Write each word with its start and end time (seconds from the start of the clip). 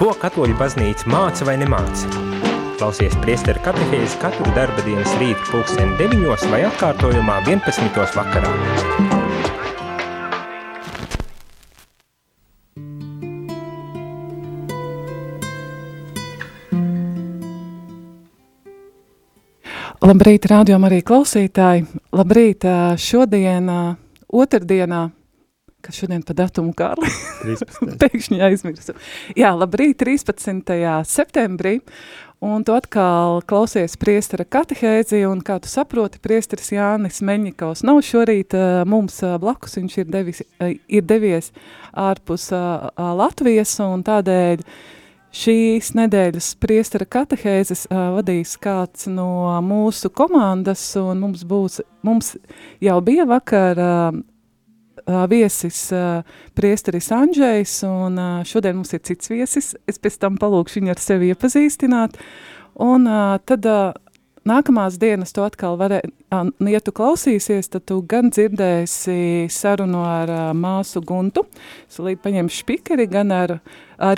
Ko 0.00 0.14
katoļu 0.16 0.54
baznīca 0.56 1.10
māca 1.12 1.44
vai 1.44 1.58
nemāca? 1.60 2.08
Klausies 2.80 3.12
priesteru 3.20 3.60
katehēzi 3.60 4.16
katru 4.22 4.48
darba 4.56 4.80
dienas 4.86 5.12
rītu 5.20 5.50
pulksteni 5.50 5.92
9 5.98 6.46
vai 6.48 6.62
atkārtojumā 6.70 7.34
11. 7.44 7.98
vakarā. 8.16 8.54
Labrīt, 20.00 20.48
rādījumā 20.48 20.88
arī 20.88 21.04
klausītāji. 21.04 21.84
Labrīt, 22.16 22.64
šodien, 22.96 23.68
otrdienā, 24.32 25.10
kas 25.84 26.00
šodien 26.00 26.24
pa 26.26 26.36
datumu, 26.36 26.74
Kārli? 26.76 27.10
13. 27.44 27.96
Pēkšņi 28.00 28.40
aizmirsu. 28.46 28.94
Jā, 29.38 29.52
labrīt, 29.56 29.98
13. 30.02 30.76
septembrī, 31.08 31.78
un 32.44 32.64
tu 32.66 32.76
atkal 32.76 33.40
klausies 33.48 33.96
priestara 34.00 34.46
katehēzi, 34.48 35.24
un 35.28 35.42
kā 35.44 35.58
tu 35.62 35.72
saproti, 35.72 36.22
priesteris 36.22 36.72
Jānis 36.74 37.20
Meņikovs 37.26 37.84
nav 37.88 38.00
šorīt 38.06 38.56
mums 38.88 39.20
blakus, 39.42 39.76
viņš 39.80 39.98
ir, 40.04 40.08
devis, 40.12 40.44
ir 40.68 41.04
devies 41.08 41.52
ārpus 41.92 42.50
Latvijas, 42.96 43.76
un 43.84 44.06
tādēļ 44.06 44.64
Šīs 45.30 45.92
nedēļas 45.94 46.56
priestara 46.58 47.06
katehēzes 47.06 47.84
vadīs 47.86 48.56
kāds 48.58 49.06
no 49.06 49.52
mūsu 49.62 50.10
komandas, 50.10 50.82
un 50.98 51.20
mums 51.22 51.44
būs, 51.46 51.78
mums 52.02 52.32
jau 52.82 52.96
bija 53.06 53.28
vakar 53.30 53.78
viesis 55.06 55.80
priesteris 56.56 57.10
Andžejs, 57.14 57.80
un 57.88 58.20
šodien 58.48 58.78
mums 58.78 58.92
ir 58.96 59.02
cits 59.06 59.30
viesis, 59.32 59.74
es 59.88 59.98
pēc 59.98 60.20
tam 60.20 60.38
palūkšu 60.40 60.80
viņu 60.80 60.94
ar 60.94 61.02
sevi 61.02 61.32
iepazīstināt, 61.34 62.18
un 62.80 63.08
tad 63.48 63.68
nākamās 64.48 64.96
dienas 65.00 65.34
tu 65.36 65.44
atkal 65.44 65.76
varē, 65.80 66.00
ja 66.72 66.80
tu 66.84 66.94
klausīsies, 66.96 67.70
tad 67.72 67.86
tu 67.88 68.00
gan 68.08 68.30
dzirdēsi 68.32 69.48
sarunu 69.52 70.02
ar 70.06 70.32
māsu 70.56 71.02
Guntu, 71.04 71.44
salīt 71.90 72.22
paņemšu 72.24 72.62
špikeri, 72.64 73.06
gan 73.10 73.34
ar, 73.36 73.56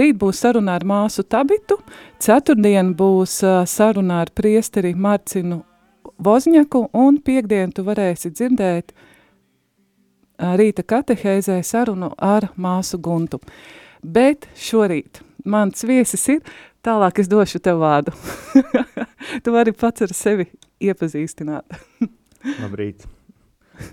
rīt 0.00 0.18
būs 0.20 0.42
saruna 0.44 0.76
ar 0.78 0.86
māsu 0.88 1.26
Tabitu, 1.26 1.80
ceturtdien 2.22 2.94
būs 2.98 3.40
saruna 3.70 4.22
ar 4.24 4.34
priesteri 4.34 4.94
Marcinu 4.94 5.62
Vozņaku, 6.22 6.86
un 6.94 7.18
piekdien 7.24 7.72
tu 7.74 7.82
varēsi 7.86 8.30
dzirdēt 8.30 8.92
uh, 8.92 9.08
rīta 10.42 10.84
katehēzē 10.86 11.60
sarunu 11.66 12.12
ar 12.18 12.50
māsu 12.56 12.98
Guntu. 13.02 13.40
Bet 14.02 14.48
šorīt 14.58 15.22
mans 15.46 15.84
viesis 15.86 16.28
ir 16.34 16.42
Tālāk 16.82 17.20
es 17.22 17.28
došu 17.30 17.60
tev 17.62 17.78
vārdu. 17.78 18.10
tu 19.46 19.52
vari 19.54 19.70
pats 19.70 20.02
ar 20.02 20.12
sevi 20.18 20.48
iepazīstināt. 20.82 21.76
Labrīt. 22.62 23.04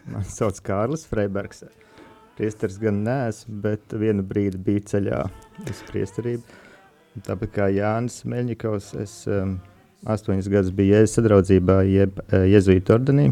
Man 0.09 0.25
sauc 0.25 0.57
Kārlis 0.65 1.05
Freibergs. 1.09 1.67
Priesteris 2.39 2.79
gan 2.81 3.03
neesmu, 3.05 3.59
bet 3.61 3.93
vienu 3.93 4.25
brīdi 4.25 4.57
biju 4.65 4.81
ceļā 4.89 5.21
uz 5.69 5.83
priesterību. 5.91 6.57
Tāpat 7.27 7.53
kā 7.53 7.67
Jānis 7.75 8.23
Meļņikovs, 8.31 8.89
es 9.03 9.15
um, 9.29 9.57
astoņas 10.09 10.49
gadus 10.49 10.73
biju 10.73 10.95
Jēzus 10.95 11.19
sadraudzībā, 11.19 11.81
jeb 11.85 12.17
uh, 12.23 12.47
Jezuītu 12.49 12.95
ordenī. 12.95 13.27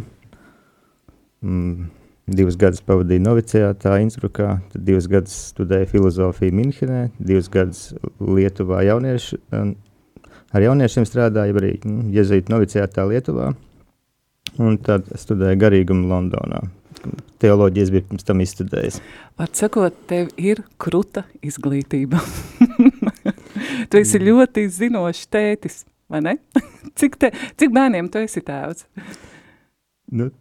Mm, 1.41 1.87
divus 2.27 2.57
gadus 2.59 2.81
pavadīju 2.83 3.23
novicijātā 3.23 3.97
Innsbrukā, 4.03 4.57
tad 4.73 4.83
divus 4.87 5.07
gadus 5.11 5.35
studēju 5.53 5.87
filozofiju 5.93 6.55
Minhenē, 6.55 7.03
divus 7.19 7.47
gadus 7.51 7.83
Lietuvā 8.19 8.83
jauniešu, 8.87 9.39
ar 9.55 10.65
jauniešiem 10.65 11.07
strādāju, 11.07 11.55
arī 11.61 11.71
mm, 11.79 12.09
jezuītu 12.15 12.53
novicijātā 12.53 13.05
Lietuvā, 13.07 13.53
un 14.59 14.79
tad 14.83 15.07
studēju 15.15 15.61
garīgumu 15.61 16.09
Londonā. 16.11 16.65
Teoloģijas 17.39 17.91
bija 17.93 18.07
pirms 18.09 18.25
tam 18.27 18.41
izstudējis. 18.43 18.97
Var 19.37 19.51
sakot, 19.55 19.95
tev 20.09 20.31
ir 20.41 20.63
kruta 20.81 21.23
izglītība. 21.45 22.19
tu 23.89 24.01
esi 24.01 24.19
ļoti 24.23 24.65
zinošs 24.73 25.29
tētis, 25.31 25.83
vai 26.11 26.23
ne? 26.25 26.35
cik, 26.99 27.15
te, 27.21 27.31
cik 27.55 27.71
bērniem 27.75 28.09
tu 28.11 28.19
esi 28.25 28.43
tēvs? 28.43 28.87
Nu, 30.17 30.31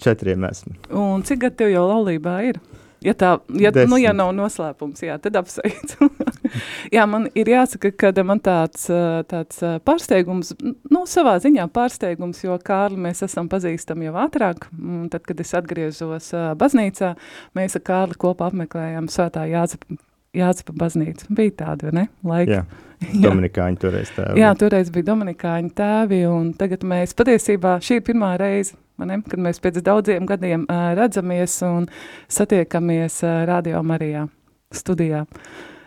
Četriem 0.00 0.44
esmu. 0.48 0.74
Un 0.96 1.24
cik 1.26 1.44
gadi 1.44 1.60
tev 1.60 1.74
jau 1.74 1.86
laulībā 1.90 2.40
ir? 2.48 2.60
Ja 3.00 3.14
tā, 3.16 3.30
ja, 3.56 3.70
Desmit. 3.72 3.88
nu, 3.88 3.96
ja 3.96 4.12
nav 4.12 4.34
noslēpums, 4.36 5.00
jā, 5.00 5.14
tad 5.24 5.38
apsveicu. 5.40 6.10
jā, 6.96 7.06
man 7.08 7.30
ir 7.32 7.48
jāsaka, 7.48 7.92
ka 7.96 8.10
man 8.28 8.42
tāds, 8.44 8.84
tāds 9.30 9.62
pārsteigums, 9.88 10.52
nu, 10.60 11.06
savā 11.08 11.38
ziņā 11.40 11.64
pārsteigums, 11.72 12.42
jo 12.44 12.58
Kārli 12.64 13.00
mēs 13.00 13.24
esam 13.24 13.48
pazīstami 13.52 14.10
jau 14.10 14.18
ātrāk, 14.20 14.68
tad, 15.12 15.24
kad 15.24 15.40
es 15.40 15.54
atgriezos 15.56 16.28
baznīcā, 16.60 17.14
mēs 17.56 17.80
ar 17.80 17.84
Kārli 17.88 18.20
kopā 18.20 18.50
apmeklējām 18.52 19.08
svētā 19.12 19.46
Jāzepa, 19.48 19.96
Jāzepa 20.36 20.76
baznīcu. 20.84 21.32
Bija 21.40 21.56
tāda, 21.64 21.88
vai 21.88 22.02
ne? 22.02 22.06
Laika. 22.26 22.60
Jā, 22.60 22.66
Dominikāņi 23.24 23.80
toreiz 23.80 24.12
tēvi. 24.12 24.44
Jā, 24.44 24.52
toreiz 24.60 24.92
bija 24.92 25.08
Dominikāņi 25.08 25.72
tēvi, 25.80 26.20
un 26.28 26.52
tagad 26.60 26.84
mēs 26.84 27.16
patiesībā, 27.16 27.78
šī 27.80 28.02
ir 28.02 28.06
pirmā 28.12 28.34
reize, 28.40 28.76
ne, 29.08 29.20
kad 29.26 29.42
mēs 29.42 29.62
pēc 29.62 29.80
daudziem 29.86 30.28
gadiem 30.28 30.66
uh, 30.68 30.92
redzamies 30.98 31.60
un 31.66 31.88
satiekamies 32.28 33.22
uh, 33.24 33.42
Radio 33.50 33.82
Marijā 33.86 34.28
studijā. 34.74 35.24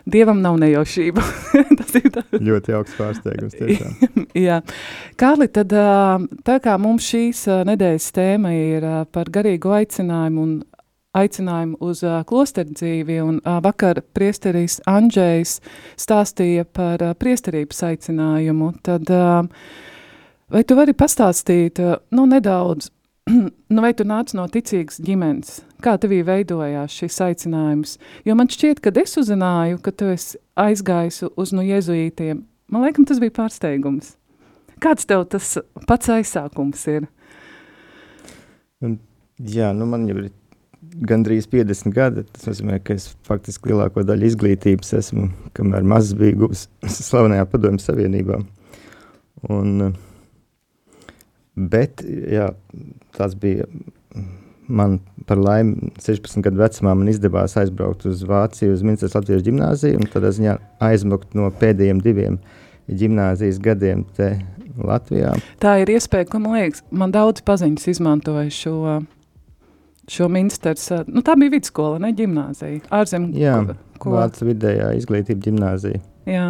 Dievam 0.04 0.42
nav 0.44 0.58
nejaušība. 0.60 1.22
Tas 1.78 1.94
ir 1.96 2.10
tā. 2.12 2.22
ļoti 2.36 2.74
augsts 2.76 2.98
pārsteigums. 2.98 3.56
Jā. 4.46 4.58
Kārli, 5.16 5.48
tad 5.48 5.72
tā 6.44 6.58
kā 6.60 6.74
mums 6.76 7.06
šīs 7.08 7.46
nedēļas 7.64 8.10
tēma 8.12 8.52
ir 8.52 8.86
par 9.14 9.32
garīgu 9.32 9.72
aicinājumu 9.78 10.44
un 10.44 10.54
aicinājumu 11.14 11.78
uz 11.84 12.02
uh, 12.04 12.20
klosterdzīvi, 12.26 13.18
un 13.22 13.38
uh, 13.38 13.58
vakar 13.64 14.02
priesteris 14.16 14.80
Andžejs 14.90 15.60
stāstīja 16.00 16.66
par 16.66 17.02
uh, 17.04 17.14
priesterības 17.18 17.84
aicinājumu, 17.90 18.72
tad 18.86 19.10
uh, 19.14 19.46
vai 20.50 20.64
tu 20.66 20.78
vari 20.78 20.96
pastāstīt, 20.98 21.80
uh, 21.82 22.00
nu, 22.14 22.26
nedaudz, 22.30 22.90
nu, 23.74 23.80
vai 23.80 23.92
tu 23.96 24.04
nāc 24.08 24.34
no 24.36 24.44
ticīgas 24.52 25.00
ģimenes? 25.04 25.62
Kā 25.84 25.96
tevī 26.00 26.20
veidojās 26.26 26.92
šis 26.92 27.20
aicinājums? 27.24 27.96
Jo 28.28 28.36
man 28.36 28.50
šķiet, 28.52 28.82
kad 28.84 28.98
es 29.00 29.16
uzzināju, 29.20 29.80
ka 29.84 29.94
tu 29.96 30.10
esi 30.12 30.40
aizgājis 30.60 31.22
uz 31.30 31.54
no 31.56 31.64
jezuītiem, 31.64 32.44
man 32.72 32.84
liekas, 32.84 33.08
tas 33.08 33.22
bija 33.22 33.34
pārsteigums. 33.40 34.14
Kāds 34.84 35.08
tev 35.08 35.24
tas 35.32 35.56
pats 35.88 36.10
aizsākums 36.12 36.84
ir? 36.92 37.08
Un, 38.84 38.98
jā, 39.40 39.70
nu 39.76 39.86
man 39.88 40.04
jau 40.10 40.18
ir 40.20 40.32
gandrīz 41.08 41.48
50 41.50 41.94
gadi. 41.94 42.24
Tas 42.34 42.48
nozīmē, 42.50 42.80
ka 42.84 42.96
es 42.98 43.08
faktiski 43.26 43.72
lielāko 43.72 44.04
daļu 44.06 44.28
izglītības 44.28 44.92
esmu, 45.00 45.28
kamēr 45.56 45.86
mazs 45.88 46.12
biju 46.18 46.44
guvis 46.44 46.66
slavenajā 47.08 47.46
padomju 47.50 47.84
savienībā. 47.84 48.42
Un, 49.52 49.94
bet, 51.56 52.02
jā, 52.04 52.50
tas 53.16 53.36
bija 53.38 53.68
man 54.68 54.98
par 55.28 55.40
laimi 55.40 55.90
16 56.00 56.40
gadu 56.44 56.62
vecumā 56.62 56.94
man 56.96 57.10
izdevās 57.12 57.56
aizbraukt 57.60 58.06
uz 58.08 58.22
Vāciju, 58.28 58.72
uz 58.72 58.84
Minstras 58.86 59.16
Latvijas 59.16 59.44
ģimnāziju 59.44 60.00
un 60.00 60.08
tādā 60.12 60.32
ziņā 60.34 60.56
aizmukt 60.84 61.36
no 61.36 61.50
pēdējiem 61.60 62.00
diviem 62.04 62.38
ģimnāzijas 62.88 63.60
gadiem 63.64 64.06
te 64.16 64.34
Latvijā. 64.74 65.34
Tā 65.62 65.76
ir 65.82 65.92
iespēja, 65.94 66.28
ko 66.30 66.40
man 66.42 66.56
liekas, 66.58 66.82
man 66.90 67.12
daudz 67.14 67.44
paziņas 67.46 67.92
izmantoja 67.94 68.48
šo 68.52 68.78
šo 70.10 70.28
Minsters, 70.28 70.90
nu 71.08 71.22
tā 71.24 71.36
bija 71.40 71.54
vidskola, 71.54 71.98
ne 72.02 72.12
ģimnāzija, 72.16 72.82
ārzem. 72.92 73.30
Jā, 73.38 73.56
ko? 74.02 74.12
Vācu 74.18 74.50
vidējā 74.50 74.90
izglītība 74.98 75.46
ģimnāzija. 75.46 76.00
Jā. 76.28 76.48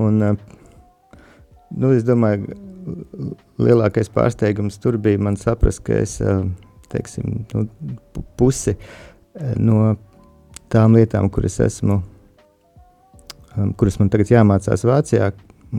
Un, 0.00 0.22
nu, 0.22 1.90
es 1.92 2.06
domāju, 2.08 2.56
lielākais 3.62 4.10
pārsteigums 4.12 4.80
tur 4.82 4.98
bija 5.02 5.20
man 5.22 5.38
saprast, 5.40 5.84
ka 5.86 6.00
es, 6.02 6.18
teiksim, 6.92 7.44
nu, 7.54 7.66
pusi 8.40 8.76
no 9.56 9.94
tām 10.72 10.96
lietām, 10.96 11.30
kuras 11.32 11.60
esmu, 11.64 12.00
kuras 13.80 13.98
man 14.00 14.10
tagad 14.12 14.32
jāmācās 14.32 14.84
Vācijā, 14.88 15.30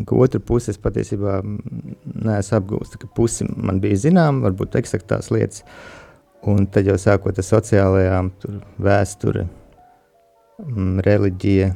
ka 0.08 0.16
otru 0.18 0.42
pusi 0.42 0.72
es 0.74 0.80
patiesībā 0.82 1.42
neesmu 1.44 2.60
apgūst, 2.60 2.98
ka 3.02 3.10
pusi 3.18 3.46
man 3.50 3.82
bija 3.84 4.00
zinām, 4.08 4.42
varbūt 4.46 4.80
eksaktās 4.82 5.30
lietas, 5.34 5.62
Un 6.44 6.66
tad 6.68 6.88
jau 6.90 6.98
sākot 7.00 7.38
ar 7.40 7.46
sociālajām, 7.48 8.30
tur 8.42 8.58
vēsture, 8.84 9.46
reliģija, 11.06 11.70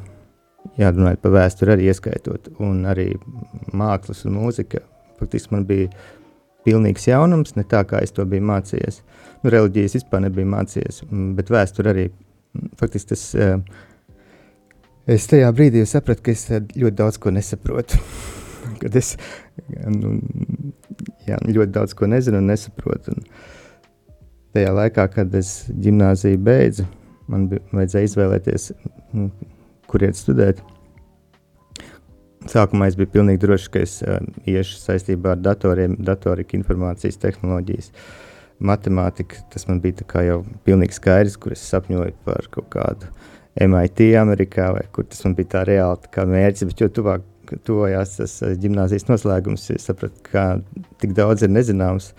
jārunājot 0.75 1.21
par 1.23 1.33
vēsturi 1.37 1.73
arī 1.77 1.87
ieskaitot, 1.87 2.49
un 2.63 2.81
arī 2.91 3.13
mākslas 3.71 4.25
un 4.27 4.35
mūzika. 4.41 4.83
Faktiski 5.17 5.55
man 5.55 5.65
bija 5.69 5.89
pilnīgs 6.67 7.07
jaunums, 7.07 7.55
ne 7.55 7.63
tā 7.67 7.83
kā 7.87 8.01
es 8.03 8.13
to 8.15 8.25
biju 8.27 8.45
mācījies. 8.49 9.01
Nu, 9.43 9.51
reliģijas 9.53 9.97
vispār 9.99 10.25
nebija 10.25 10.49
mācījies, 10.51 11.03
mm, 11.07 11.29
bet 11.37 11.51
vēsture 11.53 11.93
arī. 11.93 12.07
Mm, 12.09 12.73
faktiski 12.79 13.13
tas 13.13 13.23
uh, 13.37 13.59
es 15.07 15.27
tajā 15.31 15.51
brīdī 15.55 15.85
sapratu, 15.87 16.25
ka 16.25 16.35
es 16.35 16.47
ļoti 16.51 16.95
daudz 16.97 17.19
ko 17.23 17.31
nesaprotu. 17.35 18.01
Kad 18.81 18.97
es 18.99 19.13
nu, 19.87 20.17
jā, 21.27 21.37
ļoti 21.47 21.71
daudz 21.73 21.95
ko 21.97 22.09
nezinu 22.11 22.41
un 22.41 22.51
nesaprotu. 22.51 23.15
Un 23.15 23.23
tajā 24.57 24.73
laikā, 24.75 25.05
kad 25.13 25.35
es 25.37 25.51
gimnāziju 25.71 26.39
beidzu, 26.43 26.85
man 27.31 27.45
bija 27.51 27.63
vajadzēja 27.71 28.09
izvēlēties, 28.09 28.67
nu, 29.15 29.29
kur 29.87 30.03
iet 30.03 30.19
studēt. 30.19 30.59
Sākumā 32.51 32.89
es 32.89 32.97
biju 32.99 33.11
pilnīgi 33.13 33.41
drošs, 33.43 33.69
ka 33.73 33.83
es 33.83 33.97
uh, 34.03 34.19
iešu 34.47 34.79
saistībā 34.81 35.35
ar 35.35 35.41
datoriem, 35.43 35.97
datorika, 36.07 36.57
informācijas 36.57 37.19
tehnoloģijas, 37.23 37.91
matemātika. 38.59 39.41
Tas 39.53 39.67
man 39.69 39.81
bija 39.83 40.23
jau 40.25 40.41
pilnīgi 40.67 40.97
skaidrs, 40.97 41.37
kur 41.41 41.55
es 41.55 41.65
sapņoju 41.69 42.15
par 42.25 42.47
kaut 42.53 42.69
kādu 42.73 43.11
MIT 43.57 44.13
Amerikā, 44.21 44.71
vai 44.75 44.85
kur 44.93 45.07
tas 45.09 45.23
man 45.25 45.35
bija 45.37 45.55
tā 45.55 45.65
reāli 45.69 46.13
tā 46.13 46.25
mērķis. 46.29 46.69
Bet 46.71 46.83
jo 46.83 46.89
tuvāk 46.99 47.25
tuvojās 47.67 48.17
tas 48.19 48.39
gimnāzijas 48.61 49.07
noslēgums, 49.07 49.69
es 49.75 49.87
sapratu, 49.87 50.19
ka 50.31 50.47
tik 51.01 51.15
daudz 51.17 51.45
ir 51.45 51.53
nezināms. 51.53 52.11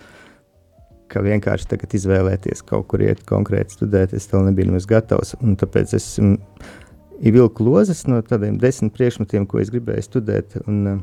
Ka 1.09 1.23
vienkārši 1.25 1.71
tagad 1.71 1.93
izvēlēties 1.97 2.61
kaut 2.69 2.85
kur 2.91 3.01
iet 3.01 3.23
konkrēti 3.29 3.73
studēt, 3.73 4.11
es 4.13 4.27
vēl 4.29 4.45
nebiju 4.45 4.69
nemaz 4.69 4.85
gatavs. 4.89 5.33
Tāpēc 5.41 5.95
es 5.97 6.05
vilku 7.19 7.65
lozes 7.67 8.05
no 8.07 8.21
tādiem 8.25 8.57
desmit 8.59 8.93
priekšmetiem, 8.95 9.47
ko 9.49 9.59
es 9.59 9.71
gribēju 9.73 10.05
studēt. 10.05 10.55
Un, 10.65 10.75
uh, 10.93 10.99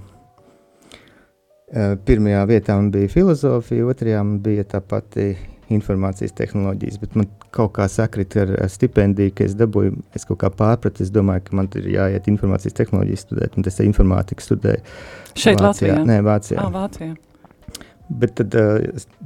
pirmajā 2.07 2.47
vietā 2.49 2.79
bija 2.93 3.13
filozofija, 3.13 3.87
otrajā 3.91 4.23
bija 4.43 4.65
tā 4.65 4.81
pati 4.81 5.37
informācijas 5.73 6.33
tehnoloģijas, 6.39 6.99
bet 7.03 7.17
man 7.19 7.27
kaut 7.55 7.73
kā 7.79 7.89
sakrita 7.91 8.45
ar 8.45 8.51
stipendiju, 8.71 9.35
ka 9.35 9.47
es 9.49 9.57
dabūju, 9.59 9.97
es 10.15 10.27
kaut 10.29 10.39
kā 10.45 10.51
pārpratu, 10.55 11.03
es 11.03 11.11
domāju, 11.11 11.49
ka 11.49 11.57
man 11.59 11.67
ir 11.81 11.89
jāiet 11.97 12.29
informācijas 12.31 12.79
tehnoloģijas 12.79 13.27
studēt, 13.27 13.57
un 13.59 13.67
es 13.67 13.81
informātiku 13.83 14.47
studēju. 14.47 14.83
Šeit 15.35 15.65
Vācijā? 15.65 15.99
Nē, 16.07 16.21
Vācijā. 16.27 16.61
Ah, 16.63 16.71
Vācijā. 16.71 17.17
Bet 18.07 18.37
tad, 18.39 18.55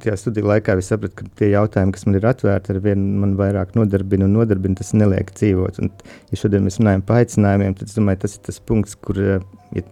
tajā 0.00 0.14
studiju 0.16 0.48
laikā 0.48 0.72
es 0.80 0.88
sapratu, 0.88 1.18
ka 1.18 1.26
tie 1.36 1.50
jautājumi, 1.50 1.92
kas 1.92 2.06
man 2.08 2.16
ir 2.16 2.26
atvērti, 2.30 2.72
ar 2.72 2.78
vienu 2.80 3.20
man 3.20 3.34
vairāk 3.36 3.74
nodarbina 3.76 4.24
un 4.24 4.38
nodarbina, 4.38 4.78
tas 4.78 4.94
neliek 4.96 5.34
dzīvot. 5.36 5.82
Un, 5.84 5.90
ja 6.32 6.40
šodien 6.40 6.64
mēs 6.64 6.80
runājam 6.80 7.04
par 7.04 7.20
aicinājumiem, 7.20 7.76
tad 7.76 7.92
es 7.92 7.98
domāju, 7.98 8.22
tas 8.24 8.38
ir 8.38 8.46
tas 8.48 8.60
punkts, 8.70 8.96
kur 9.04 9.20
ja 9.20 9.84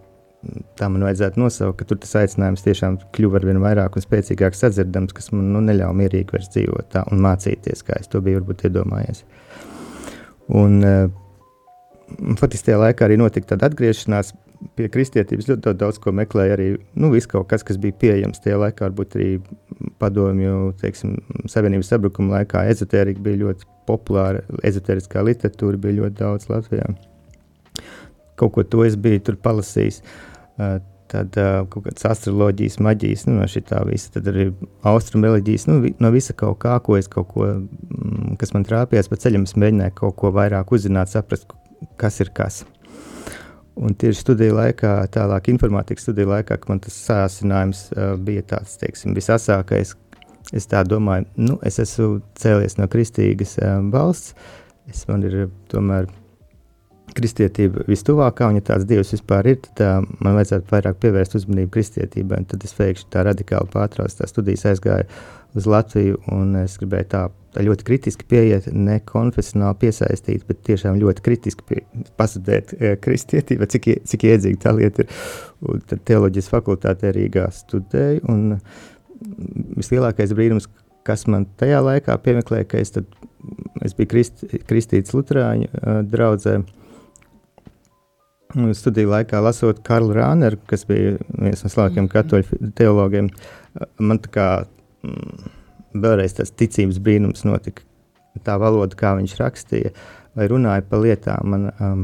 tā 0.79 0.87
man 0.89 1.03
vajadzētu 1.03 1.41
nosaukt, 1.41 1.77
ka 1.81 1.87
tur 1.87 1.99
tas 2.01 2.15
aicinājums 2.21 2.63
tiešām 2.65 2.97
kļuva 3.15 3.41
ar 3.41 3.47
vien 3.49 3.61
vairāk 3.61 3.97
un 3.99 4.05
spēcīgāk 4.05 4.55
sadzirdams, 4.55 5.13
kas 5.15 5.33
man 5.35 5.49
nu, 5.53 5.61
neļauj 5.67 5.95
mierīgi 5.99 6.33
vairs 6.35 6.51
dzīvot 6.55 6.91
tā 6.95 7.03
un 7.11 7.21
mācīties, 7.23 7.83
kā 7.85 7.99
es 7.99 8.09
to 8.11 8.23
biju 8.23 8.41
varbūt 8.41 8.69
iedomājies. 8.69 9.25
Un, 10.59 10.79
Faktiski 12.39 12.71
tajā 12.71 12.79
laikā 12.81 13.05
arī 13.05 13.19
notika 13.21 13.51
tāda 13.51 13.67
atgriešanās 13.69 14.31
pie 14.75 14.89
kristietības 14.91 15.47
ļoti 15.49 15.73
daudz 15.79 15.99
ko 16.03 16.11
meklēja 16.15 16.55
arī 16.57 16.67
nu, 16.99 17.11
kaut 17.31 17.47
kas, 17.51 17.63
kas 17.67 17.79
bija 17.81 17.95
pieejams 18.01 18.41
tajā 18.43 18.59
laikā, 18.59 18.89
varbūt 18.89 19.17
arī 19.17 19.29
padomju 20.01 20.73
teiksim, 20.81 21.17
savienības 21.51 21.91
sabrukuma 21.93 22.39
laikā. 22.39 22.65
Ezotērija 22.73 23.23
bija 23.23 23.43
ļoti 23.45 23.67
populāra, 23.89 24.43
ezotēriskā 24.67 25.23
literatūra 25.25 25.79
bija 25.81 26.01
ļoti 26.01 26.19
daudz 26.19 26.49
Latvijā. 26.51 26.87
Kaut 28.39 28.55
ko 28.55 28.63
to 28.63 28.85
es 28.87 28.95
biju 28.99 29.21
tur 29.29 29.39
palasījis. 29.43 30.01
Tad 31.09 31.33
kaut 31.73 31.87
kādas 31.87 32.05
astroloģijas, 32.05 32.77
maģijas, 32.85 33.23
nu, 33.25 33.39
no 33.39 33.47
šī 33.49 33.63
tā 33.65 33.79
visa. 33.87 34.11
Tad 34.13 34.27
arī 34.29 34.51
austrumu 34.85 35.25
reliģijas, 35.25 35.65
nu, 35.65 35.79
no 35.97 36.11
visa 36.13 36.35
kaut 36.37 36.59
kā, 36.61 36.75
ko 36.85 36.99
es 36.99 37.09
kaut 37.09 37.31
ko, 37.31 37.47
mm, 37.57 38.35
kas 38.41 38.53
man 38.53 38.67
trāpījās 38.67 39.09
pa 39.09 39.17
ceļam, 39.23 39.47
es 39.49 39.57
mēģināju 39.57 39.95
kaut 39.97 40.19
ko 40.21 40.29
vairāk 40.35 40.75
uzzināt, 40.75 41.09
saprast, 41.09 41.49
kas 41.97 42.21
ir 42.21 42.29
kas. 42.37 42.61
Un 43.79 43.95
tieši 43.95 44.25
studiju 44.25 44.57
laikā, 44.57 44.93
tālāk 45.13 45.47
informātikas 45.53 46.03
studiju 46.03 46.33
laikā, 46.33 46.57
kad 46.59 46.71
man 46.71 46.81
tas 46.83 46.97
sācinājums 46.99 47.85
uh, 47.93 48.13
bija 48.19 48.43
tāds, 48.53 48.75
teiksim, 48.81 49.13
visasākais, 49.15 49.93
es 50.55 50.67
tā 50.67 50.81
domāju, 50.83 51.29
nu, 51.39 51.55
es 51.63 51.79
esmu 51.79 52.19
cēlies 52.39 52.75
no 52.79 52.89
kristīgas 52.91 53.55
um, 53.63 53.87
valsts, 53.93 54.35
es 54.91 55.05
man 55.07 55.23
ir 55.23 55.45
tomēr 55.71 56.09
kristietība 57.15 57.85
vistuvākā, 57.87 58.49
un 58.51 58.59
ja 58.59 58.65
tāds 58.67 58.87
dievs 58.89 59.13
vispār 59.15 59.53
ir, 59.53 59.61
tad 59.63 59.83
uh, 59.85 60.09
man 60.19 60.35
vajadzētu 60.41 60.75
vairāk 60.75 60.99
pievērst 61.05 61.39
uzmanību 61.39 61.71
kristietībai, 61.77 62.43
un 62.43 62.49
tad 62.51 62.67
es 62.67 62.75
pēkšņi 62.75 63.11
tā 63.15 63.23
radikāli 63.29 63.71
pārtraucu 63.73 64.19
tās 64.19 64.35
studijas 64.35 64.67
aizgāju 64.73 65.07
uz 65.55 65.69
Latviju, 65.71 66.19
un 66.35 66.57
es 66.65 66.75
gribēju 66.81 67.11
tā, 67.15 67.23
tā 67.55 67.63
ļoti 67.65 67.85
kritiski 67.87 68.27
pieiet, 68.29 68.69
ne 68.73 68.99
konfesionāli 69.05 69.79
piesaistīt, 69.83 70.45
bet 70.49 70.61
tiešām 70.67 70.99
ļoti 71.01 71.23
kritiski 71.25 71.65
pie, 71.67 71.79
pasudēt 72.19 72.73
e, 72.77 72.93
kristietību, 73.01 73.67
cik, 73.73 73.89
cik 74.09 74.25
iedzīga 74.29 74.61
tā 74.65 74.75
lieta 74.77 75.05
ir. 75.05 75.21
Un 75.69 75.81
tad 75.89 76.03
teoloģijas 76.07 76.51
fakultātē 76.51 77.13
Rīgā 77.15 77.49
studēju, 77.55 78.21
un 78.31 78.59
vislielākais 79.79 80.33
brīnums, 80.37 80.69
kas 81.07 81.25
man 81.31 81.47
tajā 81.59 81.81
laikā 81.83 82.15
piemeklēja, 82.23 82.67
ka 82.69 82.81
es, 82.81 82.93
tad, 82.95 83.09
es 83.85 83.95
biju 83.97 84.13
krist, 84.13 84.45
kristīts 84.69 85.15
Lutrāņu 85.15 85.71
uh, 85.71 86.01
draudzē, 86.07 86.59
studiju 88.73 89.11
laikā 89.11 89.41
lasot 89.45 89.83
Karlu 89.85 90.15
Rāneru, 90.17 90.57
kas 90.69 90.85
bija 90.89 91.17
viens 91.37 91.61
no 91.63 91.69
slavenākajiem 91.69 92.07
mhm. 92.07 92.13
katoļu 92.13 92.73
teologiem, 92.77 93.29
man 94.01 94.21
tā 94.23 94.31
kā 94.33 94.49
mm, 95.05 95.58
vēlreiz 95.93 96.37
tas 96.37 96.51
ticības 96.51 96.99
brīnums 97.03 97.45
notika. 97.47 97.85
Tā 98.45 98.55
valoda, 98.61 98.95
kā 98.95 99.15
viņš 99.17 99.35
rakstīja, 99.39 99.91
vai 100.37 100.45
runāja 100.47 100.83
par 100.87 101.01
lietām, 101.03 101.49
man 101.51 101.65
um, 101.71 102.03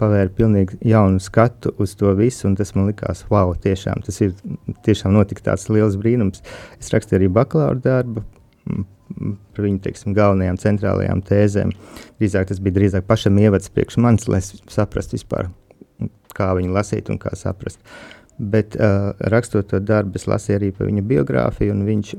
pavēra 0.00 0.32
pilnīgi 0.34 0.80
jaunu 0.90 1.22
skatu 1.22 1.72
uz 1.80 1.94
to 1.98 2.10
visu, 2.18 2.48
un 2.50 2.56
tas 2.58 2.74
man 2.76 2.90
likās, 2.90 3.24
wow, 3.30 3.54
tiešām 3.56 4.02
tas 4.04 4.18
ir 4.24 4.34
tiešām 4.84 5.14
notika 5.14 5.50
tāds 5.50 5.68
liels 5.72 5.96
brīnums. 6.00 6.42
Es 6.80 6.92
rakstīju 6.92 7.22
arī 7.22 7.30
bakalaura 7.38 7.80
darbu 7.84 8.26
par 9.08 9.64
viņu 9.64 9.80
teiksim, 9.84 10.14
galvenajām 10.16 10.58
centrālajām 10.60 11.22
tēzēm. 11.26 11.72
Drīzāk 12.20 12.50
tas 12.50 12.60
bija 12.62 12.76
drīzāk 12.78 13.06
pašam 13.08 13.38
ievads 13.40 13.70
priekš 13.72 13.98
manis, 14.04 14.28
lai 14.28 14.42
saprastu 14.44 15.16
vispār, 15.16 15.48
kā 16.36 16.50
viņu 16.58 16.74
lasīt 16.74 17.08
un 17.12 17.20
kā 17.22 17.32
saprast. 17.38 17.80
Bet 18.38 18.76
uh, 18.78 19.14
rakstot 19.32 19.72
to 19.72 19.80
darbu, 19.82 20.20
es 20.20 20.28
lasīju 20.30 20.58
arī 20.60 20.68
par 20.76 20.90
viņa 20.90 21.06
biogrāfiju, 21.08 21.74
un 21.74 21.86
viņš 21.88 22.12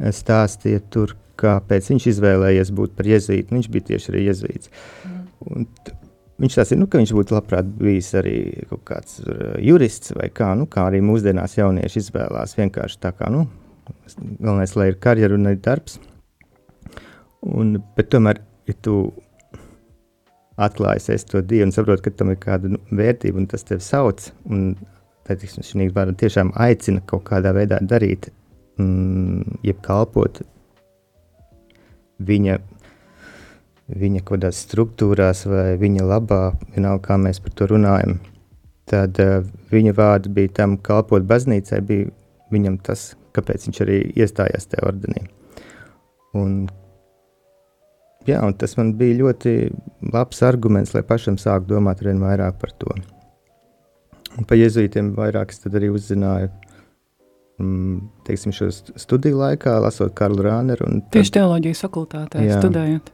stāstīja 0.00 0.82
tur, 0.92 1.14
kāpēc 1.40 1.88
viņš 1.92 2.06
izvēlējies 2.14 2.72
būt 2.76 2.94
par 2.98 3.08
jezuītu. 3.08 3.54
Viņš 3.56 3.70
bija 3.72 3.88
tieši 3.92 4.12
arī 4.12 4.26
jezuīts. 4.26 4.72
Mm. 5.06 5.66
Viņš 6.40 6.56
stāstīja, 6.56 6.80
nu, 6.80 6.88
ka 6.88 7.00
viņš 7.00 7.10
būtu 7.16 7.36
labprāt 7.36 7.68
bijis 7.80 8.14
arī 8.16 8.36
kaut 8.70 8.84
kāds 8.88 9.18
uh, 9.20 9.56
jurists 9.60 10.14
vai 10.16 10.30
kā, 10.32 10.54
nu, 10.56 10.64
kā 10.70 10.86
arī 10.88 11.02
mūsdienās 11.04 11.58
jaunieši 11.58 12.00
izvēlās 12.00 12.56
vienkārši 12.56 13.00
tā 13.02 13.12
kā, 13.16 13.28
nu, 13.32 13.44
galvenais, 14.38 14.72
lai 14.78 14.88
ir 14.88 14.96
karjera 15.04 15.36
un 15.36 15.50
arī 15.50 15.60
darbs. 15.60 15.98
Un, 17.44 17.76
bet 17.96 18.08
tomēr, 18.12 18.40
ja 18.68 18.76
tu 18.84 19.02
atklājies 20.60 21.28
to 21.28 21.42
Dievu 21.44 21.68
un 21.68 21.74
saproti, 21.76 22.06
ka 22.06 22.16
tam 22.20 22.32
ir 22.32 22.40
kāda 22.40 22.72
nu, 22.72 22.80
vērtība 22.92 23.40
un 23.40 23.48
tas 23.50 23.64
tevi 23.66 23.84
sauc, 23.84 24.30
un 24.48 24.74
šī 25.30 25.86
vārda 25.94 26.16
tiešām 26.18 26.50
aicina 26.58 27.04
kaut 27.06 27.22
kādā 27.28 27.52
veidā 27.54 27.78
darīt, 27.84 28.32
mm, 28.80 29.60
jeb 29.66 29.80
kalpot 29.84 30.40
viņa, 32.20 32.58
viņa 34.00 34.22
kaut 34.24 34.36
kādās 34.36 34.64
struktūrās 34.66 35.44
vai 35.50 35.76
viņa 35.80 36.06
labā, 36.06 36.42
vienalga, 36.74 37.04
kā 37.08 37.18
mēs 37.20 37.40
par 37.44 37.56
to 37.56 37.70
runājam. 37.70 38.18
Tad 38.90 39.20
uh, 39.22 39.44
viņa 39.70 39.94
vārds 39.94 40.32
bija 40.34 40.50
tam 40.62 40.76
kalpot 40.82 41.26
baznīcai, 41.28 41.80
bija 41.86 42.10
viņam 42.50 42.80
tas, 42.82 43.12
kāpēc 43.36 43.68
viņš 43.68 43.80
arī 43.84 44.00
iestājās 44.18 44.66
tajā 44.70 44.88
ordenī. 44.90 45.24
Un, 46.38 46.64
jā, 48.26 48.40
un 48.42 48.54
tas 48.58 48.76
man 48.78 48.94
bija 48.98 49.18
ļoti 49.22 49.54
labs 50.12 50.42
arguments, 50.46 50.94
lai 50.94 51.04
pašam 51.06 51.38
sāktu 51.38 51.74
domāt 51.74 52.02
vairāk 52.02 52.58
par 52.60 52.74
to. 52.78 52.94
Un 54.38 54.46
par 54.46 54.58
jēzuītiem 54.58 55.14
vairāk 55.16 55.50
es 55.50 55.64
arī 55.66 55.90
uzzināju. 55.90 56.50
Mm, 57.60 57.98
teiksim, 58.24 58.52
šo 58.56 58.70
studiju 58.72 59.36
laikā, 59.36 59.74
lasot 59.84 60.14
Karlu 60.16 60.44
Rāneru. 60.46 60.86
Tad, 60.88 61.08
Tieši 61.16 61.34
teoloģijas 61.36 61.82
fakultātē 61.84 62.44
jā. 62.46 62.56
studējot. 62.56 63.10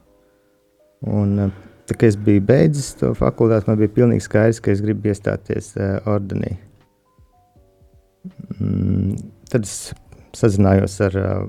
Un, 1.11 1.33
eh, 1.47 1.57
tā, 1.89 1.97
kad 1.97 2.07
es 2.13 2.19
biju 2.29 2.45
beidzis 2.47 2.93
to 3.01 3.11
fakultāti, 3.19 3.67
man 3.71 3.81
bija 3.81 3.95
pilnīgi 3.97 4.27
skaidrs, 4.27 4.63
ka 4.63 4.71
es 4.71 4.83
gribu 4.85 5.11
iestāties 5.11 5.73
uh, 5.81 5.99
ordenī. 6.13 6.55
Mm, 8.61 9.17
tad 9.51 9.67
es 9.67 9.75
sazinājos 10.37 10.95
ar 11.09 11.19
uh, 11.19 11.43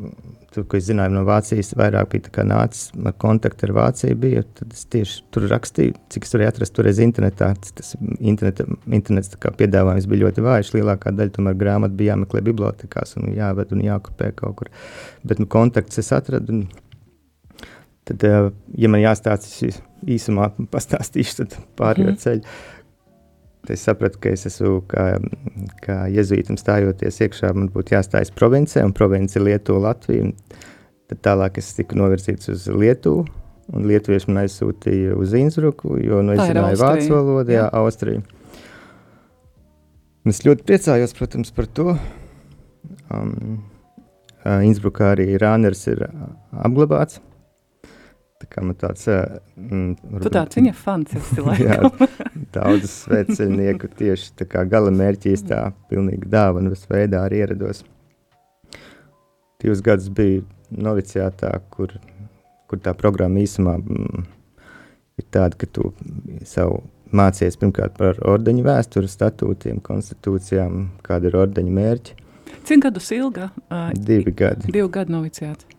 tur, 0.53 0.65
ko 0.69 0.77
es 0.79 0.87
zināju 0.87 1.13
no 1.13 1.23
Vācijas, 1.27 1.73
vairāk 1.77 2.13
bija 2.13 2.45
nācis 2.47 2.91
kontakti 3.21 3.67
ar 3.67 3.73
Vāciju. 3.77 4.17
Bija, 4.21 4.43
tad 4.57 4.73
es 4.75 4.85
tieši 4.93 5.19
tur 5.33 5.47
rakstīju, 5.51 5.95
cik 6.13 6.27
es 6.27 6.35
varēju 6.35 6.51
atrast 6.53 6.75
toreiz 6.77 7.01
internetā. 7.03 7.51
Tas 7.77 7.93
interneta, 8.19 8.67
internets 8.87 9.35
piedāvājums 9.59 10.09
bija 10.09 10.25
ļoti 10.25 10.45
vājš. 10.45 10.73
Lielākā 10.77 11.13
daļa 11.17 11.35
tomēr 11.37 11.59
grāmatu 11.59 11.99
bija 11.99 12.15
jāmeklē 12.15 12.43
bibliotekās 12.47 13.17
un 13.21 13.31
jāved 13.35 13.75
un 13.75 13.85
jākopē 13.85 14.31
kaut 14.37 14.59
kur. 14.61 14.71
Bet 15.27 15.43
nu, 15.43 15.49
kontakts 15.51 16.01
es 16.03 16.13
atradu. 16.15 16.63
Tad, 18.07 18.23
uh, 18.23 18.49
ja 18.79 18.87
man 18.91 19.03
jāstāsta 19.03 19.71
īsumā, 20.07 20.51
pastāstīšu 20.73 21.49
pārējo 21.79 22.13
mm. 22.13 22.19
ceļu. 22.23 22.57
Es 23.73 23.83
sapratu, 23.87 24.19
ka 24.23 24.31
es 24.31 24.47
esmu 24.49 24.79
kā, 24.91 25.05
kā 25.83 25.97
jezuītam 26.13 26.59
stājoties 26.59 27.21
iekšā, 27.25 27.51
man 27.57 27.71
būtu 27.73 27.95
jāstājas 27.95 28.31
provincē, 28.35 28.85
un 28.87 28.95
province 28.97 29.41
Lietuva, 29.41 29.89
Latvija. 29.89 30.31
Tad 31.07 31.21
tālāk 31.23 31.59
es 31.61 31.73
tiku 31.77 31.99
novirzīts 31.99 32.51
uz 32.51 32.65
Lietuvu, 32.71 33.25
un 33.75 33.87
lietuvieši 33.87 34.31
man 34.31 34.43
aizsūtīja 34.43 35.15
uz 35.19 35.35
Innsbruku, 35.37 35.97
jo 36.03 36.23
nu, 36.23 36.35
es 36.35 36.43
zināju 36.43 36.81
vācu 36.81 37.13
valodu, 37.13 37.55
jā, 37.55 37.63
jā 37.63 37.69
Austriju. 37.81 38.23
Un 40.27 40.33
es 40.33 40.43
ļoti 40.43 40.67
priecājos, 40.67 41.15
protams, 41.15 41.53
par 41.55 41.69
to. 41.71 41.93
Um, 43.07 43.61
uh, 44.43 44.59
Innsbrukā 44.67 45.13
arī 45.15 45.29
Rāners 45.39 45.85
ir 45.87 46.03
uh, 46.03 46.27
apglabāts. 46.67 47.21
Tā 48.37 48.45
kā 48.51 48.61
man 48.61 48.77
tāds... 48.77 49.07
Uh, 49.09 49.39
mm, 49.57 50.19
tu 50.21 50.31
tāds 50.33 50.59
viņa 50.59 50.73
fans 50.77 51.15
esi, 51.17 51.41
jā, 51.65 51.79
daudz 52.53 52.91
sveceļnieku 52.91 53.89
tieši 53.97 54.35
tā 54.37 54.45
kā 54.49 54.61
gala 54.69 54.91
mērķīs 54.93 55.47
tā 55.49 55.63
pilnīgi 55.89 56.29
dāvanas 56.29 56.85
veidā 56.91 57.23
arī 57.25 57.41
ierados. 57.41 57.81
Divus 59.57 59.81
gadus 59.81 60.11
biju 60.13 60.43
noviciātā, 60.69 61.49
kur, 61.73 61.95
kur 62.69 62.81
tā 62.83 62.93
programma 62.97 63.41
īsumā 63.41 63.79
mm, 63.79 64.27
ir 65.17 65.27
tāda, 65.33 65.57
ka 65.57 65.69
tu 65.73 65.89
savu 66.45 66.83
mācies 67.09 67.57
pirmkārt 67.57 67.97
par 67.97 68.19
ordeņu 68.27 68.67
vēsturi, 68.67 69.09
statūtiem, 69.09 69.81
konstitūcijām, 69.81 70.83
kāda 71.07 71.31
ir 71.31 71.39
ordeņa 71.41 71.73
mērķi. 71.79 72.19
Cik 72.67 72.85
gadus 72.85 73.09
ilga? 73.15 73.49
Uh, 73.71 73.89
divi 73.95 74.35
gadi. 74.35 74.69
Divi 74.69 74.87
gadi 74.91 75.15
noviciāts. 75.15 75.76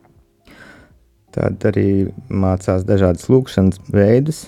Tad 1.38 1.62
arī 1.70 2.08
mācās 2.34 2.82
dažādas 2.82 3.28
lūkšanas 3.30 3.78
veidus, 3.94 4.40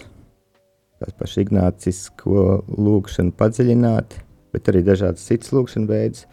tās 0.99 1.14
paši 1.20 1.44
ignācisko 1.44 2.47
lūkšanu 2.66 3.30
padziļināti, 3.38 4.18
bet 4.50 4.70
arī 4.73 4.82
dažādas 4.88 5.28
citas 5.28 5.52
lūkšana 5.54 5.87
veidus. 5.87 6.25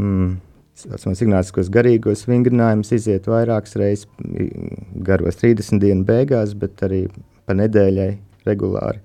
Mm, 0.00 0.38
Saucamās 0.78 1.20
ignāciskos 1.24 1.68
garīgos 1.74 2.24
vingrinājumus 2.30 2.94
iziet 2.94 3.28
vairākas 3.28 3.76
reizes 3.76 4.06
garos 5.04 5.40
30 5.42 5.82
dienu 5.82 6.06
beigās, 6.06 6.54
bet 6.56 6.80
arī 6.86 7.02
pa 7.44 7.56
nedēļai 7.58 8.12
regulāri. 8.46 9.02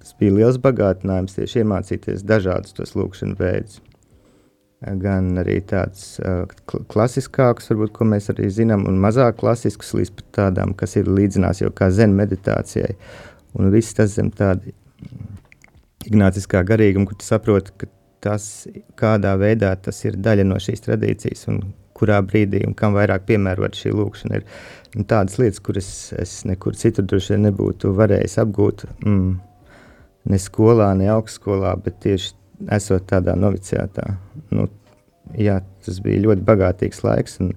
Tas 0.00 0.16
bija 0.18 0.38
liels 0.38 0.62
bagātinājums 0.62 1.36
tieši 1.36 1.64
iemācīties 1.66 2.24
dažādus 2.24 2.78
tos 2.78 2.96
lūkšanu 2.96 3.36
veidus. 3.42 3.82
Gan 4.82 5.36
arī 5.38 5.60
tāds 5.62 6.16
uh, 6.18 6.42
klasiskāks, 6.90 7.68
varbūt, 7.70 7.92
ko 7.94 8.06
mēs 8.10 8.32
arī 8.32 8.48
zinām, 8.50 8.88
un 8.90 8.96
mazāk 9.02 9.36
klasisks, 9.38 9.92
līdz 9.94 10.14
pat 10.16 10.30
tādām, 10.38 10.72
kas 10.74 10.96
ir 10.98 11.10
līdzinās 11.10 11.62
jau 11.62 11.70
kā 11.70 11.90
zen 11.94 12.16
meditācijai. 12.18 12.96
Un 13.58 13.70
viss 13.70 13.94
tas 13.94 14.16
zem 14.16 14.32
tāda 14.34 14.72
ignāciskā 16.08 16.64
garīguma, 16.66 17.06
kur 17.06 17.20
tu 17.20 17.28
saproti, 17.28 17.76
ka 17.78 17.90
tas, 18.22 18.48
kādā 18.98 19.36
veidā 19.38 19.70
tas 19.82 20.02
ir 20.06 20.18
daļa 20.18 20.46
no 20.48 20.58
šīs 20.62 20.84
tradīcijas 20.86 21.46
un 21.52 21.62
kurā 21.96 22.18
brīdī 22.26 22.64
un 22.66 22.74
kam 22.78 22.96
vairāk 22.96 23.26
piemērot 23.28 23.78
šī 23.78 23.94
lūkšana. 23.94 24.40
Ir 24.40 24.98
un 24.98 25.08
tādas 25.08 25.38
lietas, 25.38 25.62
kuras 25.64 25.88
es 26.18 26.40
nekur 26.48 26.76
citur 26.78 27.06
droši 27.06 27.38
nebūtu 27.46 27.94
varējis 27.98 28.38
apgūt, 28.42 28.86
mm, 29.04 29.32
ne 30.32 30.38
skolā, 30.42 30.92
ne 30.98 31.10
augstskolā, 31.14 31.76
bet 31.84 32.00
tieši 32.02 32.34
esot 32.70 33.06
tādā 33.10 33.34
noviciātā. 33.38 34.16
Nu, 34.54 34.68
jā, 35.38 35.60
tas 35.84 36.00
bija 36.04 36.22
ļoti 36.26 36.44
bagātīgs 36.46 37.02
laiks, 37.06 37.40
un 37.42 37.54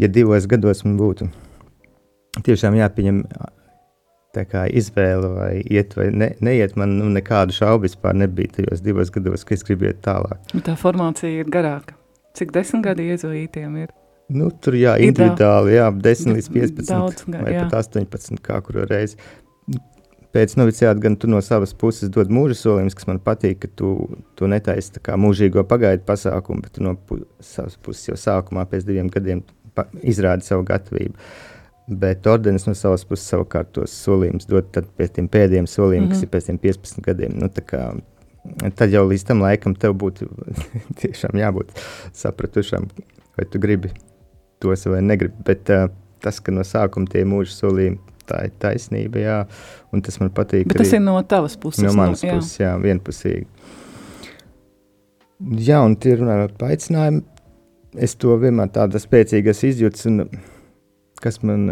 ja 0.00 0.08
divos 0.08 0.46
gados 0.50 0.84
man 0.86 0.98
būtu 1.00 1.30
tiešām 2.46 2.76
jāpieņem 2.78 3.24
izvēle, 4.30 5.28
vai 5.34 5.52
iet 5.66 5.96
vai 5.98 6.10
ne, 6.14 6.34
neiet. 6.40 6.76
Man 6.78 6.98
nu, 6.98 7.08
nekādu 7.10 7.52
šaubu 7.56 7.88
vispār 7.88 8.14
nebija 8.14 8.60
tajos 8.60 8.80
divos 8.80 9.10
gados, 9.10 9.44
ka 9.44 9.54
es 9.54 9.64
gribu 9.66 9.88
iet 9.88 10.02
tālāk. 10.06 10.38
Nu, 10.54 10.62
tā 10.62 10.76
formācija 10.78 11.42
ir 11.42 11.50
garāka. 11.50 11.96
Cik 12.38 12.52
desmit 12.54 12.84
gadi 12.84 13.08
iezoītiem 13.10 13.74
ir? 13.82 13.90
Nu, 14.30 14.52
tur 14.62 14.76
jā, 14.78 14.94
individuāli, 15.02 15.74
jā, 15.74 15.88
10 15.90 16.36
līdz 16.36 16.48
15 16.54 16.90
daudz, 16.92 17.24
vai 17.26 17.56
jā. 17.56 17.64
pat 17.66 17.80
18 17.82 18.38
kā 18.44 18.60
kuru 18.62 18.84
reizi. 18.86 19.18
Pēc 20.30 20.52
noviciāta 20.54 21.02
gan 21.02 21.16
tu 21.18 21.26
no 21.26 21.40
savas 21.42 21.72
puses 21.74 22.10
dod 22.14 22.28
mūža 22.30 22.54
solījumus, 22.54 22.94
kas 22.94 23.08
man 23.08 23.18
patīk, 23.24 23.64
ka 23.64 23.70
tu, 23.80 23.94
tu 24.38 24.46
netaisi 24.50 24.92
tā 24.94 25.02
kā 25.08 25.16
mūžīgo 25.18 25.64
pagaidu 25.66 26.04
pasākumu, 26.06 26.62
bet 26.62 26.76
tu 26.76 26.84
no 26.86 26.94
pu 26.94 27.24
savas 27.42 27.74
puses 27.82 28.12
jau 28.12 28.18
sākumā 28.18 28.62
pēc 28.70 28.86
diviem 28.86 29.10
gadiem 29.10 29.42
izrādi 30.06 30.46
savu 30.46 30.62
gatavību. 30.68 31.18
Bet 32.00 32.26
ordenis 32.30 32.68
no 32.68 32.76
savas 32.78 33.02
puses 33.08 33.26
savukārt 33.32 33.72
tos 33.74 33.96
solījumus 34.04 34.46
dod 34.46 34.70
pēc 34.70 35.16
tiem 35.16 35.26
pēdējiem 35.30 35.66
solījumiem, 35.66 36.06
mm 36.06 36.12
-hmm. 36.12 36.20
kas 36.20 36.22
ir 36.22 36.30
pēc 36.30 36.46
tiem 36.46 36.60
15 36.62 37.02
gadiem. 37.08 37.34
Nu, 37.34 37.50
kā, 37.72 37.88
tad 38.78 38.94
jau 38.94 39.02
līdz 39.10 39.26
tam 39.26 39.42
laikam 39.42 39.74
tev 39.74 39.96
būtu 39.98 40.30
tiešām 41.02 41.42
jābūt 41.42 41.74
sapratušam, 42.12 42.86
vai 43.34 43.48
tu 43.50 43.58
gribi 43.58 43.90
tos 44.62 44.86
vai 44.86 45.02
negribi. 45.02 45.34
Bet 45.44 45.74
uh, 45.74 45.90
tas, 46.22 46.38
ka 46.38 46.52
no 46.52 46.62
sākuma 46.62 47.10
tie 47.10 47.24
mūža 47.26 47.56
solījumi, 47.56 47.98
tā 48.30 48.44
ir 48.46 48.54
taisnība, 48.62 49.22
jā, 49.22 49.38
un 49.94 50.04
tas 50.06 50.20
man 50.22 50.32
patīk. 50.36 50.68
Bet 50.70 50.82
tas 50.82 50.94
ir 50.96 51.02
no 51.04 51.16
tavas 51.26 51.58
puses. 51.60 51.84
No 51.86 51.94
manas 51.98 52.24
no, 52.24 52.30
jā. 52.30 52.38
puses, 52.38 52.56
jā, 52.62 52.72
vienpusīgi. 52.82 53.46
Jā, 55.66 55.80
un 55.86 55.96
tie 55.96 56.14
runājot 56.20 56.56
par 56.60 56.74
aicinājumu, 56.74 57.24
es 58.06 58.14
to 58.20 58.36
vienmēr 58.40 58.70
tādu 58.74 59.00
spēcīgu 59.00 59.54
izjūtu, 59.70 60.02
un 60.10 60.26
kas 61.20 61.40
man, 61.44 61.66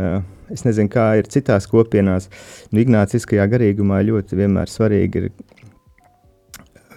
es 0.52 0.64
nezinu, 0.64 0.90
kā 0.92 1.10
ir 1.20 1.28
citās 1.32 1.68
kopienās, 1.70 2.28
nu, 2.72 2.82
Ignāciskajā 2.82 3.44
garīgumā 3.52 4.00
ļoti 4.08 4.40
vienmēr 4.40 4.72
svarīgi 4.72 5.24
ir 5.24 5.30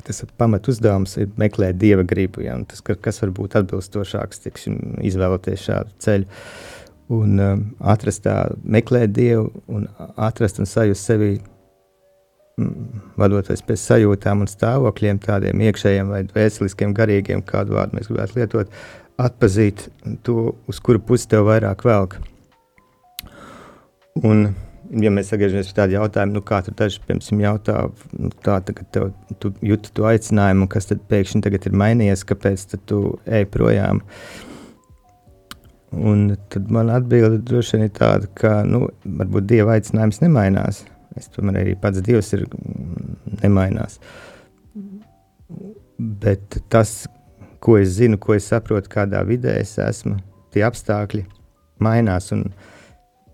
tas 0.01 0.23
pamat 0.37 0.67
uzdevums 0.71 1.15
ir 1.21 1.31
meklēt 1.39 1.79
dieva 1.81 2.03
gribu, 2.07 2.43
ja, 2.45 2.57
tas, 2.67 2.81
kas 2.81 3.21
var 3.23 3.33
būt 3.37 3.57
atbilstošāks, 3.61 4.43
tiksim, 4.45 4.77
izvēloties 5.05 5.65
šādu 5.67 5.97
ceļu. 6.03 6.41
Un 7.11 7.39
um, 7.43 7.63
atrast 7.91 8.23
tā, 8.23 8.35
meklēt 8.63 9.11
dievu 9.15 9.49
un 9.71 9.87
atrast 10.15 10.61
un 10.61 10.69
sajust 10.69 11.09
sevi, 11.09 11.33
mm, 12.61 13.01
vadoties 13.19 13.63
pēc 13.67 13.83
sajūtām 13.83 14.45
un 14.45 14.49
stāvokļiem, 14.51 15.19
tādiem 15.25 15.63
iekšējiem 15.67 16.11
vai 16.13 16.21
vēseliskiem, 16.31 16.93
garīgiem, 16.95 17.43
kādu 17.43 17.75
vārdu 17.75 17.97
mēs 17.97 18.07
gribētu 18.07 18.39
lietot, 18.39 18.75
atpazīt 19.19 19.89
to, 20.23 20.53
uz 20.71 20.79
kuru 20.83 21.01
pusi 21.03 21.27
tev 21.31 21.49
vairāk 21.49 21.83
velk. 21.85 22.15
Un, 24.27 24.53
ja 25.03 25.11
mēs 25.13 25.31
atgriežamies 25.31 25.71
pie 25.71 25.77
tāda 25.77 25.97
jautājuma, 25.97 26.35
nu, 26.35 26.43
kā 26.47 26.61
tu 26.63 26.73
daži, 26.77 27.01
piemēram, 27.07 27.43
jautā, 27.45 27.75
nu, 28.17 28.31
tā, 28.43 28.57
tagad 28.67 28.87
tev, 28.95 29.09
tu 29.43 29.51
jūti 29.65 29.91
to 29.95 30.07
aicinājumu, 30.07 30.67
kas 30.71 30.87
tad 30.91 31.03
pēkšņi 31.11 31.43
tagad 31.43 31.67
ir 31.67 31.75
mainījies, 31.83 32.23
kāpēc 32.27 32.65
tu 32.87 33.01
ej 33.27 33.47
projām? 33.51 34.03
Un 35.91 36.37
tad 36.49 36.69
man 36.71 36.89
atbilde 36.89 37.41
droši 37.43 37.75
vien 37.75 37.89
ir 37.89 37.95
tāda, 37.95 38.29
ka, 38.39 38.61
nu, 38.63 38.85
varbūt 39.03 39.47
Dieva 39.49 39.75
aicinājums 39.75 40.21
nemainās. 40.23 40.85
Es 41.19 41.27
tomēr 41.33 41.59
arī 41.65 41.73
pats 41.79 41.99
Dievs 42.05 42.31
ir 42.37 42.45
nemainās. 43.41 43.99
Bet 45.99 46.61
tas, 46.71 46.93
ko 47.59 47.75
es 47.81 47.97
zinu, 47.97 48.19
ko 48.21 48.37
es 48.37 48.47
saprotu, 48.47 48.89
kādā 48.93 49.19
vidē 49.27 49.57
es 49.59 49.75
esmu, 49.83 50.15
tie 50.55 50.63
apstākļi 50.65 51.25
mainās. 51.83 52.31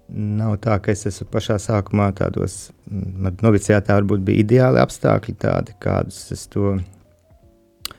Nav 0.07 0.57
tā, 0.63 0.79
ka 0.81 0.95
es 0.95 1.05
esmu 1.11 1.29
pašā 1.31 1.59
sākumā 1.61 2.09
tādos, 2.17 2.71
man 2.89 3.37
noviciātā 3.43 3.99
varbūt 3.99 4.25
bija 4.25 4.45
ideāli 4.45 4.81
apstākļi 4.81 5.37
tādi, 5.45 5.77
kādus 5.83 6.23
es 6.33 6.47
to. 6.49 6.77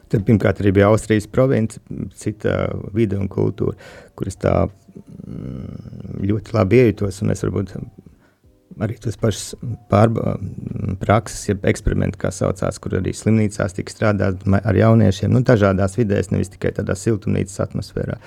Tad 0.08 0.24
pirmkārt 0.24 0.62
arī 0.62 0.72
bija 0.78 0.88
Austrijas 0.88 1.28
province, 1.30 1.80
cita 2.16 2.68
vide 2.96 3.18
un 3.20 3.28
kultūra, 3.28 3.76
kuras 4.16 4.38
tā 4.40 4.54
mm, 4.64 6.20
ļoti 6.24 6.54
labi 6.56 6.80
iejutos, 6.82 7.20
es 7.20 7.44
varbūt 7.44 7.74
arī 8.84 8.96
tos 9.02 9.18
pašus 9.20 9.54
prakses, 11.02 11.42
jeb 11.48 11.66
eksperimentus, 11.68 12.20
kā 12.20 12.30
saucās, 12.34 12.78
kur 12.82 12.98
arī 13.00 13.14
slimnīcās 13.16 13.76
tika 13.76 13.94
strādāt 13.94 14.44
ar 14.58 14.78
jauniešiem, 14.78 15.32
nu, 15.34 15.42
dažādās 15.46 15.98
vidēs, 15.98 16.30
nevis 16.34 16.52
tikai 16.54 16.72
tādā 16.76 16.96
siltumnīcas 16.98 17.58
atmosfērā. 17.66 18.18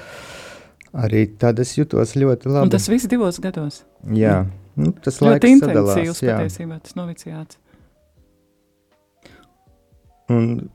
Arī 1.02 1.24
tad 1.40 1.62
es 1.64 1.72
jutos 1.78 2.18
ļoti 2.20 2.52
labi. 2.52 2.68
Un 2.68 2.74
tas 2.74 2.90
viss 2.92 3.08
divos 3.12 3.40
gados. 3.44 3.82
Jā, 4.12 4.42
nu, 4.76 4.92
tas 5.04 5.22
ļoti 5.24 5.54
intensīvs 5.56 6.20
patiesībā 6.20 6.82
tas 6.84 6.98
noviciāts. 7.00 7.60
Un 10.32 10.70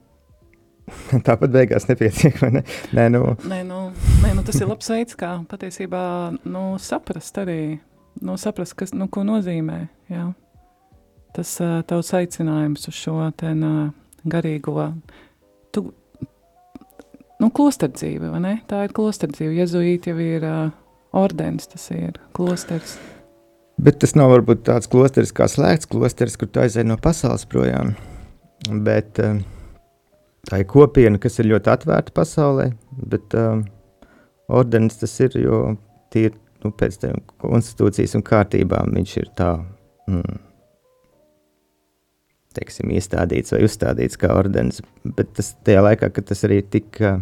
tāpat 1.26 1.52
beigās 1.52 1.88
nepietiek, 1.90 2.38
ne? 2.52 2.62
Nē, 2.96 3.08
nu. 3.14 3.22
Nē, 3.48 3.60
nu, 3.66 3.82
nē, 4.22 4.32
nu 4.38 4.44
tas 4.46 4.60
ir 4.60 4.70
labs 4.70 4.90
veids, 4.92 5.18
kā 5.18 5.32
patiesībā 5.50 6.02
nu, 6.46 6.64
saprast 6.82 7.38
arī, 7.42 7.60
nu, 8.22 8.36
saprast, 8.40 8.76
kas, 8.78 8.94
nu, 8.96 9.10
ko 9.12 9.26
nozīmē, 9.26 9.80
jā. 10.12 10.28
Tas 11.36 11.52
uh, 11.60 11.80
tavs 11.88 12.14
aicinājums 12.16 12.88
uz 12.88 12.96
šo 12.96 13.18
ten 13.36 13.64
uh, 13.66 13.80
garīgo, 14.30 14.88
tu, 15.74 15.90
nu, 17.42 17.50
klosterdzīve, 17.50 18.30
vai 18.32 18.40
ne? 18.44 18.54
Tā 18.70 18.86
ir 18.86 18.94
klosterdzīve. 18.96 19.58
Jezuīti 19.58 20.14
jau 20.14 20.22
ir 20.22 20.46
uh, 20.48 20.70
ordenis 21.16 21.68
tas 21.72 21.90
ir, 21.92 22.16
klosters. 22.36 22.96
Bet 23.76 23.98
tas 24.00 24.14
nav 24.16 24.30
varbūt 24.32 24.64
tāds 24.70 24.88
klosteris 24.88 25.34
kā 25.36 25.44
slēgts 25.52 25.90
klosteris, 25.92 26.38
kur 26.40 26.48
tu 26.48 26.62
aizēji 26.62 26.88
no 26.88 26.96
pasaules 27.02 27.44
projām. 27.50 27.92
Bet 28.86 29.20
uh, 29.20 29.36
tā 30.46 30.62
ir 30.62 30.68
kopiena, 30.70 31.20
kas 31.22 31.40
ir 31.40 31.50
ļoti 31.50 31.72
atvērta 31.72 32.14
pasaulē, 32.16 32.70
bet 33.12 33.36
uh, 33.38 33.60
ordenis 34.48 35.00
tas 35.00 35.14
ir, 35.24 35.38
jo 35.42 35.60
tīri 36.14 36.34
nu, 36.64 36.72
pēc 36.72 37.00
tam 37.02 37.22
konstitūcijas 37.42 38.16
un 38.18 38.24
kārtībām 38.26 38.94
viņš 38.96 39.16
ir 39.20 39.30
tā, 39.38 39.50
mm, 40.10 40.38
teiksim, 42.56 42.92
iestādīts 42.96 43.54
vai 43.54 43.64
uzstādīts 43.66 44.20
kā 44.20 44.32
ordenis, 44.34 44.82
bet 45.04 45.34
tas 45.36 45.54
tajā 45.66 45.82
laikā, 45.84 46.10
kad 46.14 46.28
tas 46.30 46.44
arī 46.48 46.62
tika 46.62 47.18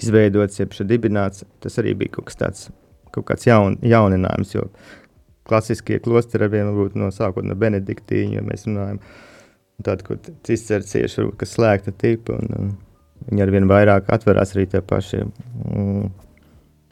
izveidots, 0.00 0.60
jeb 0.62 0.74
dibināts, 0.88 1.44
tas 1.60 1.76
arī 1.82 1.94
bija 1.98 2.16
kaut 2.16 2.30
kas 2.30 2.40
tāds, 2.40 2.68
kaut 3.14 3.26
kāds 3.28 3.46
jaun, 3.48 3.76
jauninājums, 3.84 4.54
jo 4.54 4.68
klasiskie 5.50 5.98
klosteri 6.02 6.46
ar 6.46 6.52
vienu 6.54 6.76
būtu 6.76 7.00
no 7.00 7.10
sākot 7.12 7.44
no 7.44 7.56
benediktīņu, 7.58 8.38
ja 8.38 8.44
mēs 8.46 8.68
runājam, 8.68 9.00
tāda, 9.86 10.06
ko 10.06 10.16
cistercieši, 10.46 11.26
kas 11.40 11.54
slēgta 11.56 11.94
tipa, 11.96 12.36
un, 12.38 12.50
un 12.56 12.72
viņi 13.28 13.44
ar 13.44 13.54
vien 13.54 13.68
vairāk 13.70 14.10
atverās 14.12 14.54
arī 14.56 14.66
tie 14.72 14.82
paši 14.84 15.22
mm, 15.24 16.10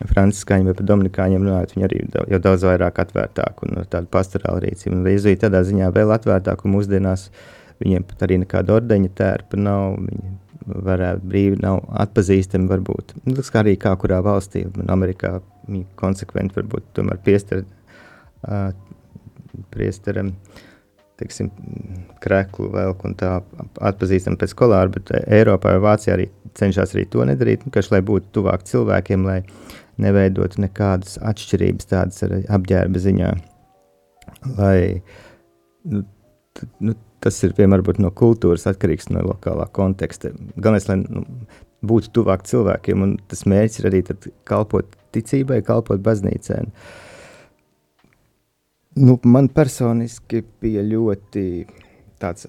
franciskāņiem 0.08 0.70
vai 0.70 0.88
dominikāņiem 0.90 1.46
runājot, 1.46 1.76
viņi 1.76 1.86
arī 1.88 2.02
jau 2.34 2.42
daudz 2.42 2.66
vairāk 2.68 3.00
atvērtāk 3.02 3.62
un 3.66 3.80
tādu 3.90 4.10
pastorālu 4.14 4.62
rīcību. 4.66 4.94
Un 4.94 5.08
Jēzus 5.10 5.40
tādā 5.42 5.64
ziņā 5.66 5.88
vēl 5.94 6.12
atvērtāk, 6.14 6.64
un 6.64 6.76
mūsdienās 6.76 7.28
viņiem 7.82 8.06
pat 8.06 8.26
arī 8.26 8.38
nekāda 8.44 8.76
ordeņa 8.78 9.10
tērpa 9.18 9.58
nav, 9.58 9.96
viņi 10.04 10.36
varētu 10.68 11.28
brīvi 11.30 11.58
nav 11.62 11.80
atpazīstami 12.04 12.68
varbūt. 12.70 13.14
Nu, 13.24 13.34
tas 13.38 13.50
kā 13.52 13.62
arī 13.62 13.74
kā 13.80 13.94
kurā 14.00 14.20
valstī, 14.24 14.66
man 14.76 14.90
Amerikā 14.92 15.38
viņi 15.68 15.84
konsekventi 15.98 16.58
varbūt 16.58 16.90
tomēr 16.98 17.20
piester, 17.24 17.64
uh, 18.44 18.70
priesteram, 19.72 20.34
teiksim, 21.18 21.50
kreklu 22.22 22.70
velk 22.74 23.04
un 23.08 23.16
tā 23.18 23.38
atpazīstam 23.90 24.38
pēc 24.38 24.54
kolāra, 24.58 24.90
bet 24.94 25.10
Eiropā 25.24 25.74
vai 25.74 25.82
Vācijā 25.90 26.14
arī 26.16 26.28
cenšas 26.58 26.94
arī 26.94 27.06
to 27.10 27.24
nedarīt, 27.26 27.66
nu, 27.66 27.74
kaž, 27.74 27.90
lai 27.94 28.02
būtu 28.06 28.32
tuvāk 28.38 28.64
cilvēkiem, 28.68 29.26
lai 29.26 29.40
neveidot 30.02 30.58
nekādas 30.62 31.18
atšķirības 31.26 31.90
tādas 31.90 32.22
ar 32.26 32.36
apģērba 32.58 33.02
ziņā. 33.02 33.32
Lai, 34.58 34.78
nu, 35.90 36.04
t, 36.54 36.68
nu, 36.84 36.94
tas 37.24 37.40
ir 37.42 37.54
vienmēr 37.58 37.82
no 37.98 38.12
kultūras 38.14 38.68
atkarīgs 38.70 39.10
no 39.10 39.24
lokālā 39.26 39.66
konteksta. 39.74 40.30
Galvenais, 40.56 40.86
lai 40.90 41.00
nu, 41.02 41.24
būtu 41.86 42.12
tuvāk 42.14 42.46
cilvēkiem, 42.46 43.02
un 43.02 43.16
tas 43.30 43.44
mērķis 43.48 43.82
ir 43.82 43.90
arī 43.90 44.04
kalpot 44.48 44.94
ticībai, 45.14 45.60
kalpot 45.66 46.02
baznīcai. 46.04 46.62
Nu, 48.98 49.18
man 49.22 49.46
personiski 49.54 50.40
bija 50.62 50.82
ļoti 50.82 51.42
tāds, 52.18 52.48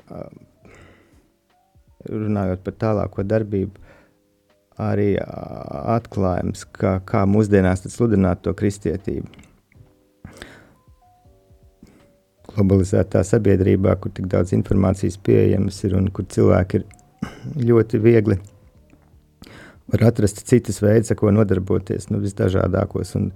runājot 2.10 2.64
par 2.66 2.78
tālāko 2.84 3.26
darbību, 3.28 3.84
arī 4.82 5.12
atklājums, 5.20 6.66
kā, 6.74 6.98
kā 7.06 7.26
mūsdienās 7.30 7.86
sludināt 7.94 8.42
to 8.46 8.56
kristietību. 8.58 9.28
Globalizētā 12.50 13.22
sabiedrībā, 13.28 13.94
kur 14.02 14.14
tik 14.16 14.30
daudz 14.32 14.56
informācijas 14.58 15.20
pieejamas 15.22 15.84
ir 15.86 16.00
un 16.00 16.10
kur 16.10 16.26
cilvēki 16.34 16.82
ir 16.82 16.88
ļoti 17.70 18.02
viegli 18.02 18.40
var 19.92 20.04
atrast 20.10 20.44
citas 20.48 20.82
veidus, 20.84 21.14
ko 21.18 21.32
nodarboties, 21.34 22.10
nu, 22.14 22.22
visdažādākos. 22.24 23.16
Un 23.18 23.32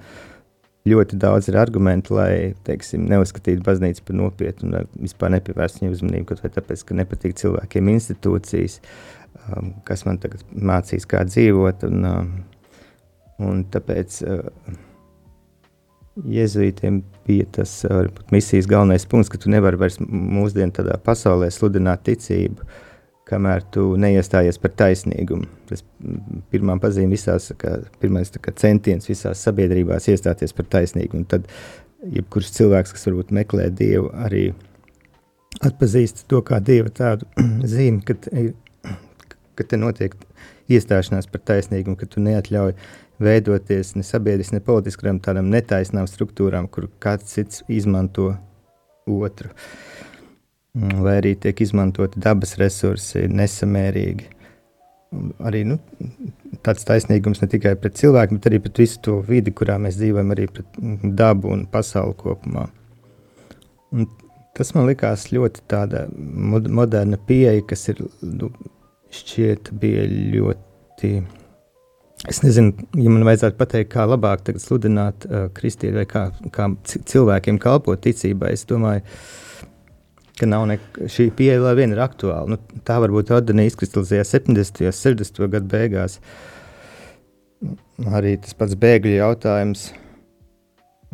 ļoti 0.90 1.18
daudz 1.20 1.48
ir 1.48 1.58
argumentu, 1.62 2.18
lai 2.18 2.54
teiksim, 2.68 3.06
neuzskatītu 3.08 3.63
baznīcu 3.63 4.04
par 4.08 4.18
nopietnu 4.20 4.70
un 4.70 4.88
vispār 5.00 5.32
nepievērstu 5.38 5.84
viņai 5.84 5.96
uzmanību, 5.96 6.30
kaut 6.32 6.44
vai 6.44 6.52
tāpēc, 6.58 6.84
ka 6.88 6.98
nepatīk 7.00 7.38
cilvēkiem 7.39 7.91
institūcijas. 7.93 8.80
Uh, 8.84 9.24
Um, 9.52 9.74
kas 9.84 10.06
man 10.08 10.19
tagad 10.24 10.43
mācīs, 10.54 11.08
kā 11.10 11.24
dzīvot. 11.28 11.84
Un, 11.89 12.06
um, 12.08 12.28
un 13.43 13.63
tāpēc 13.74 14.19
uh, 14.24 14.76
jēzuītiem 16.30 17.02
bija 17.28 17.48
tas 17.58 17.74
uh, 17.89 18.06
misijas 18.32 18.69
galvenais 18.69 19.08
punkts, 19.10 19.32
ka 19.34 19.41
tu 19.41 19.52
nevari 19.52 19.80
vairs 19.82 20.00
mūsdienu 20.04 20.76
tādā 20.78 21.00
pasaulē 21.04 21.50
sludināt 21.52 22.06
ticību, 22.08 22.69
kamēr 23.34 23.65
tu 23.74 23.89
neiestājies 24.00 24.62
par 24.62 24.76
taisnīgumu. 24.80 25.50
Tas 25.69 25.84
pirmā 26.54 26.78
pazīme 26.82 27.17
visās, 27.17 27.50
kā, 27.60 27.80
pirmais 28.02 28.32
kā 28.38 28.54
centiens 28.56 29.10
visās 29.10 29.41
sabiedrībās 29.43 30.08
iestāties 30.13 30.56
par 30.56 30.69
taisnīgumu. 30.78 31.26
Tad 31.30 31.50
jebkurš 32.13 32.54
cilvēks, 32.60 32.96
kas 32.96 33.10
varbūt 33.10 33.34
meklē 33.36 33.69
Dievu, 33.74 34.12
arī 34.26 34.52
atpazīst 35.63 36.26
to 36.32 36.41
kā 36.46 36.62
Dieva 36.63 36.93
tādu 36.93 37.28
zīmi, 37.76 38.04
ka 38.08 38.17
ir 38.32 38.54
ka 39.58 39.65
te 39.67 39.78
notiek 39.78 40.15
iestāšanās 40.72 41.30
par 41.32 41.43
taisnīgumu, 41.50 41.98
ka 42.00 42.08
tu 42.10 42.24
neatļauj 42.24 42.76
veidoties 43.24 43.93
ne 43.98 44.06
sabiedriski, 44.08 44.58
ne 44.58 44.65
politiskām 44.65 45.19
tādām 45.24 45.52
netaisnām 45.54 46.08
struktūrām, 46.10 46.69
kur 46.72 46.89
kāds 47.04 47.36
cits 47.36 47.63
izmanto 47.72 48.34
otru. 49.10 49.52
Mm, 49.54 49.92
vai 50.73 51.17
arī 51.19 51.36
tiek 51.38 51.59
izmantoti 51.62 52.21
dabas 52.21 52.55
resursi 52.57 53.27
nesamērīgi. 53.29 54.29
Arī 55.45 55.62
nu, 55.69 55.77
tāds 56.65 56.88
taisnīgums 56.88 57.43
ne 57.43 57.49
tikai 57.51 57.75
pret 57.77 57.99
cilvēku, 57.99 58.39
bet 58.39 58.47
arī 58.49 58.59
pret 58.63 58.81
visu 58.81 59.01
to 59.05 59.19
vidi, 59.27 59.53
kurā 59.53 59.77
mēs 59.81 59.99
dzīvojam, 59.99 60.33
arī 60.33 60.47
pret 60.49 60.79
dabu 61.19 61.51
un 61.53 61.67
pasauli 61.69 62.17
kopumā. 62.17 62.65
Un 63.93 64.09
tas 64.57 64.73
man 64.73 64.89
likās 64.89 65.27
ļoti 65.29 65.62
moderna 66.73 67.21
pieeja, 67.21 67.62
kas 67.69 67.86
ir 67.93 68.01
nu, 68.25 68.49
šķiet 69.13 69.69
bija 69.77 70.07
ļoti. 70.33 71.13
Es 72.31 72.39
nezinu, 72.41 72.73
ja 72.97 73.13
man 73.13 73.27
vajadzētu 73.27 73.59
pateikt, 73.59 73.91
kā 73.93 74.07
labāk 74.09 74.47
sludināt 74.57 75.27
uh, 75.27 75.49
kristieti 75.53 75.99
vai 75.99 76.09
kā, 76.09 76.27
kā 76.55 76.69
cilvēkiem 76.89 77.59
kalpot 77.62 78.01
ticībai. 78.01 78.53
Es 78.55 78.63
domāju, 78.65 79.03
ka 79.03 79.42
nav 80.50 80.65
ne, 80.69 80.80
šī 80.98 81.28
pieeja 81.38 81.62
vēl 81.62 81.78
viena 81.78 81.98
ir 81.98 82.04
aktuāla. 82.06 82.56
Nu, 82.56 82.80
tā 82.88 82.98
varbūt 83.04 83.34
Odina 83.36 83.65
izkristalizējās 83.69 84.34
70. 84.34 84.88
un 84.89 84.98
60. 84.98 85.43
gadu 85.54 85.69
beigās. 85.69 86.17
Arī 88.10 88.34
tas 88.43 88.58
pats 88.60 88.76
bēgļu 88.80 89.13
jautājums, 89.19 89.91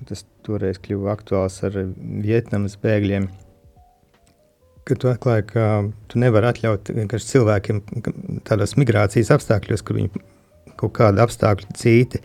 tas 0.07 0.23
toreiz 0.47 0.79
kļuva 0.81 1.13
aktuāls 1.17 1.59
ar 1.67 1.75
Vietnamas 2.23 2.79
bēgļiem 2.81 3.27
ka 4.89 4.97
tu 4.97 5.09
atklāji, 5.11 5.45
ka 5.51 5.65
tu 6.09 6.21
nevari 6.21 6.49
atļaut 6.49 6.89
cilvēkiem 6.89 7.81
tādos 8.47 8.75
migrācijas 8.79 9.29
apstākļos, 9.35 9.83
kur 9.85 9.99
viņi 9.99 10.23
kaut 10.79 10.95
kāda 10.97 11.25
apstākļa 11.25 11.75
cīti 11.77 12.21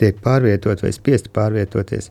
tiek 0.00 0.20
pārvietot 0.24 0.84
vai 0.84 0.92
spiest 0.94 1.30
pārvietoties. 1.36 2.10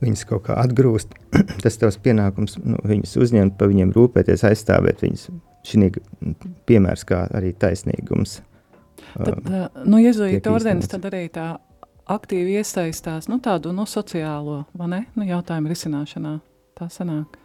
Viņus 0.00 0.24
kaut 0.28 0.46
kā 0.48 0.56
atgrūst. 0.62 1.12
Tas 1.64 1.76
tavs 1.80 1.98
pienākums, 2.00 2.56
nu, 2.64 2.80
viņus 2.88 3.16
uzņemt, 3.20 3.56
par 3.60 3.68
viņiem 3.72 3.92
rūpēties, 3.96 4.46
aizstāvēt 4.48 5.04
viņus. 5.04 5.28
Šī 5.66 5.90
piemērs 6.68 7.04
kā 7.08 7.26
arī 7.36 7.52
taisnīgums. 7.60 8.38
Tad, 9.12 9.40
um, 9.44 9.66
nu, 9.90 10.00
jezuīta 10.00 10.52
ordenis 10.54 10.88
tad 10.88 11.04
arī 11.10 11.26
tā 11.32 11.52
aktīvi 12.10 12.58
iesaistās 12.60 13.28
nu, 13.30 13.38
tādu 13.44 13.74
nu, 13.76 13.86
sociālo 13.88 14.62
ne, 14.88 15.04
nu, 15.16 15.26
jautājumu 15.28 15.72
risināšanā. 15.72 16.36
Tā 16.78 16.88
sanāk. 16.92 17.36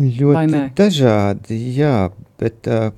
Ļoti 0.00 0.62
dažādi, 0.78 1.58
jā, 1.76 2.08
bet 2.40 2.68
uh, 2.70 2.94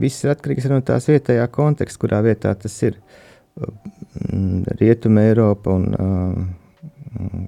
viss 0.00 0.24
ir 0.24 0.32
atkarīgs 0.32 0.70
no 0.72 0.80
tās 0.86 1.10
vietējā 1.10 1.44
konteksta, 1.52 2.00
kurā 2.00 2.22
vietā 2.24 2.54
tas 2.56 2.78
ir. 2.88 2.96
Uh, 3.60 3.74
Rietuma 4.80 5.26
Eiropa 5.28 5.76
un 5.78 5.86
uh, 5.96 7.46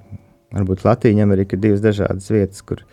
varbūt 0.55 0.85
Latvija 0.87 1.27
Amerika 1.27 1.57
ir 1.57 1.65
divas 1.67 1.83
dažādas 1.85 2.31
vietas, 2.33 2.63
kur 2.65 2.85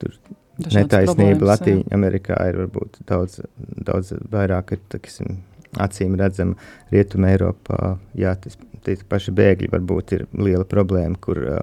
tur 0.00 0.14
Dažāds 0.60 0.76
netaisnība 0.76 1.52
Latvijā 1.54 1.84
Amerikā 1.96 2.36
ir 2.50 2.58
varbūt 2.64 3.00
daudz, 3.08 3.38
daudz 3.86 4.12
vairāk 4.32 4.74
ir, 4.76 4.82
taksim, 4.92 5.38
acīm 5.80 6.16
redzama. 6.20 6.58
Rietuma 6.92 7.30
Eiropā, 7.32 7.94
jā, 8.18 8.34
tas, 8.42 8.58
tie 8.84 8.98
paši 9.08 9.34
bēgļi 9.36 9.70
varbūt 9.72 10.16
ir 10.16 10.26
liela 10.36 10.66
problēma, 10.68 11.16
kur 11.22 11.40
uh, 11.40 11.62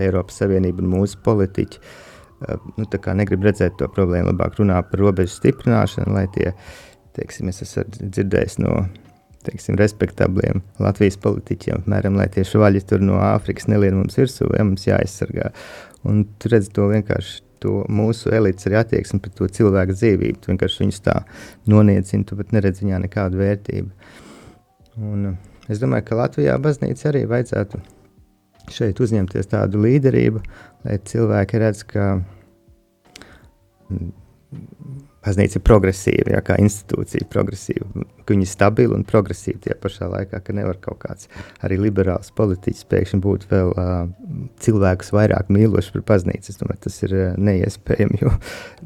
Eiropas 0.00 0.40
Savienība 0.40 0.80
un 0.84 0.94
mūsu 0.94 1.20
politiķi 1.24 1.82
uh, 1.82 2.56
nu, 2.78 2.86
negrib 3.20 3.44
redzēt 3.44 3.76
to 3.80 3.88
problēmu, 3.92 4.32
labāk 4.32 4.56
runā 4.60 4.80
par 4.88 5.04
robežu 5.04 5.34
stiprināšanu, 5.36 6.14
lai 6.16 6.26
tie, 6.34 6.54
teiksim, 7.18 7.50
es 7.52 7.60
esmu 7.66 7.84
dzirdējis 8.00 8.60
no 8.64 8.84
teiksim, 9.46 9.76
respektabliem 9.80 10.62
Latvijas 10.82 11.18
politiķiem, 11.22 11.84
apmēram, 11.84 12.18
lai 12.20 12.28
tie 12.32 12.44
švaļi 12.46 12.82
tur 12.90 13.04
no 13.04 13.20
Āfrikas 13.24 13.70
nelien 13.70 13.96
mums 13.98 14.18
virsū, 14.20 14.50
ja 14.56 14.66
mums 14.66 14.88
jāaizsargā. 14.88 15.50
Un 16.08 16.24
tu 16.40 16.52
redz 16.52 16.70
to 16.76 16.88
vienkārši 16.90 17.40
to 17.60 17.82
mūsu 17.92 18.32
elites 18.32 18.68
arī 18.68 18.78
attieksmi 18.80 19.20
pret 19.20 19.36
to 19.36 19.48
cilvēku 19.60 19.96
dzīvību. 19.96 20.40
Tu 20.40 20.52
vienkārši 20.52 20.84
viņus 20.84 21.04
tā 21.04 21.18
noniecini, 21.68 22.24
tu 22.28 22.38
pat 22.38 22.56
neredz 22.56 22.80
viņā 22.84 23.02
nekādu 23.04 23.40
vērtību. 23.40 24.12
Un 25.00 25.32
Es 25.70 25.78
domāju, 25.78 26.02
ka 26.08 26.16
Latvijā 26.18 26.56
baznīca 26.58 27.12
arī 27.12 27.20
vajadzētu 27.30 27.78
šeit 28.74 29.00
uzņemties 29.02 29.50
tādu 29.52 29.82
līderību, 29.84 30.40
lai 30.86 30.96
cilvēki 31.06 31.60
redz, 31.62 31.84
ka 31.86 32.06
baznīca 35.24 35.58
ir 35.58 35.64
progresīva, 35.66 36.32
ja, 36.34 36.40
kā 36.44 36.56
institūcija 36.62 37.28
progresīva, 37.32 38.04
ka 38.24 38.34
viņi 38.34 38.46
ir 38.46 38.50
stabili 38.50 38.96
un 38.96 39.04
progresīvi 39.08 39.60
tie 39.66 39.76
pašā 39.80 40.08
laikā, 40.10 40.40
ka 40.44 40.56
nevar 40.56 40.80
kaut 40.80 41.02
kāds 41.02 41.28
arī 41.66 41.76
liberāls 41.80 42.32
politiķis 42.36 42.88
pēkšņi 42.90 43.20
būt 43.24 43.46
vēl 43.50 43.74
uh, 43.74 43.92
cilvēkus 44.64 45.12
vairāk 45.16 45.52
mīlošs 45.52 45.92
par 45.96 46.06
baznīcu. 46.14 46.52
Es 46.52 46.60
domāju, 46.60 46.84
tas 46.88 46.98
ir 47.04 47.16
uh, 47.16 47.26
neiespējami, 47.50 48.22
jo 48.24 48.32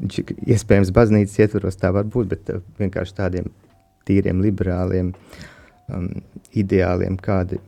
iespējams 0.55 0.93
baznīcas 0.95 1.39
ietvaros 1.45 1.79
tā 1.79 1.93
var 1.95 2.07
būt, 2.11 2.31
bet 2.35 2.53
uh, 2.53 2.63
vienkārši 2.81 3.19
tādiem 3.21 3.51
tīriem 4.05 4.43
liberāliem 4.43 5.13
um, 5.89 6.09
ideāliem, 6.53 7.15
kādi 7.21 7.61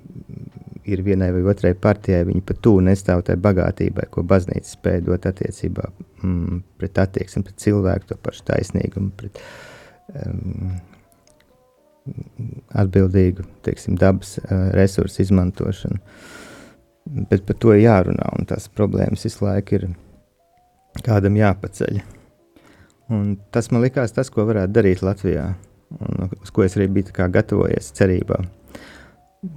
ir 0.87 1.03
vienai 1.05 1.29
vai 1.35 1.43
otrai 1.51 1.73
partijai, 1.77 2.25
viņi 2.29 2.43
pat 2.47 2.59
tūlīt 2.65 2.87
nestāv 2.87 3.23
tai 3.27 3.37
bagātībai, 3.41 4.07
ko 4.11 4.23
baznīca 4.27 4.69
spēja 4.71 5.03
dot 5.07 5.27
attiecībā 5.29 5.87
mm, 6.23 6.61
pret 6.79 7.01
attieksmi 7.03 7.43
pret 7.47 7.63
cilvēku, 7.63 8.09
to 8.09 8.19
pašu 8.23 8.45
taisnīgumu, 8.47 9.11
pret 9.19 9.41
um, 10.23 10.77
atbildīgu 12.83 13.45
teiksim, 13.67 13.97
dabas 13.99 14.37
uh, 14.41 14.69
resursu 14.77 15.23
izmantošanu. 15.25 16.01
Bet 17.31 17.45
par 17.47 17.55
to 17.63 17.75
jārunā, 17.75 18.31
un 18.35 18.47
tās 18.47 18.67
problēmas 18.67 19.23
visu 19.27 19.45
laiku 19.45 19.77
ir 19.77 19.89
kādam 21.05 21.37
jāpaceļ. 21.39 22.01
Un 23.15 23.37
tas 23.55 23.69
man 23.71 23.85
likās 23.85 24.11
tas, 24.15 24.31
ko 24.33 24.43
varētu 24.47 24.75
darīt 24.75 25.03
Latvijā, 25.05 25.45
un 26.03 26.31
uz 26.41 26.51
ko 26.51 26.65
es 26.65 26.75
arī 26.75 26.89
biju 26.97 27.29
gatavojies 27.31 27.93
cerībā. 27.95 28.41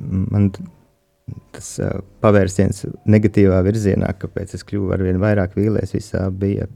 Man 0.07 0.53
tas 1.55 1.73
uh, 1.83 1.99
pavērsiens 2.25 2.85
negatīvā 3.11 3.61
virzienā, 3.66 4.12
kāpēc 4.21 4.55
es 4.59 4.66
kļuvu 4.66 4.95
ar 4.97 5.05
vien 5.07 5.21
vairāk 5.23 5.57
vīlies, 5.59 5.95
visā 5.97 6.27
bija 6.31 6.69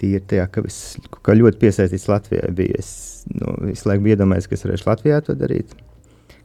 tīri 0.00 0.22
tajā, 0.28 0.46
ka 0.52 0.64
es 0.68 0.78
ka 1.24 1.34
ļoti 1.36 1.60
piesaistīts 1.62 2.08
Latvijai. 2.10 2.52
Biju. 2.56 2.76
Es 2.80 2.90
nu, 3.32 3.56
visu 3.64 3.88
laiku 3.88 4.04
biju 4.06 4.16
iedomājies, 4.16 4.48
ka 4.48 4.56
es 4.56 4.64
varēšu 4.66 4.90
Latvijā 4.90 5.20
to 5.24 5.36
darīt, 5.38 5.72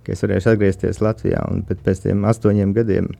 ka 0.06 0.16
es 0.16 0.24
varēšu 0.24 0.54
atgriezties 0.54 1.02
Latvijā, 1.04 1.44
un 1.52 1.64
pēc 1.68 2.06
tiem 2.06 2.26
astoņiem 2.32 2.74
gadiem. 2.78 3.12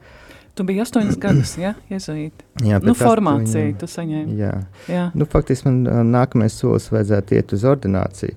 Tu 0.56 0.66
biji 0.68 0.82
astoņus 0.84 1.16
gadus, 1.20 1.54
ja, 1.60 1.72
iezuīt. 1.92 2.42
Jā, 2.64 2.80
nu, 2.84 2.92
formāciju 2.96 3.46
astoņiem, 3.48 3.78
tu 3.80 3.88
saņēmi. 3.88 4.36
Jā. 4.40 4.52
jā. 4.92 5.06
Nu, 5.16 5.28
faktiski 5.32 5.70
man 5.70 6.10
nākamais 6.12 6.58
solis 6.60 6.90
vajadzētu 6.92 7.38
iet 7.38 7.54
uz 7.56 7.64
ordināciju, 7.68 8.36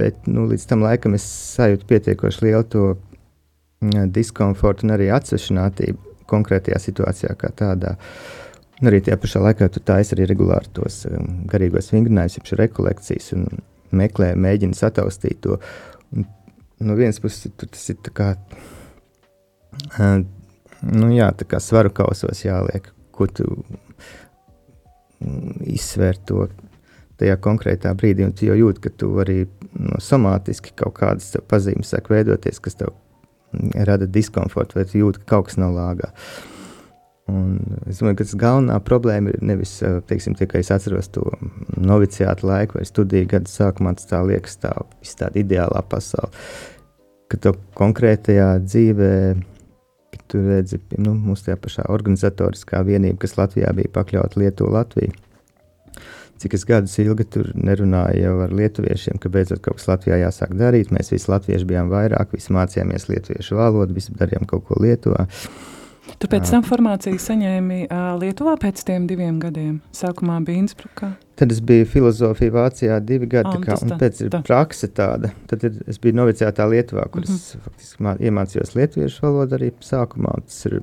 bet 0.00 0.28
nu, 0.28 0.44
līdz 0.50 0.66
tam 0.68 0.84
laikam 0.84 1.16
es 1.16 1.24
sajūtu 1.56 1.88
pietiekoši 1.88 2.44
lielu 2.44 2.68
to 2.72 2.90
diskomfortu 3.80 4.86
un 4.86 4.94
arī 4.96 5.10
atsvešinātību 5.14 6.26
konkrētajā 6.30 6.78
situācijā 6.82 7.36
kā 7.38 7.52
tādā. 7.56 7.96
Un 8.80 8.90
arī 8.90 9.00
tajā 9.00 9.16
pašā 9.20 9.40
laikā 9.40 9.68
tu 9.72 9.80
taisi 9.80 10.14
arī 10.16 10.26
regulāri 10.28 10.68
tos 10.76 11.04
um, 11.08 11.44
garīgos 11.48 11.92
vingrinājumus, 11.94 12.36
jeb 12.36 12.60
rekolekcijas 12.60 13.32
un 13.36 13.46
meklē, 13.96 14.34
mēģina 14.36 14.76
sataustīt 14.76 15.40
to. 15.46 15.56
Un, 16.12 16.26
no 16.84 16.96
vienas 16.98 17.20
puses 17.22 17.52
tas 17.56 17.86
ir 17.92 17.96
kā, 18.16 18.34
uh, 19.96 20.20
nu 20.92 21.10
jā, 21.14 21.30
tā 21.38 21.48
kā 21.48 21.60
svaru 21.62 21.94
kausos 21.94 22.44
jāliek, 22.44 22.90
ko 23.16 23.30
tu 23.32 23.48
mm, 25.24 25.64
izsver 25.72 26.20
to 26.28 26.50
tajā 27.16 27.38
konkrētā 27.40 27.94
brīdī, 27.96 28.26
un 28.28 28.36
tu 28.36 28.50
jau 28.50 28.58
jūti, 28.58 28.82
ka 28.84 28.92
tu 28.92 29.14
arī 29.22 29.46
no 29.72 29.96
somātiski 30.04 30.76
kaut 30.76 30.98
kādas 30.98 31.32
pazīmes 31.48 31.94
sāk 31.94 32.12
veidoties, 32.12 32.60
kas 32.60 32.76
tev 32.76 32.92
rada 33.86 34.06
diskomfortu, 34.06 34.78
vai 34.78 34.86
jūt, 34.86 35.22
ka 35.22 35.36
kaut 35.36 35.50
kas 35.50 35.58
nav 35.60 35.74
lāgā. 35.76 36.12
Un 37.26 37.56
es 37.90 37.98
domāju, 37.98 38.20
ka 38.20 38.26
tas 38.28 38.36
galvenā 38.38 38.76
problēma 38.86 39.32
ir 39.32 39.42
nevis 39.42 39.80
teiksim, 40.06 40.36
tikai 40.38 40.62
es 40.62 40.70
atceros 40.70 41.10
to 41.10 41.24
noviciātu 41.74 42.46
laiku 42.46 42.78
vai 42.78 42.86
studiju 42.86 43.26
gadu 43.32 43.50
sākumā, 43.50 43.96
tas 43.98 44.06
tā 44.12 44.22
liekas, 44.22 44.60
tā 44.62 44.70
ir 45.02 45.18
tāda 45.18 45.42
ideālā 45.42 45.82
pasaule. 45.90 46.30
Ka 47.26 47.40
to 47.42 47.56
konkrētajā 47.74 48.52
dzīvē, 48.62 49.12
tu 50.30 50.42
redzi, 50.46 50.78
nu, 51.02 51.16
mūsu 51.18 51.48
tajā 51.48 51.58
pašā 51.64 51.88
organizatoriskā 51.90 52.84
vienība, 52.86 53.18
kas 53.24 53.34
Latvijā 53.38 53.74
bija 53.74 53.90
pakļauta 53.98 54.38
Lietuvu 54.40 54.74
Latviju 54.78 55.25
cik 56.42 56.56
es 56.58 56.66
gadus 56.68 56.96
ilgi 57.02 57.26
tur 57.36 57.52
nerunāju 57.54 58.24
jau 58.24 58.34
ar 58.46 58.52
lietuviešiem, 58.56 59.20
ka 59.22 59.30
beidzot 59.32 59.62
kaut 59.64 59.80
kas 59.80 59.88
Latvijā 59.90 60.20
jāsāk 60.24 60.56
darīt. 60.58 60.92
Mēs 60.94 61.12
visi 61.14 61.30
latvieši 61.32 61.68
bijām 61.68 61.92
vairāk, 61.92 62.34
visi 62.36 62.54
mācījāmies 62.56 63.08
lietuviešu 63.10 63.58
valodu, 63.58 63.96
visi 63.96 64.14
darījām 64.16 64.48
kaut 64.50 64.66
ko 64.68 64.78
Lietuvā. 64.82 65.26
Tu 66.20 66.28
pēc 66.30 66.48
tam 66.52 66.62
formāciju 66.64 67.18
saņēmi 67.20 67.78
Lietuvā 68.20 68.54
pēc 68.62 68.82
tiem 68.86 69.08
diviem 69.10 69.40
gadiem. 69.42 69.80
Sākumā 69.96 70.38
bija 70.46 70.62
Innsbrukā. 70.62 71.10
Tad 71.36 71.52
es 71.52 71.58
biju 71.60 71.88
filozofija 71.90 72.54
Vācijā 72.54 72.98
divi 73.04 73.28
gadi, 73.28 73.58
ah, 73.58 73.64
kā, 73.64 73.76
un 73.82 73.92
tā, 73.92 73.98
pēc 74.00 74.22
ir 74.24 74.30
tā. 74.32 74.40
prakse 74.46 74.88
tāda. 74.88 75.32
Tad 75.50 75.66
ir, 75.68 75.80
es 75.90 75.98
biju 76.00 76.16
noviciātā 76.22 76.64
Lietuvā, 76.70 77.08
kur 77.12 77.26
mm 77.26 77.26
-hmm. 77.26 77.34
es 77.34 77.64
faktiski 77.64 78.06
mā, 78.06 78.14
iemācījos 78.16 78.72
lietuviešu 78.78 79.26
valodu 79.26 79.58
arī 79.58 79.72
sākumā. 79.82 80.32
Tas 80.46 80.66
ir, 80.66 80.80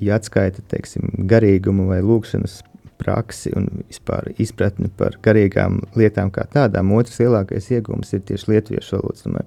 ja 0.00 0.18
atskaita, 0.20 0.66
teiksim, 0.68 1.08
garīgumu 1.30 1.86
vai 1.88 2.02
lūkšanas 2.02 2.60
praksi 3.00 3.52
un 3.56 3.68
vispār 3.88 4.30
izpratni 4.42 4.90
par 4.96 5.16
garīgām 5.24 5.80
lietām 5.98 6.32
kā 6.34 6.46
tādām. 6.52 6.92
Otrs 6.96 7.20
lielākais 7.22 7.70
iegūms 7.74 8.12
ir 8.16 8.26
tieši 8.28 8.52
lietuviešu 8.54 9.00
valoda. 9.00 9.46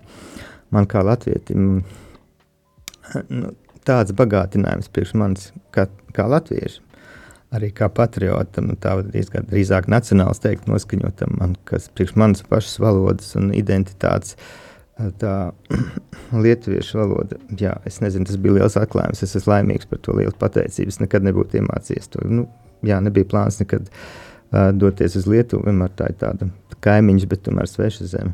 Man 0.73 0.89
kā 0.89 1.03
latvietim 1.05 1.83
nu, 3.29 3.53
tāds 3.87 4.15
bagātinājums 4.17 4.89
priekš 4.93 5.13
manis 5.19 5.51
kā, 5.75 5.87
kā 6.15 6.27
latviešu. 6.31 6.81
Arī 7.53 7.69
kā 7.69 7.85
patriotam, 7.93 8.71
tā 8.81 8.95
diezgan 9.05 9.45
drīzāk 9.45 9.85
nacionāls 9.91 10.41
teikt, 10.41 10.65
noskaņotam, 10.65 11.35
man, 11.37 11.53
kas 11.69 11.85
priekš 11.93 12.15
manas 12.17 12.41
pašas 12.49 12.79
valodas 12.81 13.35
un 13.37 13.51
identitātes 13.53 14.39
tā 15.21 15.35
lietuviešu 16.45 16.97
valoda, 16.97 17.37
jā, 17.59 17.75
es 17.89 17.99
nezinu, 18.01 18.25
tas 18.29 18.39
bija 18.41 18.59
liels 18.59 18.77
atklājums. 18.79 19.23
Es 19.25 19.35
esmu 19.37 19.53
laimīgs 19.53 19.89
par 19.89 20.01
to 20.05 20.17
lielu 20.17 20.33
pateicību. 20.39 20.93
Es 20.93 21.01
nekad 21.01 21.25
nebūtu 21.25 21.61
iemācījies 21.61 22.11
to. 22.13 22.25
Nu, 22.29 22.47
jā, 22.87 22.99
nebija 23.03 23.29
plāns 23.29 23.59
nekad 23.61 23.89
uh, 23.89 24.69
doties 24.75 25.17
uz 25.19 25.27
Lietuvu. 25.29 25.65
Vienmēr 25.67 25.93
tā 25.97 26.11
ir 26.11 26.19
tāda 26.21 26.49
kaimiņš, 26.83 27.27
bet 27.31 27.45
tomēr 27.47 27.69
sveša 27.69 28.09
zeme. 28.11 28.33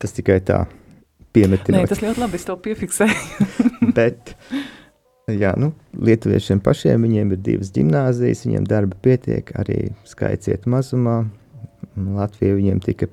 Tas 0.00 0.16
tikai 0.16 0.38
tā 0.48 0.64
piemetinot. 1.36 1.82
Nē, 1.82 1.88
tas 1.90 2.02
ļoti 2.02 2.22
labi, 2.22 2.40
es 2.40 2.46
to 2.48 2.56
piefiksēju. 2.64 3.48
bet, 3.98 4.34
jā, 5.28 5.52
nu, 5.60 5.72
lietuviešiem 6.08 6.62
pašiem 6.64 7.04
viņiem 7.06 7.34
ir 7.36 7.42
divas 7.50 7.72
gimnāzijas, 7.74 8.46
viņiem 8.46 8.66
darba 8.68 8.98
pietiek, 9.04 9.52
arī 9.60 9.90
skaits 10.08 10.50
iet 10.50 10.66
mazumā. 10.70 11.22
Latvija 12.00 12.56
viņiem 12.56 12.80
tika 12.84 13.08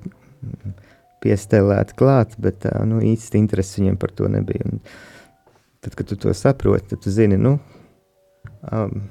piestelēta 1.23 1.95
klāt, 1.97 2.35
bet 2.41 2.67
nu, 2.87 3.01
īsti 3.03 3.39
interesi 3.41 3.81
viņiem 3.81 3.97
par 3.99 4.13
to 4.15 4.29
nebija. 4.31 4.67
Un 4.69 4.81
tad, 5.83 5.95
kad 5.97 6.07
tu 6.09 6.17
to 6.19 6.33
saproti, 6.37 6.93
tad 6.93 7.03
tu 7.03 7.13
zini, 7.13 7.39
nu, 7.41 7.57
Um, 8.65 9.07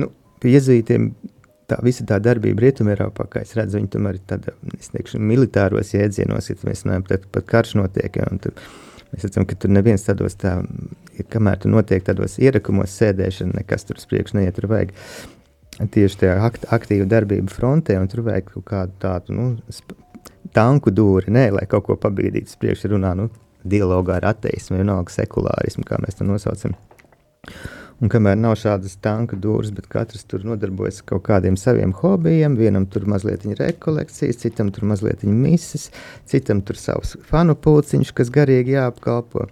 nu, 0.00 0.10
pie 0.42 0.56
iezītiem 0.56 1.10
tā 1.72 1.78
visa 1.84 2.06
tā 2.08 2.18
darbība 2.22 2.66
Rietumēropā, 2.66 3.26
kā 3.32 3.42
es 3.46 3.54
redzu, 3.58 3.78
viņi 3.80 3.92
tomēr 3.94 4.18
ir 4.18 4.24
tāda, 4.28 4.54
es 4.78 4.92
teikšu, 4.92 5.20
militāros 5.22 5.94
jēdzienos, 5.94 6.50
ja 6.50 6.56
mēs 6.68 6.84
runājam, 6.86 7.06
tad 7.08 7.28
pat 7.34 7.48
karš 7.48 7.76
notiek, 7.80 8.18
ja, 8.20 8.28
un 8.30 8.40
tur 8.42 8.56
mēs 9.12 9.26
redzam, 9.26 9.46
ka 9.48 9.58
tur 9.58 9.72
neviens 9.72 10.06
tādos 10.06 10.36
tā, 10.40 10.58
ja 11.18 11.28
kamēr 11.32 11.62
tu 11.62 11.72
notiek 11.72 12.04
tādos 12.06 12.38
ierakumos 12.42 12.96
sēdēšana, 13.00 13.60
nekas 13.60 13.88
tur 13.88 14.00
uz 14.00 14.08
priekšu 14.10 14.38
neiet, 14.38 14.56
tur 14.58 14.68
vajag 14.72 14.94
tieši 15.92 16.24
tajā 16.24 16.38
akt, 16.44 16.66
aktīvu 16.74 17.08
darbību 17.08 17.52
frontē, 17.52 17.96
un 18.00 18.10
tur 18.12 18.26
vajag 18.28 18.50
kaut 18.52 18.66
kādu 18.68 18.98
tādu, 19.02 19.38
nu, 19.38 19.48
tanku 20.52 20.92
dūri, 20.92 21.32
nē, 21.32 21.48
lai 21.56 21.66
kaut 21.70 21.88
ko 21.88 21.96
pabīdītu 22.00 22.52
uz 22.52 22.60
priekšu 22.60 22.92
runā, 22.94 23.14
nu, 23.18 23.30
dialogā 23.64 24.18
ar 24.18 24.32
ateismu, 24.34 24.80
vienalga 24.80 25.14
sekulārismu, 25.14 25.86
kā 25.88 26.00
mēs 26.02 26.18
to 26.18 26.26
nosaucam. 26.28 26.74
Un 28.02 28.10
kamēr 28.10 28.36
nav 28.38 28.52
šādas 28.58 28.92
tanka 29.02 29.34
dūris, 29.38 29.72
bet 29.74 29.88
katrs 29.90 30.22
tur 30.30 30.44
nodarbojas 30.46 31.00
ar 31.00 31.06
kaut 31.10 31.24
kādiem 31.26 31.56
saviem 31.58 31.90
hobijiem, 31.98 32.54
vienam 32.58 32.86
tur 32.90 33.08
mazliet 33.10 33.42
rekolekcijas, 33.58 34.38
citam 34.44 34.70
tur 34.74 34.86
mazliet 34.90 35.24
mises, 35.26 35.88
citam 36.30 36.64
tur 36.66 36.78
savs 36.78 37.16
fanu 37.26 37.54
pulciņš, 37.58 38.14
kas 38.14 38.30
garīgi 38.34 38.76
jāapkalpo. 38.76 39.48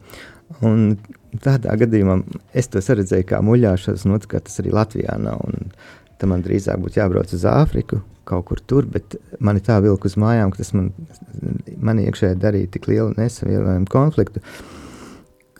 Un 0.66 0.96
tādā 1.42 1.74
gadījumā 1.82 2.20
es 2.54 2.70
to 2.70 2.82
redzēju 2.82 3.26
kā 3.30 3.42
muļāšanos, 3.46 4.06
nu, 4.06 4.22
ka 4.22 4.42
tas 4.46 4.62
arī 4.62 4.74
Latvijā 4.74 5.18
nav. 5.22 5.42
Tam 6.22 6.34
man 6.34 6.42
drīzāk 6.46 6.78
būtu 6.82 6.98
jābrauc 6.98 7.30
uz 7.34 7.46
Āfriku, 7.46 8.04
kaut 8.26 8.46
kur 8.50 8.62
tur, 8.62 8.86
bet 8.86 9.18
man 9.42 9.58
ir 9.58 9.66
tā 9.66 9.82
vilka 9.82 10.10
uz 10.10 10.18
mājām, 10.20 10.54
ka 10.54 10.62
tas 10.62 10.74
man, 10.78 10.92
man 11.78 12.02
iekšēji 12.02 12.38
darīja 12.38 12.74
tik 12.74 12.90
lielu 12.90 13.14
nesavienojumu 13.18 13.90
konfliktu. 13.90 14.42
Uh, 14.42 14.79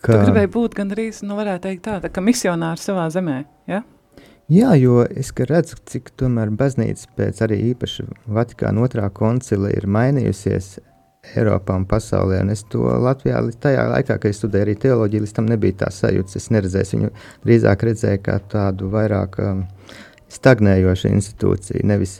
Ka... 0.00 0.14
Tu 0.14 0.20
gribēji 0.30 0.52
būt 0.54 0.76
gandrīz, 0.78 1.22
nu, 1.26 1.36
varētu 1.36 1.66
teikt, 1.68 1.82
tāda, 1.84 2.10
ka 2.12 2.22
misionārs 2.24 2.86
savā 2.88 3.06
zemē. 3.12 3.42
Ja? 3.68 3.82
Jā, 4.50 4.72
jo 4.80 5.04
es 5.04 5.30
redzu, 5.36 5.76
cik 5.86 6.10
tomēr 6.18 6.50
baznīca 6.58 7.12
pēc 7.18 7.42
arī 7.46 7.60
īpaši 7.70 8.06
Vatikāna 8.34 8.82
otrā 8.82 9.04
koncila 9.14 9.70
ir 9.70 9.86
mainījusies 9.86 10.78
Eiropā 11.36 11.76
un 11.76 11.84
pasaulē. 11.86 12.40
Un 12.42 12.50
es 12.54 12.64
to 12.72 12.82
Latvijā, 13.04 13.42
tajā 13.62 13.84
laikā, 13.92 14.16
kad 14.18 14.32
es 14.32 14.40
studēju 14.40 14.66
arī 14.66 14.74
teoloģiju, 14.80 15.24
līdz 15.26 15.34
tam 15.36 15.50
nebija 15.52 15.82
tā 15.84 15.90
sajūta. 15.92 16.40
Es 16.40 16.48
neredzēju 16.50 16.96
viņu, 16.96 17.10
drīzāk 17.44 17.84
redzēju 17.90 18.22
kā 18.26 18.38
tādu 18.50 18.88
vairāk 18.90 19.36
um, 19.44 19.66
stagnējošu 20.32 21.12
institūciju. 21.12 21.84
Nevis 21.92 22.18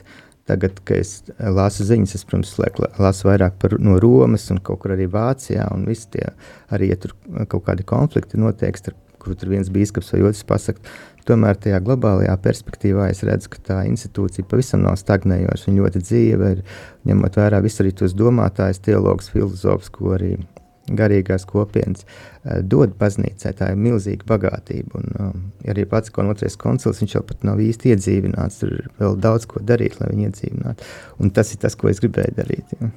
tagad, 0.51 0.81
kad 0.87 1.01
es 1.01 1.17
lasu 1.39 1.87
ziņas, 1.87 2.17
es, 2.19 2.25
protams, 2.27 2.57
lasu 3.01 3.29
vairāk 3.31 3.55
par, 3.61 3.77
no 3.81 3.97
Romas 4.03 4.49
un 4.53 4.61
kaut 4.63 4.83
kur 4.83 4.95
arī 4.97 5.07
Vācijā, 5.11 5.65
un 5.73 5.87
visi 5.89 6.11
tie 6.17 6.27
arī, 6.69 6.91
ja 6.91 6.99
tur 7.01 7.15
kaut 7.51 7.65
kādi 7.69 7.87
konflikti 7.87 8.39
notiek, 8.41 8.77
starp, 8.77 8.99
kur 9.21 9.35
tur 9.37 9.51
viens 9.53 9.69
bīskaps 9.69 10.15
vai 10.15 10.23
otrs 10.31 10.45
pasaka, 10.49 10.93
Tomēr 11.27 11.57
tajā 11.61 11.77
globālajā 11.85 12.33
perspektīvā 12.41 13.11
es 13.11 13.21
redzu, 13.27 13.51
ka 13.53 13.59
tā 13.67 13.77
institūcija 13.89 14.47
pavisam 14.49 14.81
nav 14.81 14.97
stagnējoša. 14.97 15.67
Viņa 15.67 15.83
ļoti 15.83 16.01
dzīva 16.01 16.49
ir, 16.55 16.63
ņemot 17.09 17.37
vērā 17.37 17.59
visu 17.61 17.83
arī 17.83 17.93
tos 17.99 18.15
domātājus, 18.17 18.81
teologus, 18.87 19.29
filozofus, 19.33 19.91
ko 19.93 20.15
arī 20.17 20.33
garīgās 20.89 21.45
kopienas 21.49 22.05
uh, 22.05 22.59
dod 22.63 22.95
baznīcai. 22.99 23.53
Tā 23.57 23.71
ir 23.73 23.79
milzīga 23.79 24.27
bagātība. 24.29 25.01
Un, 25.01 25.15
um, 25.21 25.43
arī 25.69 25.85
pats 25.89 26.13
otrais 26.21 26.57
koncils, 26.59 27.01
viņš 27.01 27.15
jau 27.15 27.23
pat 27.27 27.43
nav 27.47 27.61
īsti 27.61 27.93
iedzīvināts. 27.93 28.61
Tur 28.61 28.73
ir 28.79 28.87
vēl 28.99 29.17
daudz 29.21 29.47
ko 29.49 29.61
darīt, 29.61 29.99
lai 30.01 30.11
viņu 30.11 30.27
iedzīvinātu. 30.29 30.87
Un 31.21 31.33
tas 31.35 31.53
ir 31.53 31.61
tas, 31.61 31.75
ko 31.77 31.91
es 31.91 32.01
gribēju 32.03 32.37
darīt. 32.37 32.75
Ja. 32.79 32.91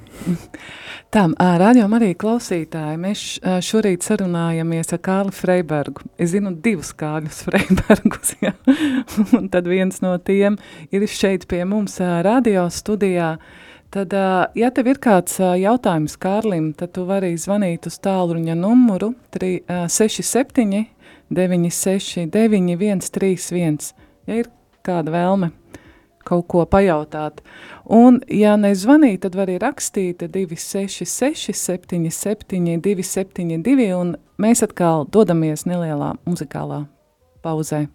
Tā, 1.15 1.27
radio 1.61 1.85
arī 1.95 2.13
klausītāji, 2.19 2.97
mēs 2.99 3.25
šorīt 3.63 4.03
sarunājamies 4.03 4.91
ar 4.95 5.03
Kārli 5.05 5.35
Freibergu. 5.35 6.07
Es 6.19 6.33
zinu 6.33 6.55
divus 6.65 6.91
Kārļus 6.97 7.43
Freibergus, 7.47 8.33
ja? 8.43 8.55
un 9.37 9.47
tad 9.53 9.69
viens 9.69 10.01
no 10.03 10.17
tiem 10.17 10.57
ir 10.91 11.05
šeit 11.07 11.47
pie 11.51 11.61
mums 11.69 12.01
radio 12.01 12.65
studijā. 12.73 13.35
Uh, 13.35 13.64
Tad, 13.95 14.11
ja 14.59 14.67
tev 14.75 14.89
ir 14.91 14.97
kāds 14.99 15.37
jautājums 15.39 16.17
Kārlim, 16.19 16.73
tad 16.75 16.91
tu 16.97 17.05
vari 17.07 17.29
zvanīt 17.39 17.85
uz 17.87 17.95
tālruņa 18.03 18.57
numuru 18.59 19.13
67 19.31 20.81
969 21.31 22.75
131, 22.99 23.93
ja 24.27 24.41
ir 24.41 24.51
kāda 24.83 25.15
vēlme 25.15 25.53
kaut 26.27 26.47
ko 26.51 26.65
pajautāt. 26.67 27.39
Un, 27.87 28.19
ja 28.27 28.57
nezvanīt, 28.59 29.21
tad 29.23 29.39
var 29.39 29.47
arī 29.47 29.59
rakstīt 29.63 30.27
266 30.27 31.55
77 31.55 32.81
272, 32.83 33.91
un 33.95 34.15
mēs 34.41 34.65
atkal 34.65 35.07
dodamies 35.07 35.63
nelielā 35.69 36.17
muzikālā 36.27 36.83
pauzē. 37.45 37.85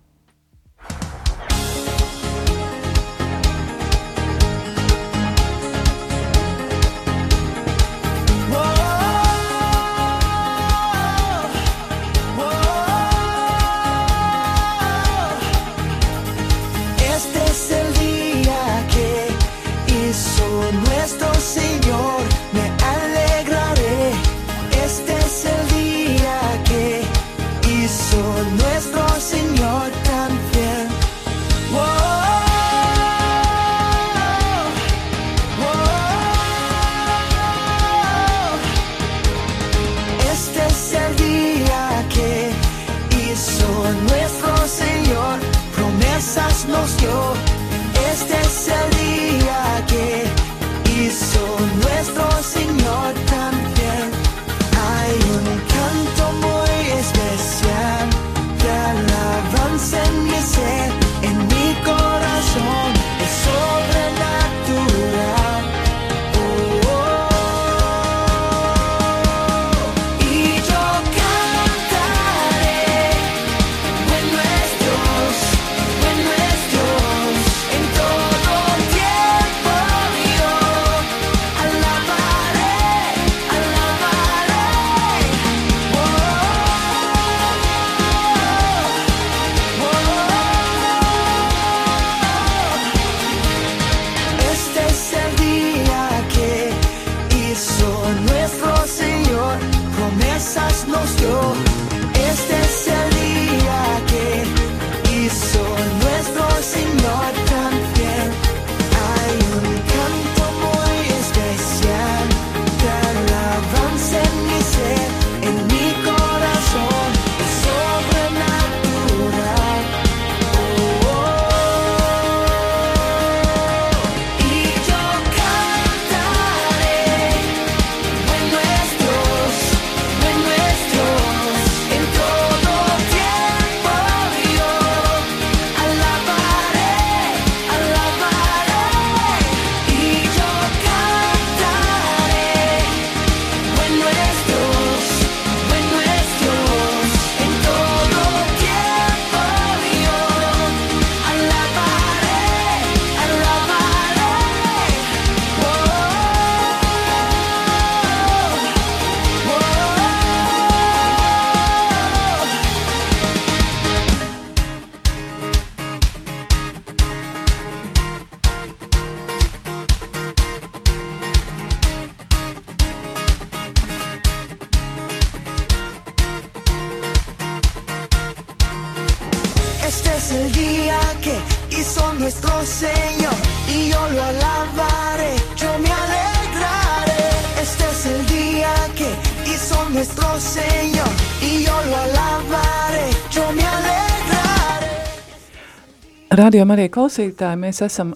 Radījumā 196.51 196.75
arī 196.75 196.89
klausītāji, 196.91 197.59
mēs 197.63 197.79
esam 197.85 198.09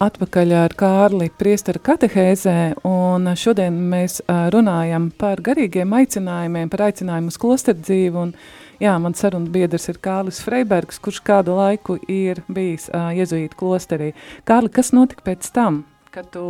atpakaļ 0.00 0.52
ar 0.56 0.72
Kārli 0.72 1.26
priestara 1.36 1.82
katehēzē, 1.84 2.54
un 2.88 3.28
šodien 3.36 3.76
mēs 3.90 4.22
runājam 4.54 5.10
par 5.20 5.42
garīgiem 5.44 5.92
aicinājumiem, 5.92 6.70
par 6.72 6.86
aicinājumu 6.86 7.28
uz 7.28 7.36
klosterdzīvu, 7.42 8.22
un 8.22 8.32
jā, 8.80 8.94
man 9.04 9.12
saruna 9.18 9.52
biedrs 9.52 9.90
ir 9.92 10.00
Kārlis 10.00 10.40
Freibergs, 10.46 11.02
kurš 11.04 11.20
kādu 11.28 11.58
laiku 11.58 11.98
ir 12.08 12.40
bijis 12.48 12.88
jezuīta 13.18 13.60
klosterī. 13.60 14.14
Kārli, 14.48 14.72
kas 14.72 14.94
notika 14.96 15.28
pēc 15.28 15.52
tam, 15.52 15.82
kad 16.16 16.32
tu 16.32 16.48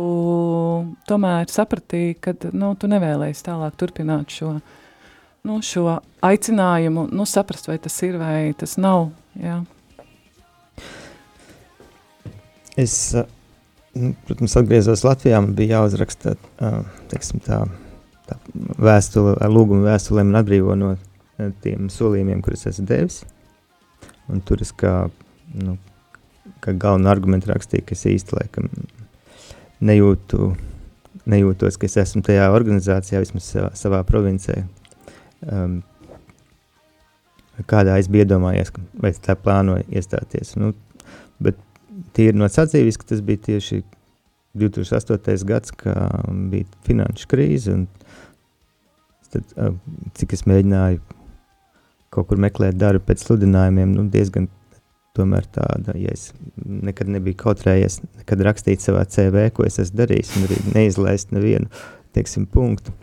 tomēr 1.11 1.51
sapratīji, 1.51 2.15
ka 2.15 2.37
nu, 2.55 2.77
tu 2.79 2.87
nevēlējies 2.95 3.43
tālāk 3.51 3.75
turpināt 3.75 4.39
šo, 4.39 4.55
nu, 5.51 5.59
šo 5.59 5.99
aicinājumu, 6.23 7.09
nu, 7.11 7.27
saprast, 7.27 7.67
vai 7.67 7.81
tas 7.83 8.03
ir 8.07 8.21
vai 8.23 8.53
tas 8.55 8.79
nav, 8.79 9.09
jā? 9.35 9.65
Es 12.75 13.15
nu, 13.95 14.11
protams, 14.27 14.55
atgriezos 14.59 15.05
Latvijā, 15.07 15.39
man 15.39 15.55
bija 15.55 15.79
jāuzraksta 15.79 16.35
teiksim, 17.11 17.39
tā, 17.45 17.61
tā 18.27 18.37
vēstule, 18.81 19.37
ar 19.39 19.53
lūgumu 19.53 19.87
vēstulēm 19.87 20.33
un 20.33 20.39
atbrīvo 20.41 20.75
no 20.79 20.91
tiem 21.63 21.89
solījumiem, 21.91 22.43
kurus 22.43 22.67
esmu 22.71 22.87
devis. 22.89 23.21
Un 24.31 24.41
tur 24.43 24.61
es 24.65 24.73
kā, 24.75 25.07
nu, 25.55 25.77
kā 26.63 26.73
galvenu 26.73 27.11
argumentu 27.11 27.51
rakstīju, 27.51 27.85
ka 27.87 27.95
es 27.95 28.05
īsti 28.09 28.39
laikam 28.39 28.69
nejūtu, 29.85 30.51
nejūtos, 31.29 31.77
ka 31.79 31.87
es 31.87 31.99
esmu 32.01 32.23
tajā 32.25 32.47
organizācijā, 32.53 33.21
vismaz 33.23 33.51
savā, 33.51 33.69
savā 33.77 34.01
provincē, 34.07 34.63
um, 35.51 35.77
kādā 37.69 37.99
es 38.01 38.09
biju 38.11 38.25
iedomājies, 38.25 38.73
vai 38.99 39.13
tā 39.15 39.37
plānoju 39.39 39.85
iestāties. 39.93 40.55
Nu, 40.59 40.73
bet 41.43 41.59
tīri 42.15 42.37
no 42.37 42.49
sacīvis, 42.51 42.99
ka 42.99 43.09
tas 43.11 43.21
bija 43.25 43.43
tieši 43.49 43.81
2008. 44.55 45.45
gads, 45.47 45.73
kad 45.75 46.29
bija 46.51 46.67
finanšu 46.87 47.29
krīze. 47.31 47.77
Tad, 49.35 49.55
cik 50.15 50.35
es 50.37 50.45
mēģināju 50.47 51.01
kaut 52.15 52.29
kur 52.29 52.39
meklēt 52.39 52.77
darbu 52.79 53.03
pēc 53.09 53.25
sludinājumiem, 53.25 53.91
nu, 53.97 54.05
diezgan 54.11 54.47
tomēr 55.15 55.47
tāda, 55.51 55.95
ja 55.99 56.11
es 56.11 56.29
nekad 56.63 57.09
nebiju 57.11 57.37
kautrējies, 57.39 58.01
nekad 58.21 58.43
rakstīt 58.47 58.83
savā 58.83 59.05
CV, 59.07 59.49
ko 59.55 59.65
es 59.67 59.79
esmu 59.83 60.01
darījis, 60.01 60.33
un 60.37 60.47
arī 60.47 60.59
neizlaist 60.75 61.31
nevienu, 61.35 61.67
teiksim, 62.15 62.47
punktu. 62.51 62.93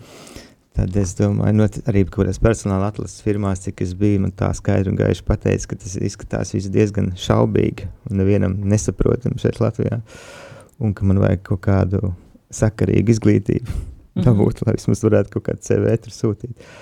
Tad 0.72 0.94
es 0.96 1.10
domāju, 1.18 1.52
no, 1.58 1.66
nu, 1.66 1.82
arī 1.90 2.02
kādās 2.08 2.38
personāla 2.40 2.88
atlases 2.88 3.20
firmās, 3.24 3.60
cik 3.66 3.82
es 3.84 3.90
biju, 3.98 4.22
man 4.24 4.32
tā 4.36 4.48
skaidri 4.56 4.88
un 4.88 4.96
gaiši 4.96 5.24
pateica, 5.28 5.68
ka 5.68 5.76
tas 5.82 5.98
izskatās 6.00 6.54
diezgan 6.72 7.10
šaubīgi 7.20 7.90
un 8.08 8.22
nevienam 8.22 8.54
nesaprotam 8.70 9.36
šeit 9.40 9.60
Latvijā, 9.60 10.00
un 10.80 10.94
ka 10.96 11.04
man 11.04 11.20
vajag 11.20 11.42
kaut 11.50 11.60
kādu 11.66 12.14
sakarīgu 12.52 13.12
izglītību 13.12 13.68
mm 13.72 13.82
-hmm. 14.14 14.24
dabūt, 14.24 14.64
lai 14.64 14.78
vismaz 14.78 15.04
varētu 15.04 15.34
kaut 15.34 15.44
kādu 15.50 15.66
CV 15.68 15.98
tur 16.06 16.16
sūtīt. 16.16 16.72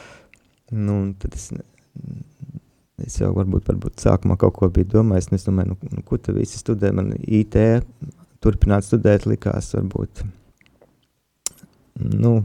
Nu, 0.70 1.00
tad 1.18 1.34
es, 1.34 1.50
es 3.06 3.18
jau 3.20 3.32
varbūt, 3.34 3.66
varbūt 3.72 4.06
sākumā 4.06 4.38
kaut 4.38 4.54
ko 4.54 4.68
biju 4.68 4.86
domājis, 4.92 5.32
un 5.32 5.34
es 5.34 5.48
domāju, 5.48 5.74
nu, 5.74 5.90
nu 5.96 6.02
ko 6.06 6.16
te 6.16 6.32
visi 6.32 6.58
studē, 6.58 6.92
man 6.92 7.12
IT 7.26 7.58
turpināt 8.40 8.86
studēt 8.86 9.26
likās 9.26 9.74
varbūt, 9.74 10.22
nu, 12.14 12.44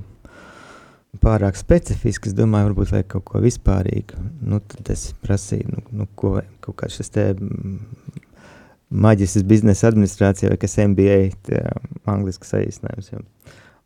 pārāk 1.22 1.58
specifiski. 1.60 2.32
Es 2.32 2.38
domāju, 2.38 2.72
varbūt 2.72 2.94
vajag 2.94 3.08
kaut 3.16 3.26
ko 3.30 3.42
vispārīgu. 3.44 4.20
Nu, 4.46 4.62
tad 4.74 4.92
es 4.94 5.08
prasīju, 5.24 5.72
nu, 5.74 5.84
nu, 6.02 6.08
ko 6.20 6.38
kaut 6.66 6.78
kāds 6.82 7.00
šis 7.00 7.14
te 7.16 7.28
mm, 7.34 7.78
maģisks 9.06 9.46
biznesa 9.48 9.90
administrācija 9.92 10.52
vai 10.52 10.60
kas 10.62 10.78
MBA, 10.82 11.18
tie 11.48 11.64
angliski 12.10 12.50
saīsinājums. 12.50 13.12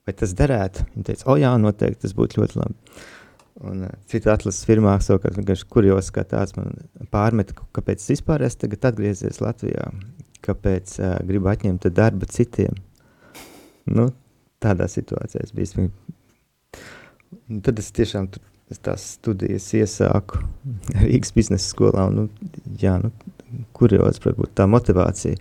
Vai 0.07 0.15
tas 0.17 0.35
derētu? 0.37 0.85
Viņa 0.95 1.07
teica, 1.11 1.29
o 1.29 1.37
jā, 1.39 1.53
noteikti 1.61 2.05
tas 2.05 2.15
būtu 2.17 2.41
ļoti 2.41 2.59
labi. 2.59 2.99
Un 3.69 3.83
uh, 3.83 3.95
cita 4.07 4.31
atlases 4.33 4.63
firmā 4.67 4.93
savukārt 5.03 5.35
vienkārši 5.39 5.67
kurjos, 5.71 6.13
kā 6.15 6.23
tāds 6.27 6.55
man 6.55 6.71
pārmet, 7.11 7.51
kāpēc 7.75 7.99
es 7.99 8.13
vispār 8.15 8.45
esmu 8.47 8.63
tagad 8.63 8.87
atgriezies 8.93 9.41
Latvijā, 9.43 9.89
kāpēc 10.47 10.95
uh, 11.01 11.17
gribu 11.27 11.51
atņemt 11.51 11.89
darbu 11.91 12.29
citiem. 12.31 12.79
Nu, 13.89 14.07
tādā 14.63 14.87
situācijā 14.91 15.43
es 15.43 15.55
biju 15.55 15.89
Un 17.49 17.61
tad 17.65 17.79
es 17.81 17.91
tiešām 17.93 18.29
tur, 18.33 18.43
es 18.69 18.81
tās 18.85 19.05
studijas 19.17 19.67
iesāku 19.77 20.41
Rīgas 21.03 21.33
biznesa 21.35 21.69
skolā. 21.71 22.07
Un, 22.09 22.19
nu, 22.19 22.51
jā, 22.81 22.97
nu, 23.01 23.11
kurjos, 23.77 24.21
varbūt 24.23 24.55
tā 24.57 24.67
motivācija. 24.69 25.37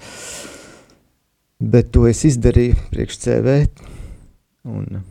Bet 1.59 1.91
to 1.95 2.07
es 2.09 2.23
izdarīju 2.29 2.79
priekš 2.93 3.21
CV. 3.25 3.59
Un 4.69 5.03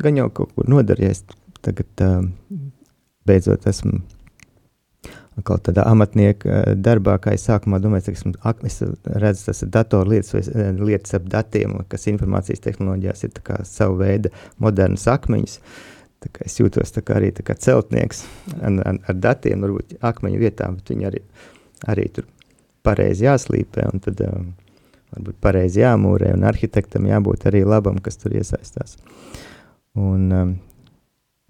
gan 0.00 0.20
jau 0.20 0.30
kaut 0.34 0.52
kur 0.56 0.68
nodarījies. 0.70 1.24
Tagad 1.64 2.04
uh, 2.04 2.26
beidzot 3.24 3.64
esmu 3.70 4.02
kaut 5.44 5.64
tādā 5.66 5.82
amatnieka 5.90 6.76
darbā, 6.78 7.16
kā 7.18 7.32
es 7.34 7.46
sākumā 7.48 7.80
domāju, 7.82 8.12
ak, 8.46 8.60
es 8.68 8.76
redzu, 8.84 9.48
tas 9.48 9.64
ir 9.64 9.70
datorlietas 9.74 10.36
lietas 10.36 10.52
vai 10.54 10.68
lietas 10.92 11.16
ap 11.18 11.24
datiem, 11.32 11.74
kas 11.90 12.06
informācijas 12.12 12.62
tehnoloģijās 12.62 13.24
ir 13.26 13.32
tā 13.34 13.42
kā 13.48 13.56
savu 13.66 13.98
veidu 14.04 14.30
modernas 14.62 15.08
akmeņus. 15.10 15.56
Uh, 15.58 15.93
Es 16.44 16.58
jūtos 16.60 16.94
kā 17.04 17.18
arī 17.18 17.30
kā 17.44 17.56
celtnieks 17.58 18.24
ar, 18.60 18.78
ar, 18.84 18.98
ar 19.08 19.16
datiem, 19.18 19.64
varbūt 19.64 19.96
akmeņu 20.04 20.40
vietām, 20.40 20.78
bet 20.78 20.92
viņi 20.92 21.08
arī, 21.10 21.22
arī 21.90 22.06
tur 22.14 22.28
pareizi 22.84 23.26
jāslīpē 23.26 23.88
un 23.92 24.02
tad 24.04 24.20
um, 24.26 24.52
varbūt 25.14 25.40
pareizi 25.44 25.82
jāmūrē 25.82 26.34
un 26.36 26.46
arhitektam 26.48 27.08
jābūt 27.08 27.48
arī 27.50 27.64
labam, 27.66 28.00
kas 28.02 28.20
tur 28.20 28.36
iesaistās. 28.36 28.96
Un, 29.94 30.26
um, 30.32 30.56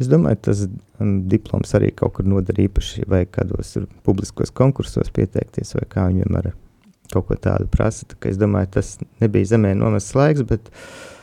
es 0.01 0.11
domāju, 0.11 0.43
tas 0.51 0.67
um, 0.67 1.17
diploms 1.31 1.75
arī 1.79 1.93
kaut 1.97 2.19
kur 2.19 2.29
noder 2.29 2.61
īpaši 2.67 3.09
vai 3.11 3.25
kādos 3.27 3.77
publiskos 4.07 4.53
konkursos 4.55 5.11
pieteikties 5.15 5.75
vai 5.79 5.89
kā 5.89 6.07
viņi 6.11 6.27
vienmēr 6.27 6.53
kaut 7.13 7.29
ko 7.29 7.39
tādu 7.39 7.67
prasa. 7.73 8.07
Tā 8.11 8.19
es 8.31 8.39
domāju, 8.41 8.75
tas 8.79 8.97
nebija 9.23 9.55
zemē 9.55 9.75
nomests 9.79 10.17
laiks, 10.19 10.45
bet 10.49 10.71
uh, 10.71 11.14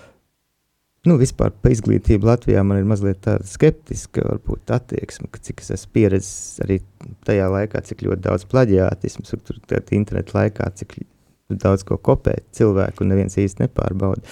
nu, 1.10 1.18
vispār 1.22 1.54
par 1.54 1.74
izglītību 1.74 2.28
Latvijā 2.30 2.62
man 2.68 2.82
ir 2.82 2.88
mazliet 2.90 3.24
tāda 3.26 3.48
skeptiska 3.48 4.26
varbūt, 4.28 4.74
attieksme, 4.76 5.30
ka 5.34 5.42
cik 5.42 5.64
es 5.64 5.74
esmu 5.78 5.96
pieredzējis 5.98 6.62
arī 6.66 6.80
tajā 7.28 7.48
laikā, 7.52 7.82
cik 7.88 8.06
ļoti 8.06 8.26
daudz 8.28 8.46
plaģiātismu, 8.52 9.26
tur 9.48 9.62
interneta 9.98 10.38
laikā, 10.38 10.70
cik 10.78 11.00
daudz 11.62 11.84
ko 11.88 11.98
kopēt 11.98 12.46
cilvēku 12.56 13.04
un 13.04 13.12
neviens 13.12 13.38
īsti 13.40 13.66
nepārbauda. 13.66 14.24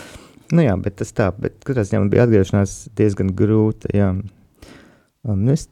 Nu 0.55 0.63
jā, 0.65 0.73
bet 0.82 0.97
tas 1.01 1.12
tā, 1.13 1.29
bet 1.38 1.60
katrā 1.65 1.84
ziņā 1.86 2.03
man 2.03 2.13
bija 2.13 2.25
atgriešanās 2.25 2.77
diezgan 2.97 3.34
grūta, 3.38 3.91
jā. 3.93 4.13
Um, 5.25 5.43
nu 5.43 5.53
es, 5.53 5.67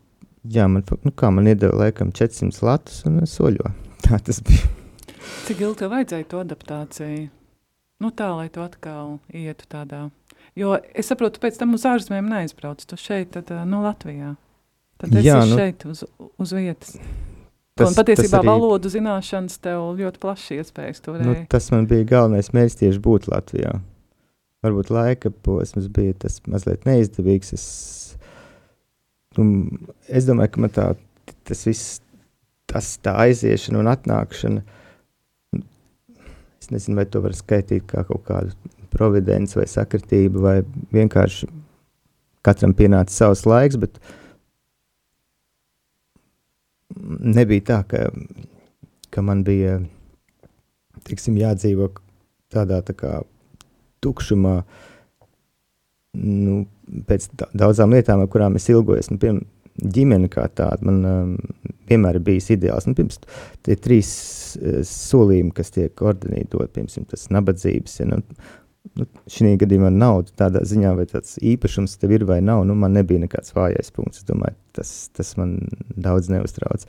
jā, 0.46 0.68
man, 0.70 0.84
nu 1.06 1.14
kā 1.18 1.32
man 1.34 1.50
iedeva 1.50 1.86
laikam 1.86 2.12
400 2.14 2.66
latus 2.66 3.02
un 3.10 3.24
soļo. 3.26 3.74
Tā 4.06 4.20
tas 4.22 4.42
bija. 4.46 4.70
Cik 5.48 5.64
ilgi 5.64 5.82
tev 5.82 5.92
vajadzēja 5.96 6.30
to 6.30 6.44
adaptāciju? 6.44 7.26
Nu 8.04 8.12
tā, 8.14 8.30
lai 8.38 8.46
tu 8.54 8.62
atkal 8.62 9.18
ietu 9.34 9.66
tādā 9.72 10.04
Jo 10.58 10.78
es 10.96 11.10
saprotu, 11.12 11.42
pēc 11.44 11.60
tam 11.60 11.76
uz 11.78 11.86
ārzemēm 11.90 12.30
neaizbrauc. 12.32 12.84
Tu 12.88 13.00
šeit, 13.02 13.34
tad, 13.36 13.52
nu, 13.70 13.82
Latvijā. 13.86 14.36
Tad 14.98 15.14
es 15.14 15.26
esmu 15.26 15.52
nu, 15.52 15.58
šeit 15.60 15.86
uz, 15.90 16.04
uz 16.42 16.54
vietas. 16.58 16.96
Tas, 17.78 17.92
un 17.92 17.98
patiesībā 18.00 18.40
arī, 18.40 18.50
valodu 18.50 18.90
zināšanas 18.90 19.60
tev 19.62 19.92
ļoti 20.00 20.22
plaši 20.22 20.58
iespējas. 20.62 21.04
Nu, 21.22 21.36
tas 21.52 21.70
man 21.74 21.86
bija 21.90 22.08
galvenais 22.10 22.50
mērķis 22.56 22.80
tieši 22.80 23.02
būt 23.06 23.30
Latvijā. 23.30 23.76
Varbūt 24.66 24.90
laika 24.90 25.30
posms 25.46 25.86
bija 25.94 26.16
tas 26.26 26.40
mazliet 26.50 26.88
neizdevīgs. 26.90 27.54
Es, 27.54 27.68
nu, 29.38 29.46
es 30.10 30.26
domāju, 30.26 30.56
ka 30.56 30.64
man 30.66 30.74
tā, 30.74 30.88
tas 31.46 31.62
viss, 31.70 32.00
tas 32.70 32.96
tā 33.06 33.14
aiziešana 33.28 33.84
un 33.84 33.92
atnākšana, 33.94 34.66
es 36.58 36.74
nezinu, 36.74 36.98
vai 36.98 37.06
to 37.06 37.22
var 37.22 37.38
skaitīt 37.38 37.86
kā 37.92 38.02
kaut 38.10 38.26
kādu 38.26 38.74
providence 38.94 39.58
vai 39.58 39.68
sakritība, 39.70 40.44
vai 40.44 40.56
vienkārši 40.96 41.50
katram 42.46 42.74
pienāca 42.78 43.14
savs 43.14 43.44
laiks, 43.48 43.80
bet 43.82 44.00
nebija 46.98 47.66
tā, 47.72 47.80
ka, 47.92 48.08
ka 49.14 49.24
man 49.26 49.44
bija 49.48 49.80
tiksim, 51.08 51.38
jādzīvo 51.40 51.92
tādā 52.54 52.80
tā 52.86 52.96
kā 52.98 53.14
tukšumā, 54.04 54.56
nu, 56.18 56.58
pēc 57.08 57.30
daudzām 57.58 57.94
lietām, 57.96 58.24
ar 58.24 58.32
kurām 58.32 58.58
es 58.60 58.68
ilgojos. 58.72 59.12
Nu, 59.12 59.20
piemēram, 59.22 59.46
ģimene 59.78 60.30
kā 60.34 60.48
tāda 60.58 60.88
man 60.88 61.02
um, 61.06 61.34
vienmēr 61.90 62.18
ir 62.18 62.24
bijis 62.26 62.50
ideāls. 62.56 62.88
Nu, 62.90 62.96
pirms 62.98 63.20
tie 63.66 63.78
trīs 63.78 64.12
uh, 64.58 64.80
solījumi, 64.88 65.54
kas 65.58 65.74
tiek 65.76 65.94
koordinēti, 66.00 66.50
piemēram, 66.74 67.10
tas 67.12 67.28
nabadzības, 67.34 68.00
ja, 68.02 68.10
nu, 68.10 68.22
nu, 68.96 69.06
šī 69.32 69.54
gadījumā 69.62 69.92
nauda 69.94 70.34
tādā 70.44 70.64
ziņā, 70.68 70.94
vai 70.98 71.06
tāds 71.10 71.38
īpašums 71.44 71.98
tev 72.02 72.14
ir 72.16 72.26
vai 72.30 72.40
nav, 72.46 72.64
nu, 72.68 72.76
man 72.80 72.96
nebija 72.98 73.24
nekāds 73.24 73.56
vājais 73.56 73.92
punkts. 73.96 74.22
Es 74.22 74.28
domāju, 74.28 74.58
tas, 74.78 74.92
tas 75.16 75.34
man 75.40 75.60
daudz 75.96 76.32
neuztrauc. 76.34 76.88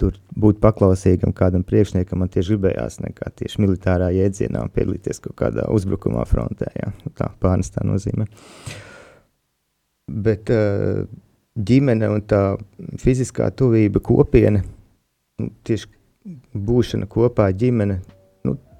tur 0.00 0.16
būt 0.32 0.62
paklausīgam 0.64 1.34
kādam 1.36 1.60
priekšniekam, 1.68 2.22
man 2.22 2.30
tieši 2.32 2.54
gribējās 2.54 3.02
nekā 3.04 3.34
tieši 3.36 3.60
militārā 3.60 4.08
jēdzienā 4.16 4.62
piedalīties 4.72 5.20
kaut 5.20 5.36
kādā 5.36 5.66
uzbrukumā 5.68 6.24
frontē, 6.24 6.70
jā, 6.72 6.88
nu 7.04 7.12
tā 7.18 7.28
pārnestā 7.42 7.84
nozīmē. 7.84 8.24
Bet 10.08 10.48
uh, 10.54 11.04
ģimene 11.52 12.08
un 12.14 12.24
tā 12.24 12.56
fiziskā 13.02 13.50
tuvība 13.52 14.00
kopiena, 14.00 14.62
nu, 15.40 15.50
tieši 15.68 15.92
būšana 16.56 17.08
kopā 17.10 17.50
ģimene, 17.56 18.00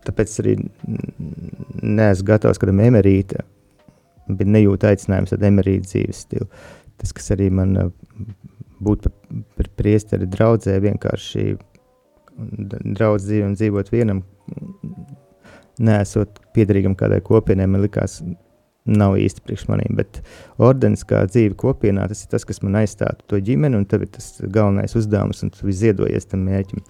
tāpēc 0.07 0.35
arī 0.43 0.57
neesmu 1.83 2.29
gatavs 2.31 2.61
kādam 2.61 2.83
emerītam, 2.85 3.47
bet 4.31 4.51
nejūtu 4.51 4.91
aicinājumus 4.91 5.35
tad 5.35 5.47
emerīt 5.49 5.89
dzīves 5.89 6.25
stilu. 6.27 6.51
Tas, 7.01 7.15
kas 7.17 7.33
arī 7.35 7.49
man 7.55 7.77
būt 8.81 9.07
par, 9.07 9.15
par 9.57 9.71
priesteri 9.79 10.29
draudzē, 10.31 10.77
vienkārši 10.85 11.47
draudz 12.97 13.27
dzīvi 13.27 13.47
un 13.47 13.57
dzīvot 13.57 13.91
vienam, 13.93 14.23
nesot 15.81 16.41
piederīgam 16.55 16.97
kādai 16.99 17.21
kopienai, 17.25 17.69
man 17.71 17.85
likās, 17.85 18.21
nav 18.91 19.17
īsti 19.21 19.43
priekš 19.45 19.67
manīm, 19.69 19.97
bet 19.99 20.23
ordenis 20.63 21.05
kā 21.09 21.23
dzīve 21.29 21.57
kopienā, 21.61 22.07
tas 22.11 22.25
ir 22.25 22.31
tas, 22.33 22.47
kas 22.49 22.63
man 22.65 22.79
aizstātu 22.81 23.27
to 23.29 23.41
ģimeni, 23.45 23.77
un 23.77 23.87
tev 23.89 24.07
ir 24.07 24.13
tas 24.17 24.33
galvenais 24.41 24.97
uzdevums, 24.99 25.43
un 25.45 25.53
tu 25.55 25.75
ziedojies 25.83 26.31
tam 26.31 26.47
mērķim. 26.49 26.81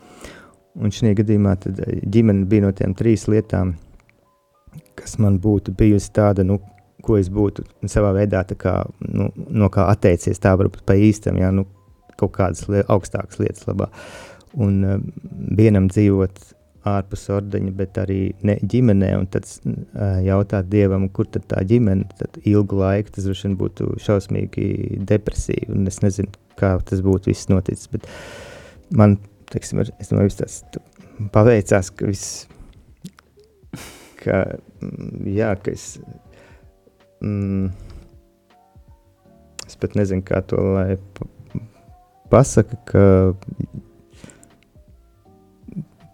Un 0.79 0.93
šajā 0.95 1.17
gadījumā 1.19 1.57
tad 1.65 1.81
ģimene 2.15 2.47
bija 2.51 2.67
no 2.67 2.71
tiem 2.77 2.93
trīs 2.95 3.27
lietām, 3.31 3.75
kas 4.99 5.17
man 5.19 5.41
būtu 5.43 5.75
bijusi 5.77 6.13
tāda, 6.15 6.45
nu, 6.47 6.61
ko 7.03 7.17
es 7.19 7.31
būtu 7.33 7.65
savā 7.91 8.13
veidā 8.15 8.45
kā, 8.55 8.77
nu, 9.09 9.31
no 9.35 9.71
kā 9.73 9.89
atteicies, 9.91 10.39
tā 10.39 10.53
varbūt 10.59 10.85
pa 10.87 10.95
īstam, 10.95 11.41
jā, 11.41 11.51
nu, 11.55 11.67
kaut 12.21 12.35
kādas 12.37 12.69
li 12.69 12.85
augstākas 12.87 13.41
lietas 13.41 13.67
labā. 13.69 13.89
Un 14.61 14.81
uh, 14.85 14.99
vienam 15.57 15.89
dzīvot 15.91 16.41
ārpus 16.91 17.27
ordeņa, 17.33 17.73
bet 17.77 17.99
arī 18.01 18.21
ne 18.47 18.57
ģimenē, 18.63 19.11
un 19.19 19.27
tad 19.33 19.47
uh, 19.47 20.21
jautāt 20.25 20.71
Dievam, 20.73 21.09
kur 21.13 21.29
tad 21.29 21.47
tā 21.51 21.65
ģimene, 21.69 22.09
tad 22.21 22.39
ilgu 22.49 22.81
laiku 22.81 23.15
tas 23.15 23.27
droši 23.29 23.49
vien 23.49 23.59
būtu 23.61 23.91
šausmīgi 24.05 25.01
depresīvi, 25.09 25.73
un 25.77 25.91
es 25.91 26.01
nezinu, 26.05 26.33
kā 26.61 26.77
tas 26.87 27.03
būtu 27.05 27.33
viss 27.33 27.51
noticis, 27.53 27.91
bet 27.93 28.09
man, 28.97 29.19
teiksim, 29.51 29.83
ar, 29.83 29.91
es 30.01 30.11
domāju, 30.13 30.35
tas 30.41 30.61
paveicās, 31.35 31.91
ka 31.95 32.09
viss, 32.09 32.47
ka, 34.23 34.43
jā, 35.29 35.53
ka 35.61 35.75
es, 35.75 35.87
mm, 37.25 37.71
es 39.67 39.79
pat 39.81 39.97
nezinu, 39.99 40.25
kā 40.27 40.43
to, 40.47 40.61
lai 40.77 40.97
pasaka, 42.31 42.79
ka 42.89 43.05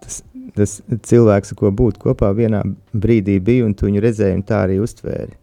tas, 0.03 0.21
tas 0.57 0.77
cilvēks, 1.09 1.53
ko 1.57 1.71
būt 1.71 1.99
kopā, 2.01 2.31
vienā 2.37 2.63
brīdī 2.93 3.37
bija, 3.43 3.67
un 3.67 3.75
tu 3.77 3.89
viņu 3.89 4.03
redzēji, 4.03 4.39
un 4.39 4.47
tā 4.47 4.63
arī 4.65 4.79
uztvēri. 4.83 5.37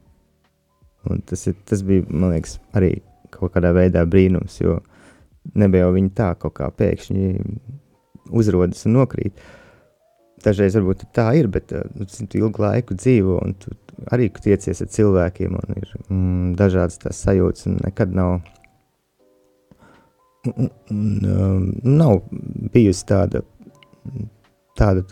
Un 1.12 1.20
tas, 1.28 1.42
ir, 1.50 1.56
tas 1.68 1.84
bija, 1.84 2.06
man 2.08 2.32
liekas, 2.32 2.58
arī 2.76 2.96
kaut 3.34 3.52
kādā 3.54 3.74
veidā 3.76 4.04
brīnums, 4.08 4.56
jo 4.62 4.78
nebija 5.58 5.84
jau 5.84 5.94
viņi 5.94 6.12
tā 6.16 6.30
kaut 6.40 6.54
kā 6.56 6.70
pēkšņi 6.72 7.32
uzrodas 8.30 8.84
un 8.88 8.98
nokrīt. 8.98 9.44
Dažreiz 10.44 10.76
varbūt 10.76 11.06
tā 11.16 11.30
ir, 11.38 11.48
bet 11.48 11.72
nu, 11.94 12.06
tu 12.06 12.40
ilgu 12.40 12.60
laiku 12.60 12.96
dzīvo, 12.98 13.38
un 13.40 13.54
tu 13.60 13.72
arī 14.12 14.28
tiecies 14.28 14.82
ar 14.84 14.90
cilvēkiem, 14.92 15.56
un 15.56 15.78
ir 15.78 15.94
mm, 16.08 16.52
dažādas 16.58 17.00
tās 17.00 17.22
sajūtas, 17.24 17.68
un 17.70 17.80
nekad 17.84 18.12
nav 18.16 18.38
un, 20.44 20.70
um, 20.90 21.72
nav 21.82 22.20
bijusi 22.74 23.06
tāda, 23.08 23.40
tāda 24.76 25.04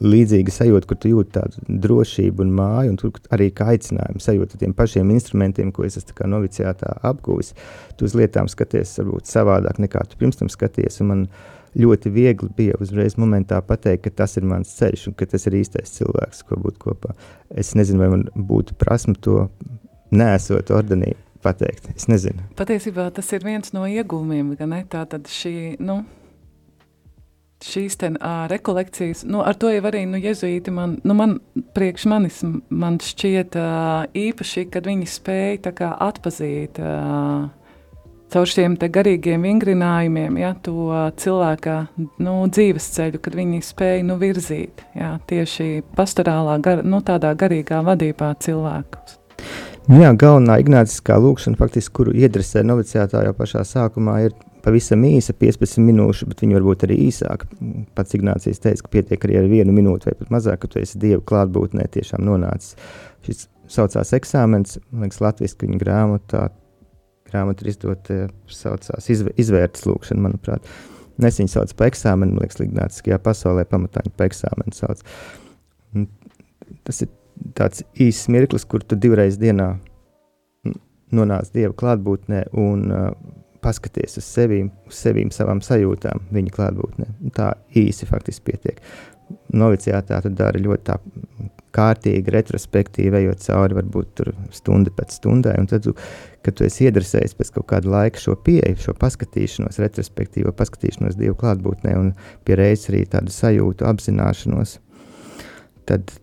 līdzīga 0.00 0.52
sajūta, 0.54 0.88
kur 0.88 0.98
tu 1.00 1.10
jūti 1.12 1.34
tādu 1.34 1.78
drošību 1.84 2.44
un 2.44 2.52
māju, 2.56 2.92
un 2.92 2.98
tur 3.00 3.32
arī 3.34 3.50
kā 3.52 3.72
aicinājumu 3.74 4.22
sajūta 4.24 4.60
tiem 4.60 4.72
pašiem 4.76 5.10
instrumentiem, 5.12 5.72
ko 5.74 5.84
es 5.84 5.98
esmu 6.00 6.30
noviciātā 6.32 6.94
apgūvis. 7.10 7.52
Tu 7.98 8.08
uz 8.08 8.16
lietām 8.16 8.48
skaties 8.48 8.96
varbūt 9.02 9.28
savādāk 9.28 9.82
nekā 9.82 10.06
tu 10.08 10.20
pirms 10.20 10.40
tam 10.40 10.52
skaties, 10.52 11.00
un 11.04 11.10
man 11.10 11.26
ļoti 11.78 12.12
viegli 12.14 12.50
bija 12.56 12.78
uzreiz 12.82 13.16
momentā 13.20 13.60
pateikt, 13.62 14.04
ka 14.06 14.22
tas 14.22 14.36
ir 14.40 14.46
mans 14.48 14.72
ceļš 14.78 15.08
un 15.10 15.16
ka 15.18 15.28
tas 15.30 15.46
ir 15.46 15.58
īstais 15.60 15.96
cilvēks, 15.98 16.44
ko 16.48 16.58
būt 16.60 16.80
kopā. 16.82 17.14
Es 17.50 17.74
nezinu, 17.78 18.02
vai 18.02 18.10
man 18.16 18.24
būtu 18.34 18.78
prasme 18.80 19.14
to 19.22 19.48
nesot 20.10 20.72
ordenī 20.74 21.14
pateikt. 21.44 21.92
Es 21.96 22.08
nezinu. 22.10 22.44
Patiesībā 22.58 23.08
tas 23.14 23.30
ir 23.36 23.44
viens 23.46 23.74
no 23.76 23.86
iegūmiem, 23.88 24.56
ka 24.58 24.68
ne 24.68 24.82
tā 24.90 25.04
tad 25.08 25.30
šī, 25.30 25.76
nu, 25.80 26.02
šīs 27.64 27.96
ten 28.00 28.16
uh, 28.18 28.44
rekolekcijas, 28.50 29.24
nu, 29.28 29.42
ar 29.44 29.56
to 29.60 29.70
jau 29.72 29.84
arī, 29.90 30.04
nu, 30.08 30.20
jezuīti 30.20 30.72
man, 30.74 30.98
nu, 31.04 31.16
man, 31.16 31.38
priekš 31.76 32.06
manis, 32.10 32.42
man 32.68 32.98
šķiet 33.04 33.56
uh, 33.60 34.10
īpaši, 34.16 34.66
kad 34.72 34.88
viņi 34.88 35.08
spēja 35.08 35.64
tā 35.68 35.74
kā 35.76 35.92
atpazīt 36.08 36.80
uh, 36.82 37.48
caur 38.32 38.48
šiem 38.50 38.76
garīgiem 38.80 39.44
vingrinājumiem, 39.46 40.38
ja, 40.40 40.54
to 40.62 40.90
cilvēka, 41.20 41.76
nu, 42.22 42.34
dzīves 42.48 42.90
ceļu, 42.96 43.22
kad 43.24 43.36
viņi 43.38 43.62
spēja, 43.66 44.04
nu, 44.06 44.18
virzīt, 44.20 44.84
ja, 44.98 45.16
tieši 45.30 45.82
pastorālā, 45.96 46.58
gar, 46.62 46.84
nu, 46.86 47.02
tādā 47.06 47.32
garīgā 47.38 47.82
vadībā 47.86 48.34
cilvēkus. 48.42 49.18
Nu 49.90 49.98
jā, 50.04 50.12
galvenā 50.14 50.60
ignāciskā 50.62 51.16
lūkšana, 51.18 51.58
faktiski, 51.58 51.94
kuru 51.96 52.12
iedresē 52.14 52.62
noviciātā 52.62 53.24
jau 53.26 53.32
pašā 53.34 53.64
sākumā, 53.66 54.20
ir 54.28 54.36
pavisam 54.64 55.02
īsa, 55.08 55.34
15 55.36 55.80
minūšu, 55.82 56.28
bet 56.30 56.44
viņi 56.44 56.58
var 56.58 56.66
būt 56.68 56.84
arī 56.86 56.98
īsāki. 57.08 57.48
Pats 57.96 58.16
Ignācijas 58.18 58.62
teica, 58.62 58.84
ka 58.84 58.92
pietiek 58.92 59.24
arī 59.26 59.40
ar 59.40 59.48
vienu 59.50 59.74
minūti 59.74 60.10
vai 60.10 60.16
pat 60.18 60.32
mazāk, 60.34 60.60
ka 60.62 60.70
tu 60.70 60.82
esi 60.82 61.00
Dieva 61.00 61.22
klātbūtnē 61.26 61.88
tiešām 61.96 62.22
nonācis. 62.28 62.76
Šis 63.26 63.46
saucās 63.70 64.12
eksāmens, 64.16 64.78
man 64.90 65.08
liekas, 65.08 65.22
latviski 65.24 65.66
viņa 65.66 65.80
grāmatā, 65.80 66.44
grāmata 67.30 67.64
ir 67.64 67.72
izdot, 67.72 68.10
saucās 68.50 69.10
izv 69.12 69.32
izvērtas 69.40 69.86
lūkšana, 69.88 70.24
manuprāt. 70.26 70.66
Nes 71.20 71.36
viņu 71.40 71.52
sauc 71.52 71.72
pa 71.76 71.90
eksāmenu, 71.90 72.36
man 72.36 72.44
liekas, 72.44 72.62
Ignāciskajā 72.64 73.18
pasaulē 73.22 73.66
pamatā 73.68 74.04
viņa 74.06 74.16
pa 74.16 74.28
eksāmenu 74.30 74.76
sauc. 74.76 75.02
Un 75.96 76.06
tas 76.86 77.02
ir 77.04 77.10
tāds 77.56 77.84
īsts 78.00 78.30
mirklis, 78.32 78.64
kur 78.68 78.84
tu 78.84 78.96
divreiz 79.00 79.36
dienā 79.40 79.74
nonāc 81.16 81.50
Dieva 81.54 81.74
klātbūtnē 81.76 82.44
un 82.62 82.84
uh, 82.94 83.08
paskaties 83.60 84.18
uz 84.20 84.26
sevi, 84.26 84.62
uz 84.88 85.00
sevīm, 85.04 85.32
savām 85.34 85.62
sajūtām 85.64 86.28
viņa 86.34 86.54
klātbūtnē. 86.56 87.08
Tā 87.36 87.52
īsi 87.76 88.08
faktiski 88.08 88.52
pietiek. 88.52 88.80
Noviciātā 89.54 90.22
tu 90.24 90.32
dari 90.34 90.62
ļoti 90.64 90.86
tā 90.88 90.96
kārtīgi, 91.76 92.32
retrospektīvi, 92.34 93.22
ejot 93.24 93.44
cauri 93.44 93.78
varbūt 93.78 94.12
tur 94.18 94.32
stunda 94.54 94.92
pēc 94.94 95.16
stundai, 95.20 95.56
un 95.60 95.68
tad, 95.70 95.86
kad 96.44 96.56
tu 96.58 96.66
esi 96.66 96.88
iedresējis 96.88 97.36
pēc 97.38 97.52
kaut 97.56 97.68
kāda 97.72 97.92
laika 97.92 98.22
šo 98.22 98.36
pieeju, 98.46 98.78
šo 98.84 98.96
paskatīšanos, 99.00 99.80
retrospektīvo 99.82 100.54
paskatīšanos 100.56 101.18
Dievu 101.20 101.38
klātbūtnē 101.40 101.96
un 101.98 102.14
pie 102.46 102.58
reizes 102.60 102.90
arī 102.92 103.04
tādu 103.10 103.34
sajūtu 103.34 103.86
apzināšanos, 103.90 104.78
tad 105.90 106.14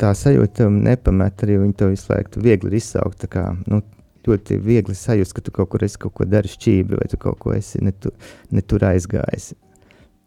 tā 0.00 0.12
sajūta 0.16 0.68
nepamet, 0.72 1.44
arī 1.44 1.60
viņi 1.62 1.78
to 1.80 1.92
visu 1.92 2.12
laiku 2.12 2.42
viegli 2.44 2.76
izsaukt. 2.80 3.24
Kā, 3.32 3.48
nu, 3.70 3.80
ļoti 4.26 4.58
viegli 4.62 4.96
sajust, 4.96 5.36
ka 5.36 5.44
tu 5.44 5.54
kaut 5.54 5.70
kur 5.72 5.84
esi 5.86 6.00
kaut 6.02 6.16
ko 6.18 6.26
darījis 6.28 6.90
vai 6.90 7.06
tu 7.10 7.20
kaut 7.20 7.38
ko 7.42 7.54
esi 7.54 7.82
ne, 7.84 7.92
tu, 7.92 8.12
ne 8.50 8.62
tur 8.62 8.84
aizgājis. 8.84 9.54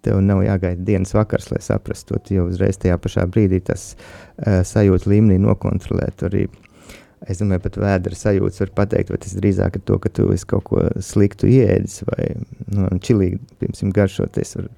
Tev 0.05 0.21
nav 0.23 0.41
jāgaida 0.45 0.85
dienas 0.87 1.11
vakars, 1.15 1.49
lai 1.51 1.59
saprastu 1.63 2.15
to. 2.15 2.35
Jau 2.37 2.47
uzreiz 2.47 2.79
tajā 2.79 2.95
pašā 3.01 3.27
brīdī 3.27 3.59
tas 3.67 3.93
uh, 3.95 4.61
sajūta 4.67 5.11
līmenī 5.11 5.39
nokontrolēt. 5.43 6.23
Arī 6.29 6.47
Es 7.27 7.41
domāju, 7.41 7.65
pat 7.65 7.77
vēdera 7.81 8.15
sajūta 8.15 8.63
var 8.63 8.69
pateikt, 8.77 9.09
vai 9.11 9.17
tas 9.19 9.33
drīzāk 9.35 9.75
ir 9.75 9.81
to, 9.89 9.97
ka 9.99 10.11
tu 10.15 10.29
esi 10.31 10.47
kaut 10.47 10.63
ko 10.69 10.85
sliktu 11.03 11.49
ieēdis 11.51 11.97
vai 12.07 12.27
nu, 12.71 12.87
čilīgi, 13.03 13.41
piemēram, 13.59 13.91
garšoties. 13.97 14.55
Var, 14.55 14.69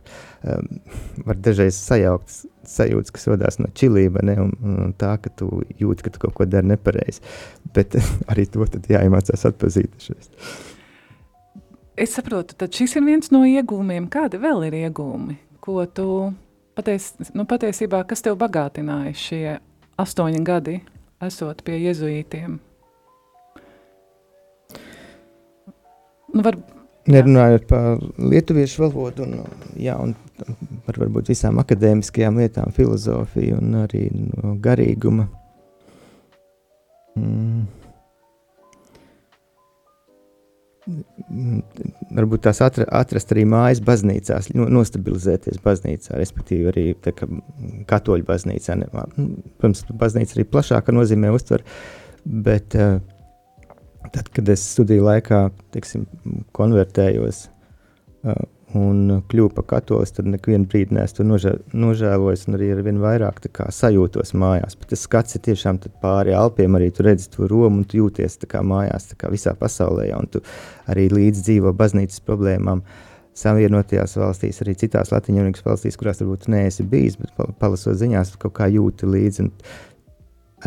um, 0.50 0.72
var 1.28 1.38
dažreiz 1.46 1.78
sajaukt 1.78 2.40
sajūtas, 2.72 3.14
kas 3.14 3.30
radās 3.30 3.60
no 3.62 3.70
čilība, 3.78 4.26
ne, 4.26 4.40
un, 4.42 4.56
un 4.74 4.98
tā, 4.98 5.14
ka 5.22 5.30
tu 5.38 5.62
jūti, 5.78 6.08
ka 6.08 6.16
tu 6.16 6.24
kaut 6.26 6.34
ko 6.40 6.50
dari 6.50 6.72
nepareizi. 6.74 7.22
Bet 7.78 8.00
arī 8.32 8.48
to 8.50 8.66
jāiemācās 8.90 9.46
atpazīt. 9.52 9.94
Šeit. 10.02 10.34
Es 12.00 12.16
saprotu, 12.16 12.56
tad 12.58 12.72
šis 12.76 12.96
ir 12.98 13.06
viens 13.06 13.34
no 13.34 13.44
iegūmiem. 13.48 14.08
Kādi 14.12 14.40
vēl 14.42 14.70
ir 14.70 14.80
iegūmi, 14.86 15.36
ko 15.64 15.84
tu 15.86 16.08
paties, 16.78 17.12
nu, 17.36 17.46
patiesībā, 17.50 18.06
kas 18.08 18.24
tev 18.26 18.40
bagātināja 18.42 19.14
šie 19.18 19.46
astoņi 20.02 20.44
gadi? 20.48 20.80
esot 21.22 21.64
pie 21.66 21.80
jezuītiem? 21.86 22.60
Nu, 26.32 26.44
var, 26.46 26.58
Nerunājot 27.12 27.64
par 27.66 28.02
lietuviešu 28.22 28.84
valodu 28.84 29.26
un, 29.26 29.40
jā, 29.82 29.96
un 29.98 30.14
par 30.86 31.00
varbūt 31.02 31.32
visām 31.34 31.58
akadēmiskajām 31.58 32.38
lietām, 32.38 32.74
filozofiju 32.76 33.58
un 33.58 33.80
arī 33.82 34.04
no 34.14 34.54
garīguma. 34.62 35.26
Mm. 37.18 37.66
Varbūt 40.90 42.44
tās 42.48 42.62
atra, 42.66 42.88
atrast 43.02 43.32
arī 43.34 43.44
mājas 43.50 43.82
baznīcās, 43.86 44.50
nostabilizēties 44.58 45.62
baznīcā, 45.64 46.16
respektīvi 46.18 46.70
arī 46.72 46.86
tā, 47.04 47.14
ka 47.16 47.30
katoļu 47.90 48.26
baznīcā. 48.28 48.78
Nu, 48.82 49.28
protams, 49.60 49.84
baznīca 50.02 50.38
arī 50.38 50.48
plašāka 50.50 50.96
nozīmē 50.96 51.32
uztver, 51.36 51.66
bet 52.26 52.78
uh, 52.80 52.98
tad, 54.10 54.32
kad 54.34 54.50
es 54.50 54.66
studiju 54.74 55.06
laikā, 55.06 55.44
teiksim, 55.76 56.08
konvertējos 56.58 57.46
uh, 57.46 58.42
un 58.78 59.22
kļuvu 59.30 59.52
par 59.56 59.66
katolis, 59.74 60.14
tad 60.16 60.28
nevienu 60.32 60.68
brīdi 60.70 60.96
neesmu 60.96 61.18
to 61.18 61.26
nožē, 61.28 61.52
nožēlojis, 61.76 62.46
un 62.48 62.58
arī 62.58 62.72
ar 62.76 62.82
vien 62.86 63.02
vairāk 63.02 63.42
kā, 63.52 63.68
sajūtos 63.74 64.34
mājās. 64.38 64.78
Bet 64.80 64.94
tas 64.94 65.04
skats 65.08 65.38
ir 65.38 65.44
tiešām 65.50 65.82
pāri 66.04 66.36
Alpiem, 66.38 66.78
arī 66.80 66.92
tu 66.96 67.06
redzi 67.08 67.30
to 67.34 67.50
Romu, 67.52 67.82
un 67.82 67.86
tu 67.88 68.00
jūties 68.00 68.40
kā 68.52 68.64
mājās 68.64 69.12
kā 69.20 69.32
visā 69.34 69.54
pasaulē, 69.60 70.10
ja, 70.12 70.20
un 70.22 70.32
tu 70.32 70.44
arī 70.92 71.10
līdz 71.12 71.46
dzīvo 71.48 71.76
baznīcas 71.78 72.24
problēmām. 72.28 72.84
Savienotajās 73.42 74.18
valstīs, 74.20 74.60
arī 74.62 74.76
citās 74.76 75.14
Latvijas 75.14 75.64
valstīs, 75.64 75.96
kurās 75.98 76.20
varbūt 76.20 76.50
neesi 76.52 76.84
bijis, 76.84 77.16
bet 77.20 77.32
palasot 77.60 77.96
ziņās, 77.96 78.36
kaut 78.42 78.58
kā 78.58 78.68
jūti 78.68 79.08
līdzi. 79.08 79.48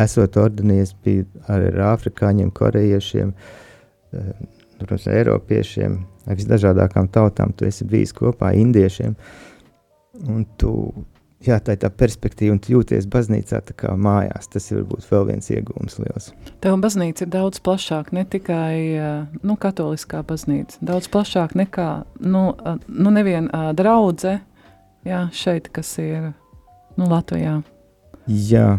Esot 0.01 0.39
ordinējis, 0.41 0.95
bija 1.05 1.27
arī 1.53 1.69
ar 1.75 1.85
afrikāņiem, 1.93 2.49
korejiešiem, 2.57 3.35
eh, 4.17 4.33
protams, 4.81 5.07
eiropiešiem, 5.13 6.01
ar 6.27 6.39
visdažādākām 6.39 7.11
tautām. 7.13 7.53
Tu 7.57 7.69
esi 7.69 7.87
bijis 7.89 8.15
kopā 8.17 8.53
ar 8.53 8.61
indiešiem. 8.61 9.17
Un 10.31 10.45
tu, 10.61 10.71
jā, 11.45 11.59
tā 11.59 11.75
ir 11.75 11.83
tā 11.83 11.91
perspektīva, 11.91 12.55
un 12.55 12.63
tu 12.63 12.75
jūties 12.77 13.09
baznīcā 13.11 13.61
kā 13.75 13.95
mājās. 13.99 14.49
Tas 14.53 14.71
ir 14.71 14.83
varbūt 14.83 15.09
vēl 15.11 15.29
viens 15.33 15.51
iegūms 15.51 15.99
liels. 16.03 16.31
Tev 16.65 16.79
baznīca 16.83 17.27
ir 17.27 17.33
daudz 17.35 17.61
plašāka, 17.65 18.15
ne 18.17 18.25
tikai 18.25 18.79
nu, 19.43 19.59
katoliskā 19.61 20.23
baznīca. 20.27 20.81
Daudz 20.85 21.11
plašāka 21.13 21.59
nekā 21.65 21.91
nu, 22.25 22.47
nu 22.89 23.15
neviena 23.15 23.71
draudze 23.77 24.39
jā, 25.05 25.27
šeit, 25.35 25.71
kas 25.75 25.97
ir 26.03 26.33
nu, 26.97 27.09
Latvijā. 27.11 27.61
Jā, 28.25 28.79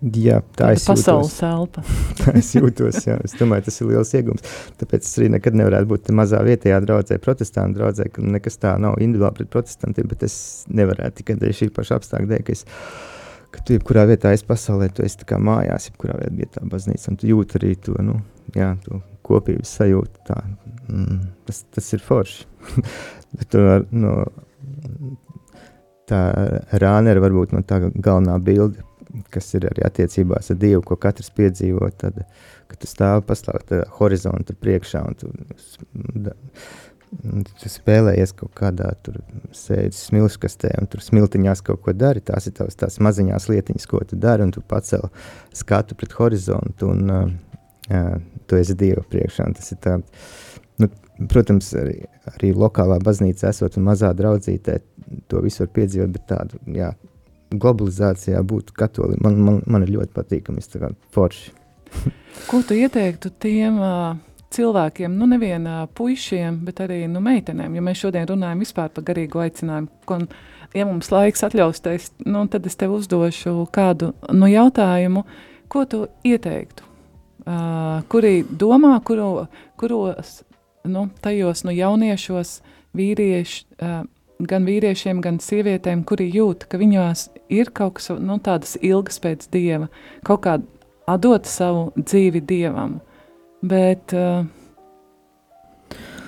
Jā, 0.00 0.38
tā 0.56 0.70
ir 0.72 0.80
pasaules 0.80 1.34
elpa. 1.44 1.82
tā 2.22 2.32
es 2.40 2.54
jūtos, 2.56 3.02
jā. 3.04 3.18
Es 3.26 3.34
domāju, 3.36 3.66
tas 3.66 3.76
ir 3.82 3.90
liels 3.90 4.12
iegums. 4.16 4.46
Tāpēc 4.80 5.04
es 5.04 5.12
arī 5.20 5.28
nekad 5.34 5.58
nevarētu 5.60 5.90
būt 5.90 6.08
mazā 6.16 6.40
vietējā 6.46 6.78
draudzē, 6.86 7.18
protestantu 7.20 7.82
draudzē, 7.82 8.06
ka 8.14 8.24
nekas 8.24 8.56
tā 8.62 8.72
nav 8.80 8.96
individuāli 9.04 9.42
pret 9.42 9.52
protestantiem, 9.52 10.08
bet 10.08 10.24
es 10.24 10.38
nevarētu 10.72 11.20
tikai 11.20 11.36
dēļ 11.42 11.54
šī 11.60 11.70
paša 11.76 12.00
apstākļa 12.00 12.32
dēļ, 12.32 12.46
ka 12.48 12.56
es, 12.56 12.64
ka 13.52 13.66
tu 13.66 13.76
jebkurā 13.76 14.08
vietā 14.08 14.32
esi 14.32 14.48
pasaulē, 14.48 14.88
tu 14.96 15.04
esi 15.04 15.28
kā 15.28 15.36
mājās, 15.36 15.90
jebkurā 15.90 16.16
vietā 16.32 16.64
baznīca, 16.64 17.12
un 17.12 17.20
tu 17.20 17.28
jūti 17.34 17.60
arī 17.60 17.76
to, 17.84 18.00
nu, 18.00 18.16
jā, 18.56 18.72
to 18.88 19.04
kopības 19.28 19.76
sajūtu. 19.82 20.28
Tā, 20.32 20.40
mm, 20.88 21.24
tas, 21.44 21.64
tas 21.76 21.92
ir 21.92 22.08
forši. 22.08 22.46
bet 23.36 23.52
tu 23.52 23.68
no, 24.00 24.22
tā 26.08 26.28
rānera 26.80 27.20
varbūt 27.20 27.52
no 27.52 27.60
tā 27.68 27.84
galvenā 27.92 28.40
bilde 28.40 28.88
kas 29.34 29.48
ir 29.58 29.66
arī 29.70 29.84
attiecībās 29.86 30.52
ar 30.52 30.60
Dievu, 30.60 30.82
ko 30.86 30.98
katrs 31.00 31.32
piedzīvo, 31.36 31.88
tad, 32.00 32.22
kad 32.70 32.82
tu 32.82 32.90
stāvi 32.90 33.24
paslēgt 33.28 33.74
horizontu 33.98 34.56
priekšā 34.58 35.02
un 35.08 35.18
tu, 35.18 35.32
da, 36.26 36.36
tu 37.60 37.70
spēlējies 37.72 38.32
kaut 38.38 38.52
kādā 38.58 38.92
tur 39.04 39.18
sēdzi 39.56 39.98
smilškastē 39.98 40.72
un 40.78 40.88
tur 40.90 41.02
smiltiņās 41.02 41.62
kaut 41.66 41.82
ko 41.84 41.94
dari, 41.96 42.22
tās 42.22 42.46
ir 42.46 42.54
tavas 42.58 42.78
tās 42.78 43.00
maziņās 43.02 43.48
lietiņas, 43.50 43.88
ko 43.90 44.02
tu 44.06 44.18
dari, 44.20 44.46
un 44.46 44.54
tu 44.54 44.62
pacel 44.62 45.08
skatu 45.56 45.98
pret 45.98 46.14
horizontu 46.20 46.92
un 46.94 47.10
jā, 47.90 48.04
tu 48.46 48.58
esi 48.60 48.78
Dieva 48.78 49.02
priekšā, 49.10 49.48
un 49.50 49.58
tas 49.58 49.74
ir 49.74 49.80
tā, 49.82 49.98
nu, 50.82 50.90
protams, 51.30 51.72
arī, 51.78 51.98
arī 52.34 52.52
lokālā 52.54 53.00
baznīca 53.02 53.50
esot 53.50 53.78
un 53.80 53.88
mazā 53.90 54.12
draudzītē, 54.16 54.78
to 55.30 55.42
visu 55.42 55.64
var 55.64 55.72
piedzīvot, 55.74 56.14
bet 56.14 56.28
tādu, 56.30 56.62
jā, 56.76 56.92
globalizācijā 57.50 58.40
būt 58.46 58.74
katolim. 58.76 59.20
Man, 59.24 59.38
man, 59.46 59.62
man 59.66 59.86
ir 59.86 59.94
ļoti 59.96 60.14
patīkami, 60.16 60.62
tas 60.62 60.78
ir 60.78 60.96
forši. 61.14 61.54
Ko 62.46 62.60
tu 62.66 62.76
ieteiktu 62.78 63.32
tiem 63.42 63.80
uh, 63.82 64.18
cilvēkiem, 64.54 65.14
nu 65.18 65.26
nevien 65.30 65.66
uh, 65.66 65.82
puišiem, 65.94 66.60
bet 66.66 66.82
arī 66.84 67.02
nu, 67.10 67.22
meitenēm, 67.24 67.74
jo 67.76 67.82
mēs 67.86 68.02
šodien 68.04 68.28
runājam 68.30 68.62
vispār 68.62 68.92
par 68.94 69.06
garīgu 69.06 69.42
aicinājumu, 69.42 69.90
ko, 70.06 70.20
ja 70.76 70.86
mums 70.86 71.10
laiks 71.10 71.42
atļaus, 71.46 71.82
tais, 71.84 72.10
nu, 72.26 72.44
tad 72.50 72.66
es 72.70 72.78
tev 72.78 72.94
uzdošu 72.98 73.66
kādu 73.74 74.12
nu, 74.30 74.50
jautājumu, 74.50 75.24
ko 75.70 75.84
tu 75.90 76.04
ieteiktu, 76.26 76.86
uh, 77.46 78.06
kuri 78.10 78.44
domā, 78.46 78.94
kuro, 79.06 79.48
kuros, 79.80 80.40
nu, 80.86 81.08
tajos 81.22 81.66
nu, 81.66 81.74
jauniešos 81.74 82.60
vīrieši, 82.98 83.66
uh, 83.82 84.02
gan 84.40 84.66
vīriešiem, 84.66 85.20
gan 85.22 85.38
sievietēm, 85.42 86.06
kuri 86.08 86.30
jūt, 86.32 86.66
ka 86.70 86.80
viņās 86.80 87.28
ir 87.52 87.72
kaut 87.76 87.98
kas 87.98 88.10
nu, 88.18 88.38
tādas 88.42 88.76
ilgas 88.80 89.20
pēc 89.22 89.48
Dieva, 89.52 89.90
kaut 90.26 90.44
kā 90.46 90.58
atdot 91.10 91.48
savu 91.50 91.90
dzīvi 91.98 92.42
Dievam. 92.46 92.98
Bet 93.60 94.14
uh, 94.16 94.46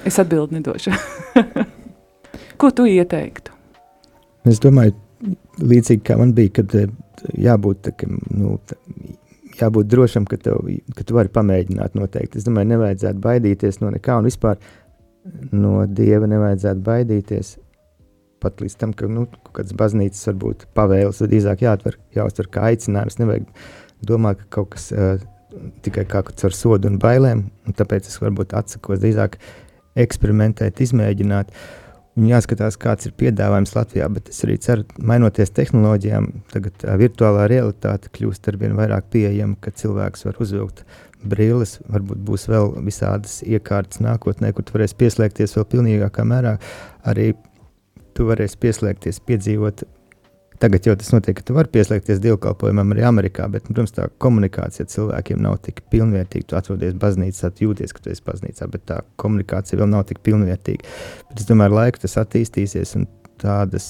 es 0.05 0.18
atbildi 0.20 0.59
nedošu. 0.59 0.93
Ko 2.61 2.70
tu 2.70 2.85
ieteiktu? 2.87 3.55
Es 4.49 4.61
domāju, 4.62 4.95
līdzīgi 5.62 6.05
kā 6.07 6.18
man 6.18 6.35
bija, 6.37 6.59
kad 6.59 6.75
eh, 6.77 6.91
jābūt, 7.39 7.83
tā, 7.87 7.95
ka, 7.97 8.09
nu, 8.11 8.57
jābūt 9.59 9.91
drošam, 9.91 10.27
ka, 10.29 10.39
tev, 10.43 10.61
ka 10.97 11.07
tu 11.07 11.16
vari 11.16 11.33
pamēģināt 11.33 11.97
noteikti. 11.99 12.41
Es 12.41 12.47
domāju, 12.47 12.73
nevajadzētu 12.75 13.23
baidīties 13.23 13.81
no 13.83 13.93
nekā 13.95 14.18
un 14.18 14.29
vispār 14.29 14.59
no 15.55 15.85
Dieva 15.87 16.27
nevajadzētu 16.31 16.83
baidīties 16.87 17.55
pat 18.43 18.62
līdz 18.62 18.78
tam, 18.80 18.95
ka 18.97 19.09
nu, 19.11 19.26
kaut 19.38 19.55
kādas 19.61 19.76
baznīcas 19.78 20.28
varbūt 20.30 20.66
pavēles, 20.76 21.22
tad 21.22 21.32
drīzāk 21.32 21.64
jāatver, 21.66 21.99
jāuztver 22.16 22.51
kā 22.53 22.70
aicinājums. 22.72 23.18
Nevajag 23.22 23.51
domāt, 24.07 24.43
ka 24.43 24.51
kaut 24.59 24.72
kas 24.76 24.88
uh, 24.95 25.14
tikai 25.84 26.07
kā 26.11 26.24
caur 26.30 26.57
sodu 26.57 26.90
un 26.90 26.99
bailēm, 27.03 27.45
un 27.66 27.78
tāpēc 27.78 28.09
es 28.11 28.18
varbūt 28.22 28.57
atsakos 28.59 29.03
drīzāk 29.03 29.38
eksperimentēt, 30.03 30.80
izmēģināt. 30.84 31.53
Un 32.12 32.26
jāskatās, 32.28 32.76
kāds 32.76 33.09
ir 33.09 33.14
piedāvājums 33.16 33.72
Latvijā, 33.72 34.05
bet 34.12 34.26
es 34.28 34.43
arī 34.45 34.59
ceru, 34.61 34.84
mainoties 35.01 35.55
tehnoloģijām, 35.57 36.26
tagad 36.53 36.84
virtuālā 37.01 37.47
realitāte 37.49 38.11
kļūst 38.12 38.51
ar 38.53 38.59
vien 38.61 38.76
vairāk 38.76 39.09
pieejama, 39.14 39.57
ka 39.64 39.72
cilvēks 39.80 40.26
var 40.26 40.43
uzvilkt 40.45 40.84
brilles, 41.24 41.78
varbūt 41.88 42.20
būs 42.26 42.45
vēl 42.51 42.68
visādas 42.84 43.38
iekārtas 43.47 44.03
nākotnē, 44.05 44.53
kur 44.53 44.68
varēs 44.74 44.93
pieslēgties 44.99 45.57
vēl 45.57 45.66
pilnīgākā 45.72 46.26
mērā 46.28 46.59
arī 47.09 47.30
tu 48.16 48.28
varēsi 48.28 48.58
pieslēgties, 48.62 49.20
piedzīvot. 49.28 49.84
Tagad 50.62 50.84
jau 50.86 50.94
tas 50.94 51.08
notiek, 51.10 51.34
ka 51.38 51.42
tu 51.42 51.56
vari 51.56 51.72
pieslēgties 51.74 52.20
dievkalpojumam 52.22 52.92
arī 52.94 53.02
Amerikā, 53.08 53.48
bet, 53.50 53.64
protams, 53.66 53.94
tā 53.96 54.06
komunikācija 54.22 54.86
cilvēkiem 54.92 55.40
nav 55.42 55.56
tik 55.64 55.80
pilnvērtīga. 55.90 56.46
Tu 56.52 56.58
atrodies 56.58 56.94
baznīcā, 57.02 57.50
tu 57.50 57.66
jūties, 57.66 57.94
ka 57.96 58.04
tu 58.04 58.12
esi 58.12 58.22
baznīcā, 58.28 58.68
bet 58.70 58.84
tā 58.86 59.00
komunikācija 59.18 59.80
vēl 59.80 59.90
nav 59.90 60.04
tik 60.12 60.22
pilnvērtīga. 60.22 60.86
Bet 61.32 61.42
es 61.42 61.48
domāju, 61.48 61.72
ar 61.72 61.76
laiku 61.80 62.04
tas 62.04 62.14
attīstīsies 62.22 62.94
un 63.00 63.08
tādas 63.42 63.88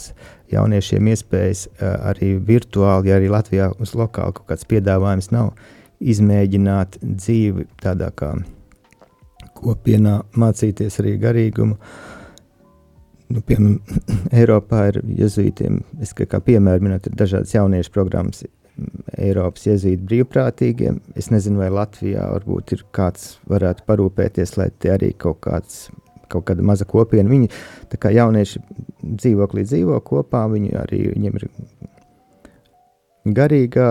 jauniešiem 0.53 1.13
iespējas 1.13 1.67
arī 1.83 2.35
virtuāli, 2.41 3.11
ja 3.11 3.21
arī 3.21 3.29
Latvijā 3.33 3.69
uz 3.77 3.93
lokāli 3.99 4.39
kaut 4.39 4.49
kāds 4.49 4.69
piedāvājums 4.69 5.29
nav, 5.35 5.53
izmēģināt 6.01 6.99
dzīvi 7.03 7.69
tādā 7.83 8.09
kā 8.17 8.33
kopienā, 9.61 10.23
mācīties 10.39 10.99
arī 11.03 11.19
garīgumu. 11.23 11.77
Nu, 13.33 13.41
piemēram, 13.47 13.79
Eiropā 14.43 14.89
ir 14.91 15.01
jezuītiem, 15.23 15.81
es 16.05 16.13
kā, 16.17 16.27
kā 16.29 16.43
piemēru 16.45 16.85
minētu, 16.89 17.11
ir 17.11 17.21
dažādas 17.23 17.55
jauniešu 17.55 17.95
programmas 17.95 18.45
Eiropas 19.21 19.67
jezuītu 19.69 20.07
brīvprātīgiem. 20.09 21.01
Es 21.19 21.29
nezinu, 21.33 21.61
vai 21.61 21.69
Latvijā 21.73 22.25
varbūt 22.33 22.77
ir 22.77 22.87
kāds 22.97 23.37
varētu 23.49 23.85
parūpēties, 23.89 24.57
lai 24.59 24.71
te 24.81 24.93
arī 24.95 25.13
kaut 25.13 25.43
kāds 25.45 25.85
kaut 26.33 26.47
kāda 26.49 26.65
maza 26.65 26.87
kopiena. 26.89 27.29
Viņi 27.29 27.51
tā 27.93 28.01
kā 28.01 28.13
jaunieši 28.15 28.63
dzīvoklī 29.03 29.67
dzīvo 29.69 29.99
kopā, 30.07 30.47
viņi 30.53 30.73
arī 30.81 31.03
viņiem 31.11 31.39
ir 31.39 31.49
garīgā 33.37 33.91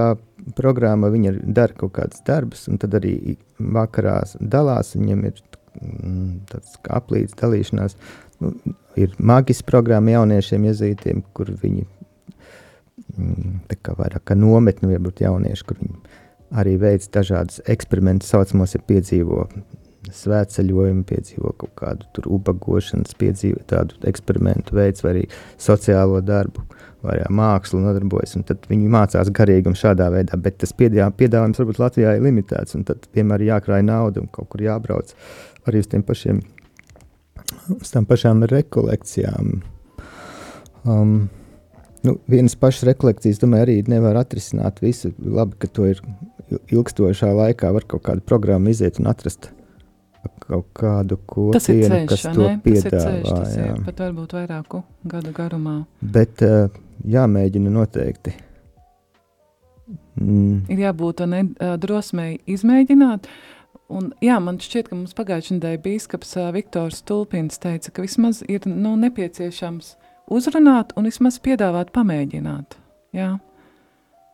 programma, 0.57 1.11
viņi 1.13 1.35
dara 1.53 1.77
kaut 1.77 1.93
kādus 1.99 2.23
darbus, 2.27 2.65
un 2.71 2.81
tad 2.81 2.97
arī 2.97 3.37
vakarā 3.59 4.17
dalās, 4.41 4.95
viņiem 4.97 5.25
ir 5.29 5.37
mm, 5.37 6.31
tāds 6.49 6.79
kā 6.81 6.97
aplīts 6.97 7.37
dalīšanās. 7.37 7.97
Nu, 8.41 8.55
ir 8.99 9.13
magijas 9.19 9.63
programma 9.67 10.15
jauniešiem, 10.15 10.67
iezītiem, 10.71 11.23
kur 11.35 11.51
viņi 11.61 11.85
mm, 13.17 13.53
tā 13.71 13.77
kā 13.81 13.95
vairāk 13.99 14.25
kā 14.31 14.37
nometni, 14.37 14.91
varbūt 14.93 15.23
jaunieši, 15.25 15.67
kur 15.67 15.79
viņi 15.81 16.19
arī 16.61 16.75
veids 16.81 17.11
dažādas 17.11 17.61
eksperimentus, 17.71 18.31
saucamos, 18.33 18.75
ir 18.75 18.83
piedzīvo 18.87 19.45
svētceļojumu, 20.11 21.03
piedzīvo 21.07 21.53
kaut 21.61 21.73
kādu 21.77 22.07
tur 22.15 22.27
ubagošanas, 22.37 23.13
piedzīvo 23.19 23.61
tādu 23.69 23.99
eksperimentu 24.09 24.75
veids 24.75 25.05
vai 25.05 25.15
arī 25.15 25.25
sociālo 25.61 26.21
darbu 26.25 26.65
vai 27.01 27.17
arī 27.17 27.29
mākslu 27.33 27.81
nodarbojas, 27.81 28.35
un 28.37 28.45
tad 28.45 28.65
viņi 28.69 28.89
mācās 28.93 29.29
garīgumu 29.33 29.77
šādā 29.77 30.09
veidā, 30.13 30.37
bet 30.37 30.59
tas 30.61 30.73
piedāvājums 30.77 31.61
varbūt 31.61 31.81
Latvijā 31.81 32.15
ir 32.17 32.25
limitēts, 32.25 32.77
un 32.77 32.85
tad 32.89 33.07
vienmēr 33.15 33.47
jākrāj 33.47 33.85
nauda 33.87 34.21
un 34.21 34.29
kaut 34.33 34.51
kur 34.53 34.61
jābrauc 34.65 35.13
arī 35.69 35.81
uz 35.81 35.89
tiem 35.89 36.05
pašiem, 36.05 36.41
uz 37.77 37.93
tām 37.93 38.07
pašām 38.09 38.43
rekolekcijām. 38.49 39.61
Um, 40.87 41.29
nu, 42.03 42.17
vienas 42.31 42.57
pašas 42.59 42.87
rekolekcijas, 42.89 43.41
domāju, 43.41 43.67
arī 43.67 43.79
nevar 43.91 44.19
atrisināt 44.21 44.81
visu. 44.83 45.13
Labi, 45.21 45.59
ka 45.61 45.69
to 45.69 45.89
ir 45.91 46.01
ilgstošā 46.73 47.31
laikā, 47.37 47.71
var 47.75 47.87
kaut 47.89 48.05
kādu 48.07 48.25
programmu 48.27 48.73
iziet 48.73 48.99
un 49.01 49.11
atrast 49.11 49.51
kaut 50.41 50.67
kādu 50.77 51.17
kopienu, 51.29 52.03
kas 52.09 52.25
to 52.27 52.43
ne? 52.43 52.55
piedāvā. 52.63 52.91
Tas 52.91 52.91
ir 52.91 52.97
ceļš, 52.97 53.29
tas 53.31 53.57
jā. 53.57 53.67
ir 53.71 53.83
pat 53.87 54.01
varbūt 54.03 54.35
vairāku 54.37 54.81
gadu 55.13 55.33
garumā. 55.35 55.75
Bet 56.01 56.43
uh, 56.45 56.73
jāmēģina 57.07 57.71
noteikti. 57.73 58.35
Mm. 60.19 60.67
Ir 60.71 60.83
jābūt 60.85 61.23
ne, 61.31 61.45
uh, 61.55 61.75
drosmei 61.81 62.35
izmēģināt. 62.51 63.29
Un, 63.91 64.11
jā, 64.23 64.37
man 64.43 64.59
šķiet, 64.61 64.87
ka 64.87 64.95
mums 64.95 65.15
pagājušajā 65.17 65.57
nedēļā 65.57 65.81
bīskaps 65.83 66.35
uh, 66.39 66.49
Viktors 66.55 67.01
Tulpins 67.07 67.59
teica, 67.59 67.91
ka 67.91 68.05
vismaz 68.05 68.39
ir 68.47 68.63
nu, 68.69 68.93
nepieciešams 69.01 69.95
uzrunāt 70.31 70.93
un 70.95 71.09
vismaz 71.09 71.39
piedāvāt 71.43 71.91
pamēģināt. 71.95 72.77
Jā. 73.17 73.33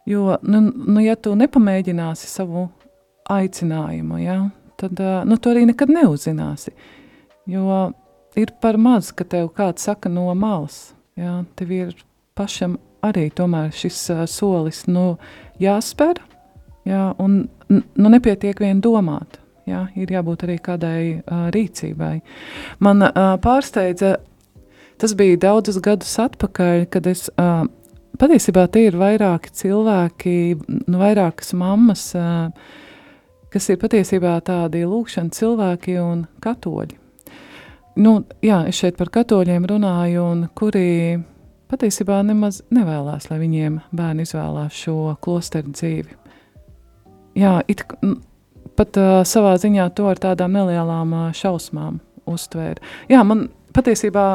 Jo, 0.07 0.37
nu, 0.45 0.61
nu, 0.69 0.99
ja 1.03 1.17
tu 1.19 1.33
nepamēģināsi 1.35 2.29
savu 2.29 2.67
aicinājumu, 3.33 4.21
jā, 4.21 4.37
tad 4.79 5.01
nu, 5.27 5.35
tu 5.41 5.51
arī 5.51 5.65
nekad 5.67 5.91
neuzzināsi. 5.91 6.71
Jo 7.49 7.89
ir 8.37 8.53
par 8.61 8.77
maz, 8.77 9.09
ka 9.11 9.25
tev 9.27 9.49
kāds 9.57 9.87
saka 9.87 10.11
no 10.11 10.29
malas. 10.37 10.93
Jā, 11.17 11.41
tev 11.57 11.73
ir 11.73 11.95
pašam 12.37 12.77
arī 13.01 13.31
šis 13.73 14.09
uh, 14.13 14.25
solis 14.29 14.85
nu, 14.87 15.17
jāspēr, 15.59 16.21
jā, 16.85 17.15
un 17.17 17.47
nu, 17.69 18.09
nepietiek 18.09 18.59
vien 18.59 18.81
domāt. 18.81 19.39
Jā, 19.67 19.83
ir 19.99 20.11
jābūt 20.15 20.45
arī 20.47 20.57
kādai 20.63 20.99
uh, 21.19 21.47
rīcībai. 21.51 22.15
Man 22.83 23.03
uh, 23.03 23.35
pārsteidza, 23.43 24.15
tas 25.01 25.15
bija 25.19 25.39
daudzus 25.49 25.81
gadus 25.83 26.13
atpakaļ, 26.23 26.85
kad 26.93 27.09
es 27.11 27.27
uh, 27.35 27.65
patiesībā 28.21 28.67
tie 28.71 28.87
ir 28.87 28.99
vairāki 28.99 29.51
cilvēki, 29.59 30.37
nu, 30.87 31.01
vairākas 31.01 31.51
mammas. 31.57 32.09
Uh, 32.15 32.85
kas 33.53 33.69
ir 33.71 33.79
patiesībā 33.81 34.35
tādi 34.45 34.83
lūkšana 34.87 35.33
cilvēki 35.33 35.97
un 36.01 36.25
katoļi. 36.43 36.97
Nu, 37.97 38.19
jā, 38.45 38.61
es 38.69 38.77
šeit 38.77 38.97
par 38.99 39.09
katoļiem 39.13 39.65
runāju, 39.65 40.21
un 40.21 40.43
kuri 40.57 41.17
patiesībā 41.71 42.19
nemaz 42.27 42.61
nevēlas, 42.73 43.31
lai 43.31 43.39
viņiem 43.41 43.79
bērni 43.97 44.27
izvēlās 44.27 44.77
šo 44.77 45.15
klosteru 45.23 45.73
dzīvi. 45.73 46.17
Jā, 47.37 47.57
it, 47.69 47.83
pat 48.77 49.01
uh, 49.01 49.19
savā 49.27 49.55
ziņā 49.61 49.89
to 49.97 50.07
ar 50.11 50.21
tādām 50.21 50.55
nelielām 50.55 51.13
uh, 51.15 51.27
šausmām 51.35 51.99
uztvēra. 52.27 52.81
Jā, 53.11 53.23
man 53.27 53.47
patiesībā 53.75 54.29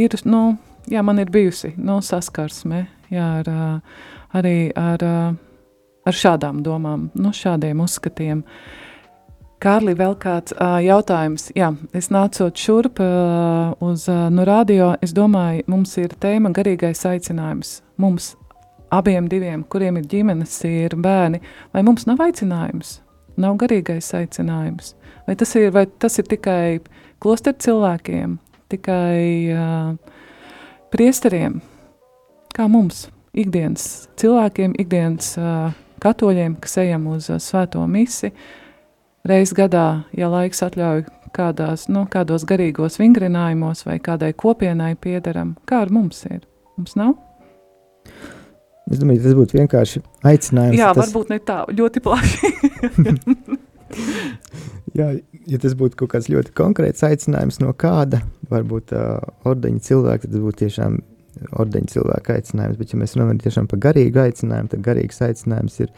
ir, 0.00 0.16
nu, 0.24 0.42
jā, 0.90 1.04
man 1.06 1.22
ir 1.22 1.30
bijusi 1.32 1.74
nu, 1.76 2.00
saskarsme 2.04 2.86
jā, 3.12 3.28
ar, 3.42 3.52
uh, 3.52 4.02
arī 4.38 4.56
ar 4.78 5.06
uh, 5.06 5.38
ar 6.06 6.16
šādām 6.16 6.62
domām, 6.64 7.08
nu, 7.18 7.32
šādiem 7.34 7.82
uzskatiem. 7.84 8.44
Kārli, 9.60 9.92
vēl 9.92 10.14
kāds 10.16 10.54
uh, 10.56 10.78
jautājums. 10.80 11.50
Jā, 11.56 11.74
es 11.96 12.08
nācot 12.08 12.56
šurp 12.56 13.02
uh, 13.04 13.74
uz 13.84 14.06
uh, 14.08 14.28
nu 14.32 14.46
radio, 14.48 14.94
es 15.04 15.12
domāju, 15.16 15.66
mums 15.68 15.92
ir 16.00 16.16
tēma 16.22 16.52
garīgais 16.56 17.04
aicinājums. 17.10 17.82
Mums 18.00 18.32
abiem 18.90 19.28
diviem, 19.28 19.66
kuriem 19.68 20.00
ir 20.00 20.08
ģimenes, 20.08 20.56
ir 20.64 20.96
bērni, 20.96 21.42
vai 21.74 21.84
mums 21.84 22.08
nav 22.08 22.24
aicinājums? 22.24 22.98
Nav 23.40 23.58
garīgais 23.60 24.10
aicinājums. 24.16 24.94
Vai 25.26 25.36
tas 25.38 25.54
ir, 25.58 25.70
vai 25.74 25.86
tas 25.86 26.18
ir 26.18 26.26
tikai 26.30 26.80
klosteru 27.22 27.60
cilvēkiem, 27.62 28.38
tikai 28.72 29.20
uh, 29.54 29.92
priesteriem, 30.90 31.60
kā 32.56 32.66
mums, 32.70 33.06
ikdienas 33.36 34.08
cilvēkiem, 34.20 34.74
ikdienas 34.80 35.36
uh, 35.38 35.70
katoļiem, 36.02 36.56
kas 36.62 36.78
ejam 36.82 37.06
uz 37.12 37.30
uh, 37.30 37.38
svēto 37.42 37.84
misi, 37.86 38.32
reiz 39.28 39.54
gadā, 39.54 40.02
ja 40.16 40.30
laiks 40.32 40.64
atļauj 40.66 41.04
kādās, 41.36 41.86
nu, 41.92 42.06
kādos 42.10 42.46
garīgos 42.48 42.98
vingrinājumos 43.00 43.84
vai 43.86 44.00
kādai 44.02 44.32
kopienai 44.34 44.94
piedaram, 44.98 45.54
kā 45.68 45.84
ar 45.84 45.94
mums 45.94 46.24
ir? 46.26 46.42
Mums 46.76 46.96
nav? 46.98 47.14
Es 48.90 48.98
domāju, 48.98 49.22
tas 49.22 49.36
būtu 49.38 49.58
vienkārši 49.60 50.02
aicinājums. 50.26 50.78
Jā, 50.80 50.90
tas... 50.96 51.06
varbūt 51.06 51.30
ne 51.30 51.38
tā, 51.46 51.60
ļoti 51.78 52.02
plaši. 52.02 52.50
Jā, 54.98 55.12
ja 55.46 55.58
tas 55.62 55.76
būtu 55.78 55.98
kaut 56.00 56.10
kāds 56.16 56.26
ļoti 56.30 56.52
konkrēts 56.58 57.04
aicinājums 57.06 57.60
no 57.62 57.70
kāda, 57.78 58.24
varbūt 58.50 58.94
uh, 58.96 59.20
ordeņa 59.46 59.84
cilvēka, 59.86 60.26
tad 60.26 60.34
tas 60.34 60.42
būtu 60.42 60.62
tiešām 60.64 60.96
ordeņa 61.62 61.92
cilvēka 61.92 62.36
aicinājums, 62.38 62.78
bet, 62.80 62.90
ja 62.90 62.98
mēs 63.00 63.14
runājam 63.14 63.68
par 63.70 63.82
garīgu 63.86 64.22
aicinājumu, 64.24 64.72
tad 64.72 64.82
garīgs 64.86 65.22
aicinājums 65.26 65.78
ir 65.84 65.92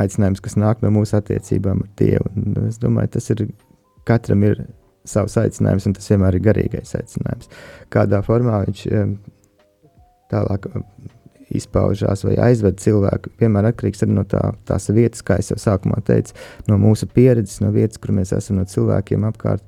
aicinājums, 0.00 0.40
kas 0.44 0.56
nāk 0.58 0.80
no 0.82 0.90
mūsu 0.94 1.18
attiecībām 1.18 1.84
ar 1.84 1.90
Dievu. 2.00 2.32
Un 2.40 2.70
es 2.70 2.80
domāju, 2.82 3.12
tas 3.18 3.28
ir 3.34 3.44
katram 4.08 4.42
ir 4.48 4.64
savs 5.08 5.36
aicinājums, 5.40 5.86
un 5.88 5.96
tas 5.98 6.08
vienmēr 6.10 6.38
ir 6.38 6.46
garīgais 6.48 6.96
aicinājums. 6.98 7.52
Kādā 7.92 8.22
formā 8.24 8.62
viņš 8.64 8.86
tālāk 10.32 10.70
izpaužās 11.58 12.24
vai 12.26 12.36
aizved 12.48 12.78
cilvēku, 12.82 13.32
vienmēr 13.40 13.70
atkarīgs 13.70 14.04
no 14.10 14.24
tā, 14.28 14.42
tās 14.68 14.88
vietas, 14.94 15.24
kā 15.26 15.38
jau 15.42 15.58
sākumā 15.60 16.00
teicu, 16.06 16.36
no 16.68 16.78
mūsu 16.80 17.08
pieredzes, 17.10 17.60
no 17.64 17.72
vietas, 17.74 18.00
kur 18.00 18.14
mēs 18.16 18.34
esam, 18.36 18.60
no 18.60 18.68
cilvēkiem 18.68 19.26
apkārt. 19.30 19.64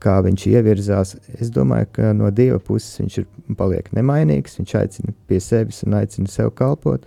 Kā 0.00 0.18
viņš 0.24 0.42
ievirzās. 0.50 1.14
Es 1.40 1.48
domāju, 1.52 1.86
ka 1.96 2.10
no 2.16 2.28
Dieva 2.32 2.58
puses 2.60 2.98
viņš 3.00 3.18
ir 3.20 3.54
paliek 3.56 3.86
nemainīgs, 3.96 4.58
viņš 4.58 4.74
aicina 4.80 5.14
pie 5.28 5.38
sevis 5.40 5.80
un 5.86 5.96
aicina 5.96 6.28
sev 6.28 6.50
kalpot, 6.56 7.06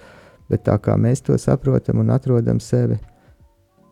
bet 0.50 0.64
tā 0.66 0.78
kā 0.82 0.96
mēs 0.98 1.22
to 1.26 1.38
saprotam 1.42 2.02
un 2.02 2.14
atrodam 2.14 2.62
sevi, 2.64 2.98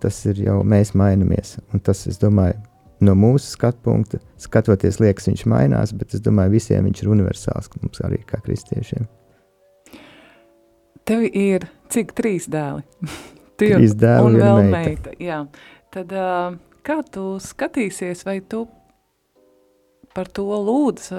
tas 0.01 0.22
ir 0.30 0.41
jau 0.47 0.62
mēs 0.66 0.95
mainamies. 0.97 1.58
Un 1.74 1.84
tas, 1.86 2.06
es 2.10 2.18
domāju, 2.22 2.58
no 3.06 3.16
mūsu 3.18 3.51
skatu 3.51 3.82
punkta, 3.86 4.22
skatoties, 4.41 4.99
liekas, 5.03 5.30
viņš 5.30 5.45
mainās, 5.51 5.93
bet 5.97 6.16
es 6.16 6.24
domāju, 6.26 6.56
visiem 6.56 6.88
viņš 6.88 7.03
ir 7.03 7.14
universāls, 7.18 7.72
mums 7.82 8.01
arī 8.06 8.22
kā 8.28 8.41
kristiešiem. 8.45 9.08
Tev 11.06 11.26
ir 11.30 11.68
cik 11.93 12.16
trīs 12.18 12.47
dēli? 12.49 12.82
trīs 13.62 13.93
dēli 13.93 14.32
un 14.32 14.39
vēl 14.41 14.64
meita. 14.64 14.78
meita. 14.78 15.14
Jā. 15.22 15.43
Tad, 15.93 16.16
uh, 16.16 16.58
kā 16.86 17.01
tu 17.14 17.36
skatīsies, 17.41 18.26
vai 18.26 18.39
tu 18.41 18.66
par 20.16 20.30
to 20.32 20.47
lūdz. 20.47 21.10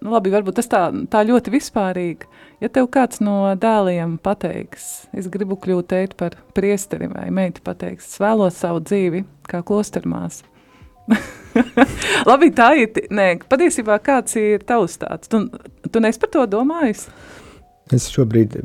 Nu, 0.00 0.12
labi, 0.14 0.32
varbūt 0.32 0.58
tas 0.58 0.70
tā, 0.72 0.80
tā 1.12 1.20
ļoti 1.28 1.52
vispārīgi. 1.52 2.28
Ja 2.64 2.70
tev 2.72 2.88
kāds 2.94 3.20
no 3.22 3.52
dēliem 3.60 4.16
pateiks, 4.24 5.08
es 5.12 5.28
gribu 5.30 5.58
kļūt 5.60 5.90
teikt 5.92 6.16
par 6.18 6.38
priesteri 6.56 7.10
vai 7.12 7.28
meitu 7.34 7.62
pateiks, 7.66 8.08
es 8.08 8.22
vēlos 8.22 8.56
savu 8.58 8.80
dzīvi 8.82 9.22
kā 9.48 9.60
klostermās. 9.68 10.40
labi, 12.30 12.50
tā 12.56 12.72
ir, 12.80 13.04
nē, 13.12 13.30
patiesībā 13.48 14.00
kāds 14.04 14.36
ir 14.40 14.64
tavs 14.68 14.98
tāds? 15.00 15.30
Tu, 15.30 15.44
tu 15.92 16.04
nes 16.04 16.20
par 16.20 16.32
to 16.32 16.48
domājis? 16.48 17.06
Es 17.94 18.08
šobrīd 18.12 18.58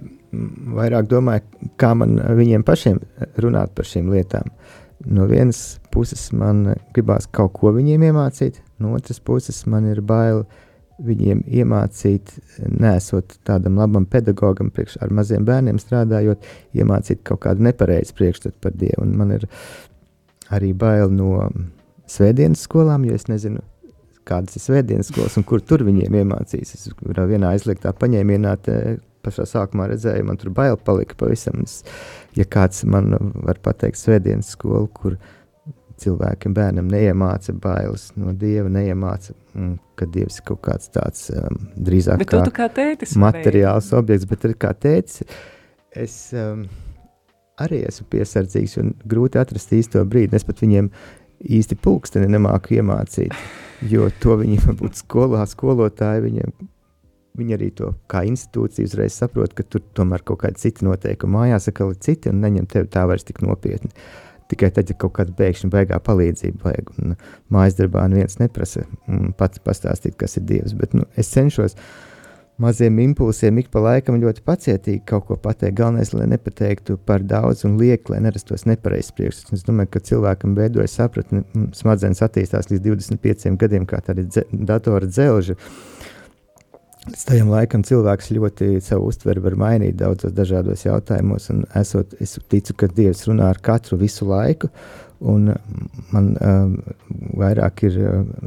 vairāk 0.78 1.10
domāju, 1.12 1.70
kā 1.78 1.94
man 1.98 2.18
viņiem 2.38 2.66
pašiem 2.68 3.00
runāt 3.44 3.76
par 3.78 3.88
šīm 3.90 4.12
lietām. 4.14 4.52
No 5.04 5.26
vienas 5.28 5.82
puses 5.92 6.30
man 6.32 6.70
gribās 6.96 7.28
kaut 7.28 7.58
ko 7.58 7.74
viņiem 7.76 8.06
iemācīt, 8.08 8.62
No 8.84 8.94
otras 8.94 9.20
puses, 9.20 9.64
man 9.66 9.86
ir 9.88 10.02
bail 10.04 10.44
viņiem 11.04 11.46
iemācīt, 11.48 12.34
nesot 12.68 13.38
tādam 13.48 13.78
labam 13.80 14.04
pedagogam, 14.10 14.70
priekš 14.76 14.98
ar 15.04 15.14
maziem 15.16 15.46
bērniem 15.48 15.80
strādājot, 15.82 16.44
iemācīt 16.76 17.24
kaut 17.28 17.46
kādu 17.46 17.64
nepareizu 17.64 18.16
priekšstatu 18.18 18.60
par 18.62 18.76
Dievu. 18.76 19.06
Un 19.06 19.16
man 19.20 19.32
ir 19.38 19.48
arī 20.54 20.74
bail 20.76 21.16
no 21.16 21.48
svētdienas 22.12 22.66
skolām, 22.68 23.08
jo 23.08 23.16
es 23.16 23.30
nezinu, 23.32 23.64
kādas 24.28 24.60
ir 24.60 24.66
svētdienas 24.66 25.14
skolas 25.14 25.40
un 25.40 25.48
kur 25.48 25.64
tur 25.64 25.86
viņiem 25.88 26.20
iemācīs. 26.20 26.76
Es 26.76 26.92
vienā 27.00 27.56
aizliegtā 27.56 27.96
paņēmienā 28.04 28.58
pašā 29.24 29.46
sākumā 29.50 29.88
redzēju, 29.92 30.28
man 30.28 30.40
tur 30.42 30.52
bail 30.56 30.78
palika 30.78 31.18
pavisam. 31.20 31.64
Es, 31.66 31.82
ja 32.38 32.46
kāds 32.46 32.84
man 32.90 33.16
var 33.46 33.62
pateikt 33.64 34.02
svētdienas 34.02 34.54
skolu, 34.56 34.90
kur 34.94 35.18
cilvēkiem, 36.04 36.54
bērnam 36.58 36.90
neiemāca 36.92 37.54
bailes 37.64 38.10
no 38.20 38.34
dieva, 38.38 38.70
neiemāca, 38.74 39.36
ka 40.00 40.08
dievs 40.10 40.40
ir 40.40 40.48
kaut 40.50 40.64
kāds 40.66 40.90
tāds 40.94 41.28
um, 41.34 41.60
drīzāk 41.78 42.26
kā, 42.28 42.42
kā 42.54 42.70
tētis, 42.74 43.16
materiāls 43.20 43.92
varēja. 43.92 44.02
objekts, 44.02 44.30
bet 44.30 44.48
arī 44.48 44.58
kā 44.66 44.74
tētis. 44.86 45.22
Es 46.04 46.18
um, 46.34 46.66
arī 47.62 47.84
esmu 47.88 48.08
piesardzīgs 48.14 48.80
un 48.82 48.94
grūti 49.06 49.40
atrast 49.42 49.74
īsto 49.78 50.02
brīdi. 50.10 50.36
Es 50.38 50.48
pat 50.48 50.64
viņiem 50.64 50.90
īsti 51.44 51.78
pulksteni 51.84 52.30
nemāku 52.32 52.80
iemācīt, 52.80 53.36
jo 53.92 54.10
to 54.24 54.40
viņi 54.42 54.62
varbūt 54.68 55.00
skolā, 55.04 55.46
skolotāji 55.50 56.28
viņiem. 56.28 56.56
Viņi 57.38 57.56
arī 57.56 57.72
to 57.74 57.96
kā 58.12 58.22
institūcija 58.30 58.86
uzreiz 58.86 59.16
saprot, 59.18 59.56
ka 59.58 59.66
tur 59.66 59.82
tomēr 59.98 60.22
kaut 60.22 60.44
kāda 60.44 60.60
cita 60.62 60.86
noteikuma 60.86 61.40
mājās, 61.42 61.66
atkal 61.72 61.96
ir 61.96 61.98
citi 62.06 62.30
un 62.30 62.44
neņem 62.44 62.68
tevi 62.70 62.92
tā 62.94 63.08
vairs 63.10 63.26
tik 63.26 63.42
nopietni. 63.42 63.90
tikai 64.54 64.70
tad, 64.76 64.90
ja 64.90 64.98
kaut 65.00 65.16
kāda 65.18 65.34
pēkšņa 65.38 65.70
beigā 65.74 66.00
palīdzība 66.04 66.68
vajag. 66.68 66.90
Un 67.02 67.16
mājas 67.54 67.78
darbā 67.80 68.06
neviens 68.12 68.38
neprasa 68.42 68.86
pats 69.40 69.62
pastāstīt, 69.64 70.18
kas 70.20 70.38
ir 70.38 70.48
Dievs, 70.50 70.76
bet 70.78 70.94
nu, 70.94 71.08
es 71.18 71.32
cenšos 71.34 71.78
maziem 72.62 73.00
impulsiem 73.02 73.58
ik 73.64 73.72
pa 73.74 73.82
laikam 73.82 74.20
ļoti 74.22 74.44
pacietīgi 74.46 75.02
kaut 75.10 75.26
ko 75.30 75.38
pateikt. 75.42 75.80
Galvenais, 75.80 76.14
lai 76.14 76.28
nepateiktu 76.36 77.00
par 77.08 77.26
daudz 77.26 77.66
un 77.66 77.80
lieki, 77.82 78.14
lai 78.14 78.22
nerastos 78.28 78.68
nepareizs 78.70 79.10
priekšstats. 79.18 79.58
Es 79.58 79.66
domāju, 79.66 79.96
ka 79.96 80.04
cilvēkam 80.12 80.54
veidojas 80.60 81.00
sapratni, 81.00 81.42
smadzenes 81.74 82.22
attīstās 82.22 82.70
līdz 82.70 82.86
25 82.92 83.58
gadiem, 83.58 83.90
kā 83.90 84.04
tādi 84.06 84.28
dze, 84.30 84.46
datora 84.54 85.10
dzelži. 85.10 85.58
Līdz 87.04 87.24
tajam 87.28 87.50
laikam 87.52 87.82
cilvēks 87.84 88.30
ļoti 88.32 88.68
savu 88.84 89.10
uztveri 89.12 89.42
var 89.44 89.58
mainīt 89.60 89.98
daudzos 90.00 90.32
dažādos 90.36 90.86
jautājumos, 90.86 91.50
esot, 91.76 92.14
es 92.24 92.38
ticu, 92.48 92.76
ka 92.80 92.88
Dievs 92.88 93.26
runā 93.28 93.50
ar 93.52 93.60
katru 93.64 93.98
visu 94.00 94.24
laiku, 94.30 94.70
un 95.20 95.50
man 96.14 96.30
um, 96.40 96.78
vairāk 97.42 97.84
ir, 97.90 97.98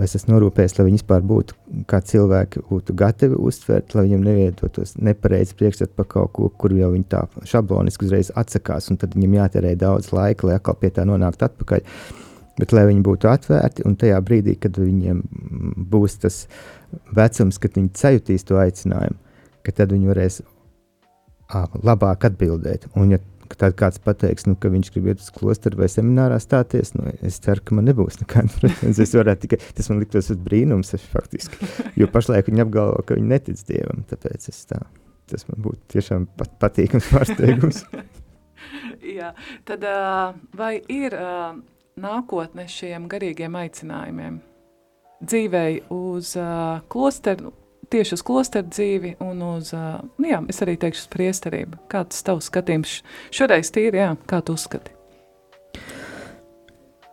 es 0.07 0.17
esmu 0.17 0.39
norūpējis, 0.39 0.79
lai 0.79 0.87
viņi 0.89 1.01
vispār 1.03 1.27
būtu, 1.29 1.57
kā 1.91 2.01
cilvēki 2.01 2.63
būtu 2.71 2.97
gatavi 2.97 3.37
uztvert, 3.51 3.93
lai 3.93 4.07
viņiem 4.07 4.25
neviedotos 4.25 4.97
nepareizi 5.05 5.57
priekšstat 5.59 5.93
par 5.99 6.09
kaut 6.15 6.33
ko, 6.39 6.49
kur 6.49 6.73
jau 6.77 6.95
viņi 6.95 7.11
tā 7.13 7.27
šabloniski 7.45 8.09
uzreiz 8.09 8.33
atsakās, 8.41 8.89
un 8.89 8.97
tad 9.03 9.19
viņam 9.19 9.37
jāterē 9.43 9.75
daudz 9.85 10.15
laika, 10.17 10.49
lai 10.49 10.57
atkal 10.57 10.81
pie 10.81 10.95
tā 10.97 11.05
nonāktu 11.05 11.51
atpakaļ. 11.51 11.85
Bet 12.57 12.73
lai 12.73 12.87
viņi 12.89 13.05
būtu 13.05 13.29
atvērti, 13.29 13.85
un 13.85 13.99
tajā 14.01 14.17
brīdī, 14.25 14.55
kad 14.57 14.79
viņiem 14.81 15.19
būs 15.93 16.15
tas 16.23 16.47
uh, 16.47 16.86
vecums, 17.17 17.61
kad 17.63 17.77
viņi 17.79 17.95
sajutīs 17.99 18.47
to 18.47 18.59
aicinājumu, 18.61 19.19
ka 19.67 19.75
tad 19.77 19.95
viņi 19.95 20.11
varēs 20.11 20.43
ā, 21.53 21.65
labāk 21.87 22.29
atbildēt. 22.29 22.89
Un, 22.97 23.15
ja 23.15 23.23
tad 23.55 23.77
kāds 23.79 24.01
pateiks, 24.03 24.47
nu, 24.49 24.57
ka 24.59 24.71
viņš 24.73 24.91
grib 24.95 25.11
iet 25.13 25.23
uz 25.23 25.29
klosteru 25.35 25.79
vai 25.81 25.89
seminārā 25.91 26.39
stāties, 26.43 26.93
nu, 26.97 27.07
es 27.27 27.39
ceru, 27.45 27.63
ka 27.63 27.77
man 27.79 27.87
nebūs 27.89 28.19
nekāda 28.23 28.51
pretenzija. 28.61 29.07
Es 29.07 29.15
varētu 29.17 29.45
tikai, 29.47 29.61
tas 29.79 29.91
man 29.93 30.03
liktos 30.03 30.33
brīnums, 30.49 30.95
faktiski. 31.13 31.71
Jo 32.01 32.11
pašlaik 32.13 32.51
viņi 32.51 32.65
apgalvo, 32.67 33.05
ka 33.07 33.19
viņi 33.19 33.33
netic 33.33 33.63
Dievam, 33.69 34.03
tāpēc 34.11 34.51
es 34.51 34.65
tā, 34.71 34.83
tas 35.31 35.47
man 35.51 35.63
būtu 35.69 35.97
tiešām 35.97 36.29
pat, 36.39 36.57
patīkams 36.63 37.11
pārsteigums. 37.13 37.85
Jā, 39.17 39.33
tad 39.69 39.85
vai 40.57 40.75
ir 40.91 41.15
nākotne 42.01 42.67
šiem 42.71 43.07
garīgiem 43.13 43.57
aicinājumiem? 43.63 44.41
Dzīvei 45.25 45.81
uz 45.93 46.35
uh, 46.39 46.81
klosteru, 46.93 47.53
tieši 47.93 48.17
uz 48.17 48.25
klosteru 48.27 48.69
dzīvi 48.73 49.14
un 49.25 49.43
uz, 49.47 49.73
uh, 49.77 50.01
nu 50.21 50.31
jā, 50.31 50.41
es 50.53 50.62
arī 50.64 50.77
teikšu 50.81 51.05
uz 51.05 51.12
priesterību. 51.12 51.81
Kāds 51.93 52.25
tavs 52.27 52.51
skatījums 52.51 52.99
šoreiz 53.35 53.73
tīri, 53.75 54.03
jā, 54.03 54.11
kā 54.29 54.43
tu 54.45 54.57
uzskati? 54.59 54.95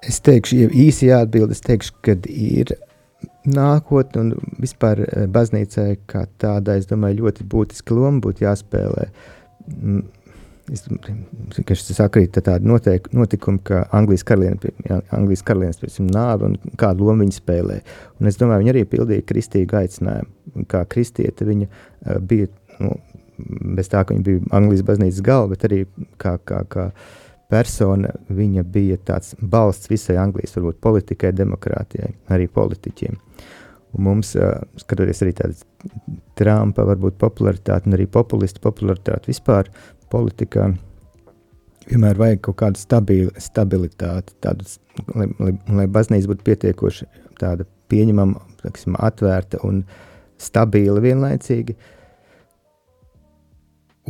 Es 0.04 0.20
teikšu, 0.24 0.64
ja 0.66 0.72
īsi 0.84 1.08
jāatbild, 1.08 1.54
es 1.56 1.64
teikšu, 1.64 1.95
kad 2.04 2.26
ir 2.28 2.74
nākotne 3.47 4.24
un 4.24 4.34
vispār 4.60 4.99
baznīcai 5.32 5.93
kā 6.10 6.26
tādai, 6.41 6.82
es 6.82 6.89
domāju, 6.89 7.24
ļoti 7.24 7.47
būtiska 7.47 7.95
loma 7.95 8.24
būtu 8.24 8.43
jāspēlē. 8.47 9.08
Mm 9.70 10.04
Es 10.72 10.86
vienkārši 10.88 11.93
sakrīt 11.97 12.38
tādi 12.39 12.70
noteik, 12.70 13.09
notikumi, 13.11 13.59
ka 13.68 13.82
Anglijas 13.91 14.24
karalienes 14.24 14.61
piemēram, 14.64 16.07
nāve 16.07 16.47
un 16.47 16.53
kādu 16.80 17.09
lomu 17.09 17.26
viņa 17.26 17.36
spēlē. 17.36 17.80
Un 18.22 18.30
es 18.32 18.39
domāju, 18.39 18.64
viņa 18.64 18.72
arī 18.72 18.84
pildīja 18.88 19.26
kristīgu 19.28 19.76
aicinājumu. 19.82 20.64
Kā 20.72 20.86
kristiete 20.88 21.47
viņa 21.49 21.68
uh, 21.68 22.22
bija, 22.24 22.47
nu, 22.80 22.93
bez 23.76 23.91
tā, 23.91 24.05
ka 24.05 24.16
viņa 24.16 24.24
bija 24.30 24.43
Anglijas 24.55 24.86
baznīcas 24.88 25.26
galva, 25.26 25.51
bet 25.51 25.68
arī 25.68 25.82
kā, 26.22 26.38
kā, 26.47 26.61
kā 26.72 26.88
persona, 27.51 28.14
viņa 28.32 28.64
bija 28.64 28.99
tāds 29.03 29.36
balsts 29.41 29.91
visai 29.91 30.16
Anglijas, 30.22 30.55
varbūt 30.55 30.80
politikai, 30.86 31.34
demokrātijai, 31.36 32.14
arī 32.32 32.47
politiķiem. 32.47 33.20
Un 33.93 34.07
mums, 34.07 34.32
uh, 34.39 34.64
skatoties 34.80 35.20
arī 35.26 35.36
tādas 35.38 35.68
Trumpa, 36.39 36.86
varbūt 36.88 37.20
popularitāti 37.20 37.91
un 37.91 37.97
arī 37.97 38.07
populistu 38.09 38.64
popularitāti 38.64 39.30
vispār, 39.30 39.68
politikā 40.14 40.70
vienmēr 41.89 42.20
vajag 42.20 42.43
kaut 42.47 42.59
kādu 42.61 42.82
stabili, 42.82 43.32
stabilitāti, 43.41 44.36
tādu, 44.43 44.68
lai, 45.16 45.28
lai, 45.39 45.55
lai 45.82 45.88
baznīca 45.91 46.32
būtu 46.32 46.45
pietiekoši 46.47 47.09
tāda 47.41 47.68
pieņemama, 47.91 48.39
taksim, 48.64 48.95
atvērta 48.99 49.61
un 49.68 49.84
stabila 50.41 51.03
vienlaicīgi. 51.03 51.76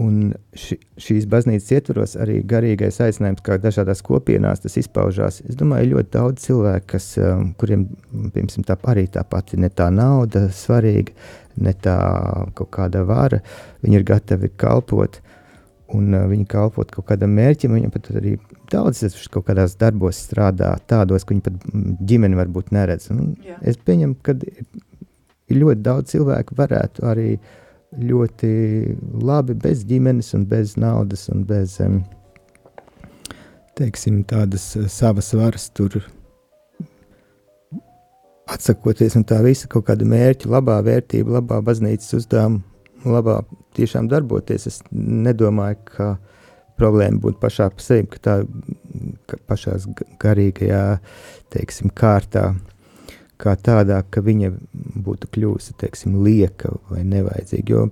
Un 0.02 0.32
ši, 0.58 0.80
šīs 1.06 1.28
baznīcas 1.30 1.70
ietvaros 1.76 2.16
arī 2.18 2.40
garīgais 2.50 2.96
aicinājums, 3.06 3.44
kā 3.46 3.60
dažādās 3.62 4.02
kopienās 4.06 4.64
tas 4.64 4.78
izpaužās. 4.82 5.44
Es 5.46 5.58
domāju, 5.60 5.92
ļoti 5.92 6.10
daudz 6.16 6.48
cilvēku, 6.48 6.88
kas, 6.96 7.12
um, 7.22 7.52
kuriem 7.62 7.86
piemēram, 8.34 8.66
tā 8.66 8.80
arī 8.90 9.06
tā 9.14 9.22
pati 9.30 9.60
ne 9.62 9.70
tā 9.70 9.92
nauda 9.94 10.48
svarīga, 10.50 11.14
ne 11.62 11.76
tā 11.78 12.00
kaut 12.58 12.72
kāda 12.74 13.04
vara, 13.06 13.44
viņi 13.86 14.00
ir 14.00 14.08
gatavi 14.10 14.50
kalpot 14.58 15.22
un 15.96 16.14
uh, 16.14 16.26
viņi 16.30 16.46
kalpot 16.50 16.90
kaut 16.94 17.08
kādam 17.12 17.34
mērķim. 17.38 17.76
Viņam 17.78 17.94
pat 17.94 18.10
arī 18.20 18.36
daudz 18.72 19.04
kaut 19.34 19.48
kādās 19.50 19.78
darbos 19.80 20.22
strādā, 20.26 20.74
tādos, 20.90 21.26
ka 21.26 21.36
viņi 21.36 21.46
pat 21.46 21.60
ģimeni 22.10 22.40
varbūt 22.40 22.74
neredz. 22.76 23.10
Un 23.14 23.36
es 23.62 23.78
pieņemu, 23.78 24.18
ka 24.26 24.36
ir 24.44 25.60
ļoti 25.60 25.86
daudz 25.86 26.16
cilvēku, 26.16 26.58
varētu 26.58 27.06
arī 27.10 27.30
ļoti 27.94 28.52
labi 29.22 29.56
bez 29.60 29.86
ģimenes, 29.90 30.34
un 30.38 30.48
bez 30.50 30.76
naudas 30.82 31.28
un 31.30 31.46
bez 31.46 31.78
um, 31.84 32.02
teiksim, 33.78 34.24
tādas 34.30 34.72
uh, 34.80 34.90
savas 34.90 35.34
varas 35.38 35.70
tur. 35.78 36.02
Atsakoties 38.54 39.16
no 39.16 39.24
tā 39.26 39.40
visa 39.46 39.70
kaut 39.72 39.88
kāda 39.88 40.06
mērķa, 40.06 40.50
labā 40.52 40.82
vērtība, 40.86 41.40
labā 41.40 41.62
baznīcas 41.64 42.18
uzdevuma 42.18 42.73
labā 43.06 43.42
tiešām 43.78 44.10
darboties. 44.12 44.68
Es 44.70 44.82
nedomāju, 44.92 45.80
ka 45.90 46.10
problēma 46.80 47.22
būtu 47.24 47.40
pašā 47.42 47.70
par 47.74 47.86
sevi, 47.86 48.08
ka 48.14 48.22
tā 48.28 48.36
ka 49.30 49.40
pašā 49.50 49.78
garīgajā 50.22 50.84
teiksim, 51.54 51.92
kārtā, 51.94 52.54
kā 53.42 53.56
tādā, 53.60 54.02
ka 54.10 54.24
viņa 54.26 54.54
būtu 55.06 55.30
kļuvusi 55.34 55.76
teiksim, 55.82 56.22
lieka 56.26 56.74
vai 56.92 57.04
nevajadzīga. 57.08 57.76
Jo 57.76 57.90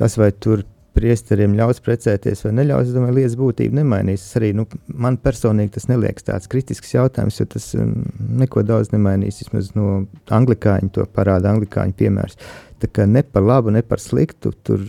tas, 0.00 0.16
vai 0.20 0.30
tur 0.32 0.64
priesteriem 0.96 1.54
ļaus 1.58 1.80
precēties 1.84 2.42
vai 2.44 2.52
neļaus, 2.58 2.88
es 2.88 2.96
domāju, 2.96 3.16
lietas 3.20 3.36
būtība 3.38 3.78
nemainīs. 3.78 4.24
Es 4.26 4.38
arī, 4.40 4.50
nu, 4.56 4.66
man 4.90 5.18
personīgi 5.22 5.76
tas 5.76 5.86
neliekas 5.90 6.26
tāds 6.26 6.50
kritisks 6.50 6.94
jautājums, 6.96 7.38
jo 7.40 7.46
tas 7.54 7.70
um, 7.78 7.94
neko 8.40 8.64
daudz 8.66 8.90
nemainīs. 8.94 9.40
Vismaz 9.44 9.70
no 9.78 10.02
anglikāņu 10.34 10.92
to 10.96 11.06
parāda 11.14 11.52
anglikāņu 11.54 11.96
piemērs. 12.00 12.38
Tā 12.80 12.88
kā 12.88 13.06
ne 13.08 13.22
par 13.26 13.44
labu, 13.44 13.72
ne 13.74 13.82
par 13.86 14.00
sliktu 14.00 14.52
tur 14.64 14.84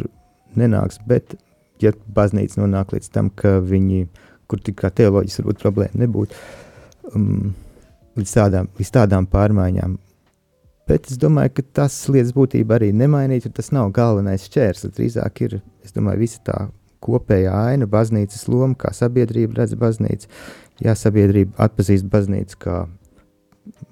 nenāks, 0.58 1.00
bet 1.08 1.36
ja 1.84 1.94
baznīca 2.16 2.62
nonāk 2.62 2.94
līdz 2.96 3.10
tam, 3.14 3.32
ka 3.34 3.58
viņi, 3.66 4.06
kur 4.50 4.62
tik 4.64 4.80
kā 4.84 4.92
teoloģis 4.96 5.42
varbūt 5.42 5.64
problēma 5.64 6.04
nebūtu, 6.04 6.38
um, 7.16 7.52
līdz, 8.20 8.36
tādām, 8.38 8.70
līdz 8.80 8.94
tādām 8.98 9.28
pārmaiņām. 9.32 9.98
Bet 10.90 11.08
es 11.12 11.20
domāju, 11.22 11.54
ka 11.58 11.66
tas 11.82 11.96
lietas 12.12 12.34
būtībā 12.36 12.78
arī 12.78 12.92
nemainīt, 12.96 13.46
jo 13.46 13.54
tas 13.56 13.72
nav 13.76 13.92
galvenais 13.96 14.48
šķērslis. 14.50 14.96
Drīzāk 14.98 15.44
ir, 15.46 15.60
es 15.86 15.96
domāju, 15.96 16.24
visa 16.26 16.42
tā 16.48 16.58
kopējā 17.02 17.54
aina, 17.72 17.88
baznīcas 17.90 18.48
loma, 18.52 18.76
kā 18.78 18.92
sabiedrība 18.96 19.62
redz 19.62 19.78
baznīcu. 19.80 20.30
Jā, 20.82 20.96
sabiedrība 20.98 21.56
atpazīst 21.62 22.10
baznīcu 22.12 22.60
kā 22.62 22.82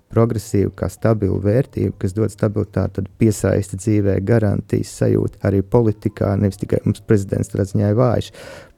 progresīva, 0.10 0.72
kā 0.82 0.90
stabila 0.92 1.38
vērtība, 1.44 1.94
kas 2.02 2.16
dod 2.18 2.34
stabilitāti, 2.34 2.98
tad 2.98 3.10
piesaista 3.22 3.78
dzīvē 3.80 4.18
garantijas 4.26 4.92
sajūtu 5.02 5.42
arī 5.46 5.62
politikā. 5.62 6.32
Nevis 6.42 6.62
tikai 6.62 6.82
mums 6.86 7.04
prezidents 7.06 7.52
tādā 7.54 7.68
ziņā 7.70 7.92
ir 7.92 8.00
vājš. 8.00 8.32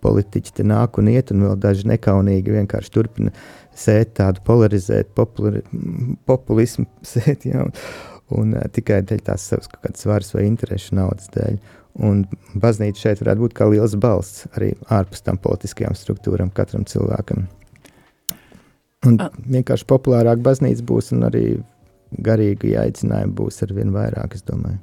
Politiķi 0.04 0.56
te 0.58 0.66
nāk 0.68 1.00
un 1.00 1.12
iet, 1.12 1.32
un 1.32 1.46
vēl 1.46 1.60
daži 1.62 1.88
nekaunīgi 1.92 2.56
vienkārši 2.58 2.94
turpina 2.94 3.34
sēt 3.78 4.16
tādu 4.20 4.44
polarizēt, 4.48 5.14
populari, 5.16 5.64
populismu 6.28 6.88
sēt, 7.14 7.48
jā, 7.48 7.64
un, 7.68 7.76
un 8.42 8.58
uh, 8.58 8.68
tikai 8.74 9.02
dēļ 9.08 9.24
tās 9.32 9.48
savas 9.54 9.72
kaut 9.72 9.86
kādas 9.88 10.10
varas 10.10 10.36
vai 10.36 10.48
interešu 10.50 11.00
naudas 11.00 11.32
dēļ. 11.36 11.62
Un 12.08 12.24
baznīca 12.56 13.08
šeit 13.08 13.24
varētu 13.24 13.44
būt 13.44 13.56
kā 13.58 13.68
liels 13.68 13.98
balsts 14.00 14.46
arī 14.56 14.72
ārpus 14.92 15.26
tam 15.26 15.40
politiskajām 15.44 15.98
struktūram 16.00 16.52
katram 16.56 16.88
cilvēkam. 16.88 17.50
Un 19.08 19.18
A. 19.18 19.32
vienkārši 19.34 19.88
populārāk 19.90 20.44
baznīca 20.46 20.86
būs, 20.86 21.10
un 21.16 21.26
arī 21.26 21.46
garīgi 22.22 22.76
aicinājumi 22.78 23.34
būs 23.38 23.64
ar 23.66 23.74
vien 23.74 23.94
vairāk, 23.96 24.36
es 24.38 24.46
domāju. 24.46 24.78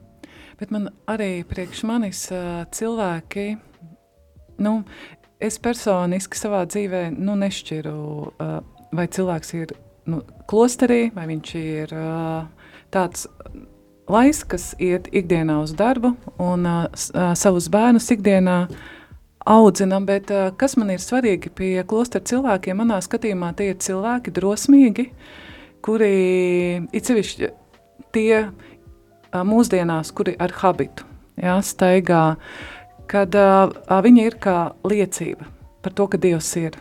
Bet 0.58 0.72
man 0.74 0.88
arī 1.06 1.44
priekš 1.46 1.84
manis 1.86 2.24
cilvēki, 2.74 3.46
nu, 4.66 4.72
es 5.38 5.60
personiski 5.62 6.38
savā 6.38 6.64
dzīvē 6.66 7.04
nu, 7.14 7.36
nešķiru, 7.38 7.98
vai 8.98 9.06
cilvēks 9.06 9.54
ir 9.54 9.74
nu, 10.10 10.24
klosterī, 10.50 11.12
vai 11.14 11.28
viņš 11.30 11.54
ir 11.60 11.94
tāds 12.94 13.28
lais, 14.10 14.42
kas 14.42 14.72
iet 14.82 15.06
ikdienā 15.12 15.60
uz 15.62 15.76
darbu 15.78 16.16
un 16.42 16.66
savus 17.38 17.68
bērnus 17.70 18.10
ikdienā 18.16 18.58
audzina, 19.48 20.00
bet 20.04 20.30
kas 20.60 20.76
man 20.78 20.92
ir 20.94 21.02
svarīgi 21.02 21.52
pie 21.56 21.72
klostera 21.88 22.24
cilvēkiem, 22.28 22.82
manā 22.82 23.00
skatījumā 23.04 23.52
tie 23.58 23.72
ir 23.72 23.78
cilvēki 23.82 24.34
drosmīgi, 24.36 25.08
kuri 25.84 26.12
ir 26.92 27.04
sevišķi 27.08 27.52
tie 28.16 28.48
mūsdienās, 29.32 30.12
kuri 30.16 30.36
ar 30.40 30.52
habitu, 30.60 31.06
jā, 31.40 31.58
staigā, 31.64 32.24
kad 33.08 33.36
viņi 33.88 34.26
ir 34.28 34.36
kā 34.42 34.58
liecība 34.84 35.48
par 35.82 35.94
to, 35.94 36.06
ka 36.06 36.18
Dievs 36.20 36.50
ir. 36.60 36.76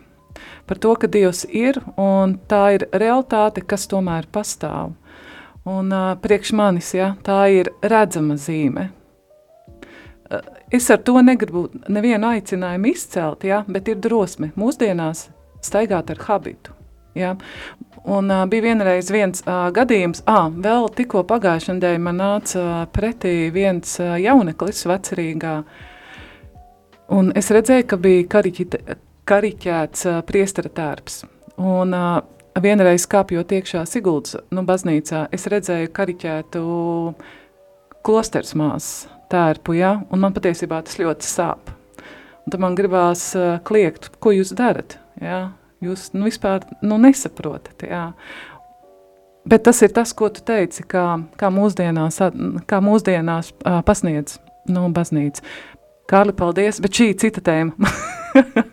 Par 0.68 0.80
to, 0.84 0.94
ka 1.00 1.08
Dievs 1.08 1.46
ir, 1.48 1.80
un 1.98 2.38
tā 2.50 2.64
ir 2.76 2.88
realitāte, 2.92 3.64
kas 3.64 3.88
tomēr 3.88 4.28
pastāv. 4.34 4.96
Un 5.68 5.92
uh, 5.92 6.14
priekš 6.20 6.54
manis, 6.56 6.94
ja, 6.96 7.14
tā 7.24 7.46
ir 7.52 7.70
redzama 7.84 8.38
zīme, 8.40 8.90
es 10.72 10.90
ar 10.92 11.02
to 11.04 11.22
negribu 11.22 11.68
nevienu 11.88 12.32
aicinājumu 12.34 12.92
izcelt, 12.92 13.46
ja, 13.48 13.64
bet 13.68 13.88
ir 13.88 14.00
drosme 14.04 14.52
mūsdienās 14.60 15.28
staigāt 15.64 16.12
ar 16.14 16.24
habitu. 16.28 16.74
Ja. 17.18 17.34
Un 18.06 18.30
uh, 18.32 18.46
bija 18.46 18.68
vienreiz 18.68 19.10
viens 19.12 19.42
uh, 19.48 19.68
gadījums, 19.74 20.22
ah, 20.30 20.52
vēl 20.54 20.86
tikko 20.96 21.24
pagājušajā 21.28 21.76
nedēļā 21.80 22.02
man 22.04 22.22
nāca 22.22 22.62
uh, 22.62 22.76
pretī 22.94 23.50
viens 23.54 23.98
uh, 24.00 24.14
jauneklis 24.22 24.86
vecerīgā, 24.88 25.56
un 27.18 27.34
es 27.36 27.52
redzēju, 27.52 27.88
ka 27.90 28.00
bija 28.04 28.30
kariķi, 28.38 28.70
kariķēts 29.28 30.08
uh, 30.08 30.22
priestara 30.30 30.72
tērps. 30.78 31.24
Un 31.58 31.98
uh, 31.98 32.22
vienreiz 32.62 33.10
kāpjot 33.10 33.58
iekšā 33.58 33.84
Siguldas 33.90 34.38
nu, 34.54 34.64
baznīcā, 34.68 35.26
es 35.34 35.50
redzēju 35.50 35.92
kariķētu 35.98 36.64
klosters 38.06 38.54
māsas 38.56 39.17
tērpu, 39.32 39.78
ja? 39.78 39.98
un 40.12 40.24
man 40.24 40.36
patiesībā 40.36 40.82
tas 40.86 41.00
ļoti 41.00 41.28
sāp. 41.28 41.72
Un 42.46 42.54
tad 42.54 42.62
man 42.64 42.76
gribās 42.78 43.30
uh, 43.36 43.58
kliegt, 43.68 44.12
ko 44.24 44.34
jūs 44.36 44.54
darat, 44.58 44.98
ja? 45.22 45.50
jūs 45.84 46.12
nu, 46.16 46.28
vispār 46.28 46.66
nu, 46.82 47.00
nesaprotat, 47.02 47.86
jā. 47.88 48.12
Bet 49.48 49.64
tas 49.64 49.80
ir 49.86 49.94
tas, 49.96 50.12
ko 50.18 50.28
tu 50.34 50.44
teici, 50.44 50.84
kā, 50.84 51.06
kā 51.40 51.52
mūsdienās, 51.54 52.20
kā 52.68 52.82
mūsdienās 52.84 53.54
uh, 53.56 53.80
pasniedz 53.88 54.40
nu, 54.72 54.88
baznīca. 54.96 55.44
Kārli, 56.08 56.36
paldies, 56.36 56.80
bet 56.84 56.96
šī 56.96 57.12
cita 57.20 57.44
tēma. 57.44 57.92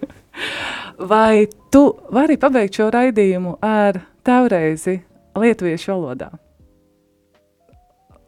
Vai 1.10 1.46
tu 1.74 1.88
vari 2.14 2.38
pabeigt 2.38 2.78
šo 2.78 2.88
raidījumu 2.94 3.56
ar 3.62 3.98
tavreizi 4.26 5.00
lietuviešu 5.38 5.92
valodā? 5.94 6.30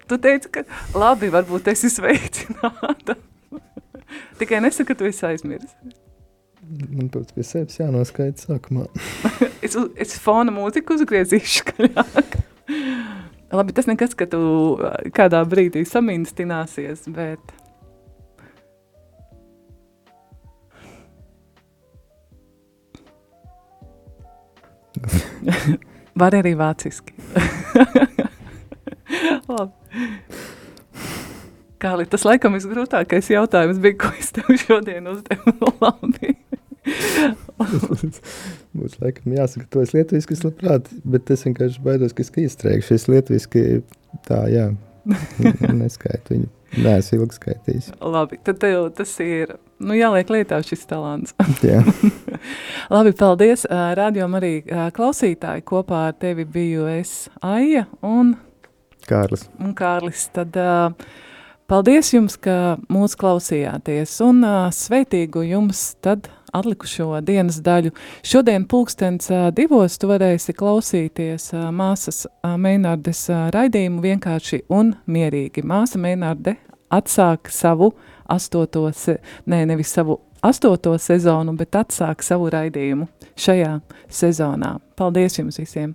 Tu 0.07 0.18
teici, 0.22 0.50
ka 0.54 0.62
labi, 0.94 1.28
varbūt 1.34 1.72
esi 1.72 1.90
sveicināta. 1.90 3.16
Tikai 4.38 4.61
nesaka, 4.62 4.92
ka 4.92 5.00
tu 5.00 5.09
esi 5.09 5.24
aizmirsis. 5.26 5.74
Man 6.66 7.09
pats 7.14 7.34
pie 7.34 7.44
sevis 7.46 7.78
jānoskaita 7.78 8.42
sākumā. 8.42 8.86
es, 9.66 9.74
es 9.98 10.16
fona 10.22 10.54
mūziku 10.54 10.94
uzgriezīšu 10.98 11.62
skaļāk. 11.62 12.36
labi, 13.59 13.74
tas 13.74 13.90
nekas, 13.90 14.14
ka 14.18 14.28
tu 14.30 14.40
kādā 15.14 15.42
brīdī 15.46 15.82
saminstināsies, 15.86 17.07
bet... 17.14 17.54
Var 26.16 26.38
arī 26.38 26.54
vāciski. 26.57 27.12
Labi. 29.50 29.76
Kāli, 31.82 32.07
tas 32.09 32.24
laikam 32.24 32.57
ir 32.57 32.64
grūtākais 32.70 33.28
jautājums, 33.30 33.80
bija, 33.82 33.99
ko 34.01 34.12
es 34.16 34.32
tev 34.36 34.49
šodien 34.62 35.09
uzdevu. 35.12 35.53
Labi. 35.84 36.32
Būs 38.76 38.97
laikam 39.03 39.34
jāsaka, 39.34 39.66
to 39.70 39.82
es 39.82 39.92
lietuviski 39.97 40.38
labprāt, 40.44 40.88
bet 41.05 41.30
es 41.34 41.44
vienkārši 41.47 41.82
baidos, 41.84 42.14
ka 42.16 42.24
es 42.24 42.32
iestrēgšu. 42.44 42.97
Es 42.97 43.07
lietuviski 43.11 43.64
tā, 44.28 44.44
jā, 44.53 44.70
neskaitu 45.82 46.36
viņu. 46.36 46.53
Nē, 46.76 46.97
es 47.01 47.12
ilgi 47.14 47.38
skaitīju. 47.38 47.94
Labi, 48.12 48.40
tad 48.44 48.59
tev 48.61 48.88
tas 48.97 49.12
ir, 49.22 49.55
nu 49.80 49.97
jāliek 49.97 50.32
lietā 50.32 50.59
šis 50.66 50.82
talants. 50.90 51.36
jā. 51.64 51.78
Labi, 52.92 53.14
paldies. 53.16 53.64
Radio 53.70 54.26
arī 54.36 54.59
klausītāji 54.66 55.64
kopā 55.66 56.09
ar 56.11 56.18
tevi 56.20 56.44
biju 56.44 56.88
es 56.90 57.30
Aija 57.44 57.86
un 58.05 58.34
Kārlis. 59.09 59.46
Un 59.62 59.74
Kārlis, 59.76 60.26
tad 60.34 60.57
uh, 60.61 60.90
paldies 61.70 62.12
jums, 62.14 62.38
ka 62.40 62.76
mūs 62.92 63.16
klausījāties 63.18 64.18
un 64.26 64.42
uh, 64.46 64.66
sveitīgu 64.74 65.44
jums 65.46 65.92
tad 66.04 66.30
atlikušo 66.57 67.20
dienas 67.26 67.59
daļu. 67.64 67.92
Šodien 68.24 68.64
pulkstens 68.70 69.28
divos 69.57 69.98
tu 70.00 70.09
varēsi 70.09 70.54
klausīties 70.57 71.50
māsas 71.74 72.24
Meinārdes 72.42 73.26
raidījumu 73.52 74.04
vienkārši 74.04 74.62
un 74.72 74.94
mierīgi. 75.04 75.66
Māsa 75.66 76.00
Meinārde 76.00 76.57
atsāk 76.92 77.50
savu 77.52 77.92
astoto, 78.32 78.88
se, 78.96 79.18
nē, 79.46 79.64
nevis 79.68 79.92
savu 79.92 80.20
astoto 80.46 80.96
sezonu, 80.98 81.57
bet 81.59 81.76
atsāk 81.78 82.24
savu 82.24 82.50
raidījumu 82.52 83.09
šajā 83.36 83.76
sezonā. 84.09 84.76
Paldies 84.96 85.40
jums 85.40 85.61
visiem! 85.61 85.94